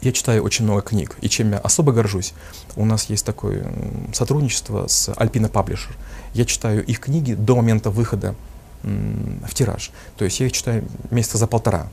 я 0.00 0.12
читаю 0.12 0.42
очень 0.42 0.64
много 0.64 0.80
книг, 0.80 1.16
и 1.20 1.28
чем 1.28 1.52
я 1.52 1.58
особо 1.58 1.92
горжусь, 1.92 2.32
у 2.76 2.86
нас 2.86 3.10
есть 3.10 3.26
такое 3.26 3.70
сотрудничество 4.14 4.86
с 4.86 5.10
Alpina 5.10 5.50
Publisher. 5.50 5.92
Я 6.32 6.46
читаю 6.46 6.84
их 6.84 7.00
книги 7.00 7.34
до 7.34 7.54
момента 7.54 7.90
выхода 7.90 8.34
в 8.82 9.54
тираж. 9.54 9.90
То 10.16 10.24
есть 10.24 10.40
я 10.40 10.46
их 10.46 10.52
читаю 10.52 10.84
месяца 11.10 11.36
за 11.36 11.46
полтора 11.46 11.88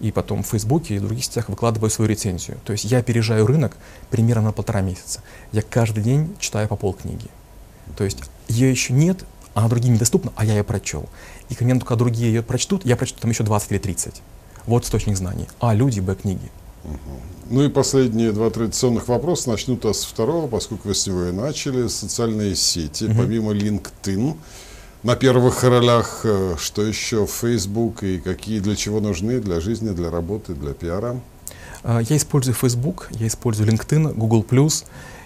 и 0.00 0.10
потом 0.10 0.42
в 0.42 0.46
Фейсбуке 0.48 0.96
и 0.96 0.98
в 0.98 1.02
других 1.02 1.24
сетях 1.24 1.48
выкладываю 1.48 1.90
свою 1.90 2.10
рецензию. 2.10 2.58
То 2.64 2.72
есть 2.72 2.84
я 2.84 2.98
опережаю 2.98 3.46
рынок 3.46 3.76
примерно 4.10 4.46
на 4.46 4.52
полтора 4.52 4.80
месяца. 4.80 5.22
Я 5.52 5.62
каждый 5.62 6.02
день 6.02 6.34
читаю 6.38 6.68
по 6.68 6.76
полкниги. 6.76 7.28
То 7.96 8.04
есть 8.04 8.18
ее 8.48 8.70
еще 8.70 8.92
нет, 8.92 9.24
она 9.54 9.68
другим 9.68 9.94
недоступна, 9.94 10.32
а 10.36 10.44
я 10.44 10.54
ее 10.54 10.64
прочел. 10.64 11.08
И 11.48 11.54
к 11.54 11.60
моменту, 11.60 11.84
когда 11.84 11.98
другие 11.98 12.32
ее 12.32 12.42
прочтут, 12.42 12.84
я 12.84 12.96
прочту 12.96 13.20
там 13.20 13.30
еще 13.30 13.44
20 13.44 13.72
или 13.72 13.78
30. 13.78 14.22
Вот 14.66 14.84
источник 14.84 15.16
знаний. 15.16 15.48
А 15.60 15.74
люди, 15.74 16.00
Б, 16.00 16.14
книги. 16.14 16.50
Ну 17.50 17.64
и 17.64 17.68
последние 17.68 18.32
два 18.32 18.48
традиционных 18.50 19.08
вопроса. 19.08 19.50
Начну 19.50 19.78
с 19.82 20.04
второго, 20.04 20.46
поскольку 20.46 20.88
вы 20.88 20.94
с 20.94 21.06
него 21.06 21.24
и 21.24 21.32
начали. 21.32 21.88
Социальные 21.88 22.54
сети, 22.54 23.04
угу. 23.04 23.14
помимо 23.18 23.52
LinkedIn, 23.52 24.36
на 25.02 25.16
первых 25.16 25.64
ролях, 25.64 26.20
э, 26.24 26.56
что 26.58 26.82
еще 26.82 27.26
Facebook 27.26 28.02
и 28.02 28.18
какие 28.18 28.60
для 28.60 28.76
чего 28.76 29.00
нужны 29.00 29.40
для 29.40 29.60
жизни, 29.60 29.90
для 29.90 30.10
работы, 30.10 30.54
для 30.54 30.74
пиара? 30.74 31.20
А, 31.82 32.00
я 32.00 32.16
использую 32.16 32.54
Facebook, 32.54 33.08
я 33.10 33.26
использую 33.26 33.68
LinkedIn, 33.70 34.12
Google+, 34.14 34.44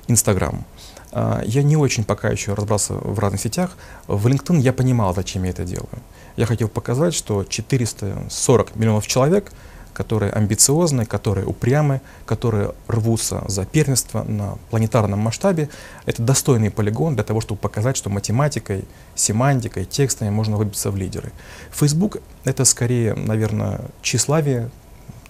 Instagram. 0.07 0.65
А, 1.13 1.43
я 1.45 1.63
не 1.63 1.77
очень 1.77 2.05
пока 2.05 2.29
еще 2.29 2.55
разбрался 2.55 2.95
в 2.95 3.19
разных 3.19 3.41
сетях. 3.41 3.77
В 4.07 4.27
LinkedIn 4.27 4.61
я 4.61 4.73
понимал, 4.73 5.15
зачем 5.15 5.43
я 5.45 5.51
это 5.51 5.65
делаю. 5.65 5.99
Я 6.37 6.47
хотел 6.47 6.69
показать, 6.69 7.15
что 7.15 7.45
440 7.45 8.77
миллионов 8.77 9.07
человек— 9.07 9.53
которые 9.95 10.33
амбициозны, 10.33 11.07
которые 11.07 11.47
упрямы, 11.47 12.01
которые 12.27 12.75
рвутся 12.89 13.45
за 13.47 13.65
первенство 13.65 14.25
на 14.25 14.59
планетарном 14.71 15.21
масштабе. 15.21 15.71
Это 16.05 16.21
достойный 16.21 16.71
полигон 16.71 17.15
для 17.15 17.25
того, 17.25 17.41
чтобы 17.41 17.61
показать, 17.61 17.97
что 17.97 18.11
математикой, 18.11 18.85
семантикой, 19.15 19.85
текстами 19.85 20.31
можно 20.31 20.57
выбиться 20.57 20.91
в 20.91 20.97
лидеры. 20.97 21.33
Facebook— 21.71 22.19
это 22.45 22.65
скорее, 22.65 23.15
наверное, 23.15 23.81
тщеславие, 24.03 24.71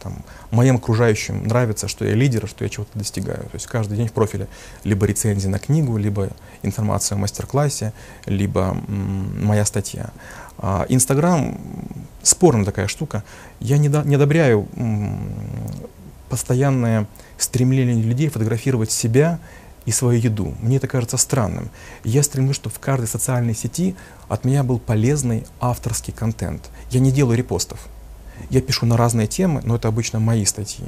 там, 0.02 0.22
моим 0.50 0.76
окружающим 0.76 1.46
нравится, 1.46 1.88
что 1.88 2.04
я 2.04 2.14
лидер, 2.14 2.46
что 2.46 2.64
я 2.64 2.70
чего-то 2.70 2.98
достигаю. 2.98 3.42
То 3.44 3.54
есть 3.54 3.66
каждый 3.66 3.96
день 3.96 4.08
в 4.08 4.12
профиле 4.12 4.48
либо 4.82 5.06
рецензия 5.06 5.50
на 5.50 5.58
книгу, 5.58 5.96
либо 5.96 6.28
информация 6.62 7.16
о 7.16 7.18
мастер-классе, 7.18 7.92
либо 8.26 8.76
моя 8.88 9.64
статья. 9.64 10.10
Инстаграм 10.88 11.58
спорная 12.24 12.64
такая 12.64 12.88
штука. 12.88 13.22
Я 13.60 13.78
не, 13.78 13.88
до, 13.88 14.02
не 14.02 14.16
одобряю 14.16 14.68
постоянное 16.28 17.06
стремление 17.38 18.02
людей 18.02 18.28
фотографировать 18.28 18.90
себя 18.90 19.38
и 19.86 19.92
свою 19.92 20.18
еду. 20.18 20.54
Мне 20.60 20.78
это 20.78 20.88
кажется 20.88 21.16
странным. 21.16 21.70
Я 22.02 22.22
стремлюсь, 22.22 22.56
чтобы 22.56 22.74
в 22.74 22.78
каждой 22.78 23.06
социальной 23.06 23.54
сети 23.54 23.94
от 24.28 24.44
меня 24.44 24.62
был 24.62 24.78
полезный 24.78 25.46
авторский 25.60 26.12
контент. 26.12 26.70
Я 26.90 27.00
не 27.00 27.12
делаю 27.12 27.36
репостов. 27.36 27.78
Я 28.50 28.60
пишу 28.60 28.86
на 28.86 28.96
разные 28.96 29.26
темы, 29.26 29.60
но 29.64 29.76
это 29.76 29.88
обычно 29.88 30.18
мои 30.20 30.44
статьи. 30.44 30.86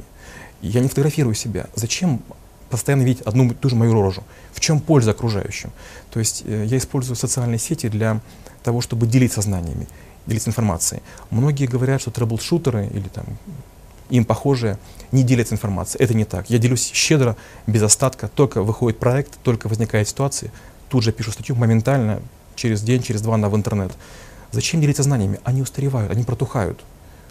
Я 0.61 0.81
не 0.81 0.89
фотографирую 0.89 1.35
себя. 1.35 1.67
Зачем 1.75 2.21
постоянно 2.69 3.03
видеть 3.03 3.21
одну 3.21 3.45
и 3.45 3.53
ту 3.53 3.69
же 3.69 3.75
мою 3.75 3.93
рожу? 3.93 4.23
В 4.51 4.59
чем 4.59 4.79
польза 4.79 5.11
окружающим? 5.11 5.71
То 6.11 6.19
есть 6.19 6.43
э, 6.45 6.65
я 6.65 6.77
использую 6.77 7.15
социальные 7.15 7.59
сети 7.59 7.87
для 7.87 8.19
того, 8.63 8.81
чтобы 8.81 9.07
делиться 9.07 9.41
знаниями, 9.41 9.87
делиться 10.27 10.49
информацией. 10.49 11.01
Многие 11.31 11.65
говорят, 11.65 12.01
что 12.01 12.11
трэблшутеры 12.11 12.87
или 12.87 13.07
там 13.07 13.25
им 14.09 14.25
похожие 14.25 14.77
не 15.11 15.23
делятся 15.23 15.55
информацией. 15.55 16.03
Это 16.03 16.13
не 16.13 16.25
так. 16.25 16.49
Я 16.49 16.59
делюсь 16.59 16.91
щедро, 16.93 17.35
без 17.65 17.81
остатка. 17.81 18.27
Только 18.27 18.61
выходит 18.61 18.99
проект, 18.99 19.37
только 19.43 19.67
возникает 19.67 20.07
ситуация, 20.07 20.51
тут 20.89 21.03
же 21.03 21.11
пишу 21.11 21.31
статью 21.31 21.55
моментально, 21.55 22.21
через 22.55 22.81
день, 22.81 23.01
через 23.03 23.21
два 23.21 23.37
на 23.37 23.49
в 23.49 23.55
интернет. 23.55 23.91
Зачем 24.51 24.81
делиться 24.81 25.03
знаниями? 25.03 25.39
Они 25.43 25.61
устаревают, 25.61 26.11
они 26.11 26.23
протухают. 26.23 26.79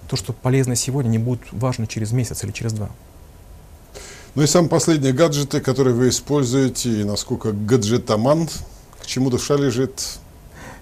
То, 0.09 0.17
что 0.17 0.33
полезно 0.33 0.77
сегодня, 0.77 1.09
не 1.09 1.19
будет 1.19 1.41
важно 1.51 1.87
через 1.87 2.13
месяц 2.13 2.45
или 2.45 2.53
через 2.53 2.73
два. 2.73 2.91
Ну 4.35 4.43
и 4.43 4.47
самые 4.47 4.69
последние 4.69 5.13
гаджеты, 5.13 5.61
которые 5.61 5.95
вы 5.95 6.11
используете, 6.11 7.01
и 7.01 7.05
насколько 7.05 7.53
гаджетоман, 7.53 8.49
к 9.01 9.07
чему 9.07 9.31
душа 9.31 9.57
лежит, 9.57 10.19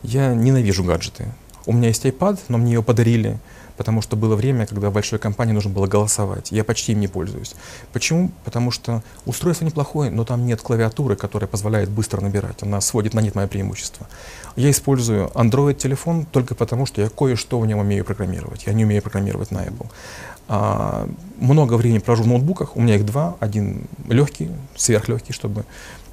Я 0.05 0.35
ненавижу 0.35 0.85
гаджеты. 0.85 1.33
У 1.67 1.73
меня 1.73 1.89
есть 1.89 2.05
iPad, 2.05 2.39
но 2.49 2.59
мне 2.59 2.75
его 2.75 2.83
подарили, 2.83 3.39
потому 3.77 4.03
что 4.03 4.17
было 4.17 4.37
время, 4.37 4.67
когда 4.67 4.91
в 4.91 4.93
большой 4.93 5.19
компании 5.19 5.53
нужно 5.53 5.71
было 5.71 5.87
голосовать. 5.87 6.53
Я 6.53 6.63
почти 6.63 6.93
им 6.93 7.01
не 7.01 7.09
пользуюсь. 7.09 7.55
Почему? 7.93 8.31
Потому 8.45 8.71
что 8.71 9.03
устройство 9.25 9.65
неплохое, 9.65 10.11
но 10.11 10.25
там 10.25 10.45
нет 10.47 10.61
клавиатуры, 10.61 11.17
которая 11.17 11.49
позволяет 11.49 11.89
быстро 11.89 12.21
набирать. 12.21 12.63
Она 12.63 12.81
сводит 12.81 13.15
на 13.15 13.21
нет 13.21 13.35
мое 13.35 13.47
преимущество. 13.47 14.07
Я 14.57 14.71
использую 14.71 15.29
Android-телефон 15.35 16.27
только 16.27 16.55
потому, 16.55 16.87
что 16.87 17.01
я 17.01 17.09
кое-что 17.09 17.59
в 17.59 17.67
нем 17.67 17.79
умею 17.79 18.05
программировать. 18.05 18.67
Я 18.67 18.73
не 18.73 18.85
умею 18.85 19.03
программировать 19.03 19.51
на 19.51 19.65
Apple. 19.65 19.89
А, 20.47 21.09
много 21.39 21.75
времени 21.75 21.99
провожу 21.99 22.25
в 22.25 22.27
ноутбуках. 22.27 22.77
У 22.77 22.81
меня 22.81 22.97
их 22.97 23.07
два. 23.07 23.37
Один 23.41 23.87
легкий, 24.09 24.51
сверхлегкий, 24.77 25.33
чтобы 25.33 25.65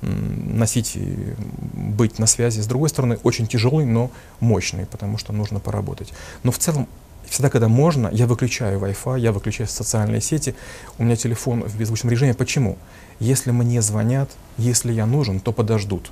носить 0.02 0.96
и 0.96 1.36
быть 1.74 2.18
на 2.20 2.28
связи. 2.28 2.62
С 2.62 2.68
другой 2.68 2.90
стороны, 2.90 3.20
очень 3.24 3.48
тяжелый, 3.48 3.86
но 3.86 4.12
мощный, 4.40 4.86
потому 4.86 5.18
что 5.18 5.34
нужно 5.34 5.60
поработать. 5.60 6.12
Но 6.44 6.52
в 6.52 6.58
целом, 6.58 6.88
всегда, 7.28 7.50
когда 7.50 7.68
можно, 7.68 8.10
я 8.12 8.26
выключаю 8.26 8.80
Wi-Fi, 8.80 9.20
я 9.20 9.32
выключаю 9.32 9.68
социальные 9.68 10.22
сети, 10.22 10.56
у 10.98 11.04
меня 11.04 11.16
телефон 11.16 11.64
в 11.64 11.78
беззвучном 11.78 12.12
режиме. 12.12 12.34
Почему? 12.34 12.78
Если 13.20 13.52
мне 13.52 13.82
звонят, 13.82 14.32
если 14.58 14.92
я 14.92 15.06
нужен, 15.06 15.40
то 15.40 15.52
подождут. 15.52 16.12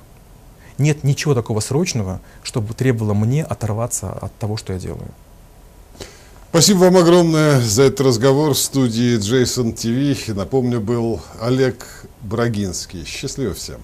Нет 0.78 1.04
ничего 1.04 1.34
такого 1.34 1.60
срочного, 1.60 2.20
чтобы 2.42 2.74
требовало 2.74 3.14
мне 3.14 3.44
оторваться 3.44 4.12
от 4.12 4.34
того, 4.36 4.56
что 4.56 4.72
я 4.72 4.78
делаю. 4.78 5.10
Спасибо 6.50 6.78
вам 6.78 6.96
огромное 6.96 7.60
за 7.60 7.84
этот 7.84 8.00
разговор 8.00 8.54
в 8.54 8.58
студии 8.58 9.16
Джейсон 9.18 9.72
ТВ. 9.72 10.34
Напомню, 10.34 10.80
был 10.80 11.20
Олег 11.40 11.86
Брагинский. 12.22 13.04
Счастливо 13.04 13.54
всем. 13.54 13.80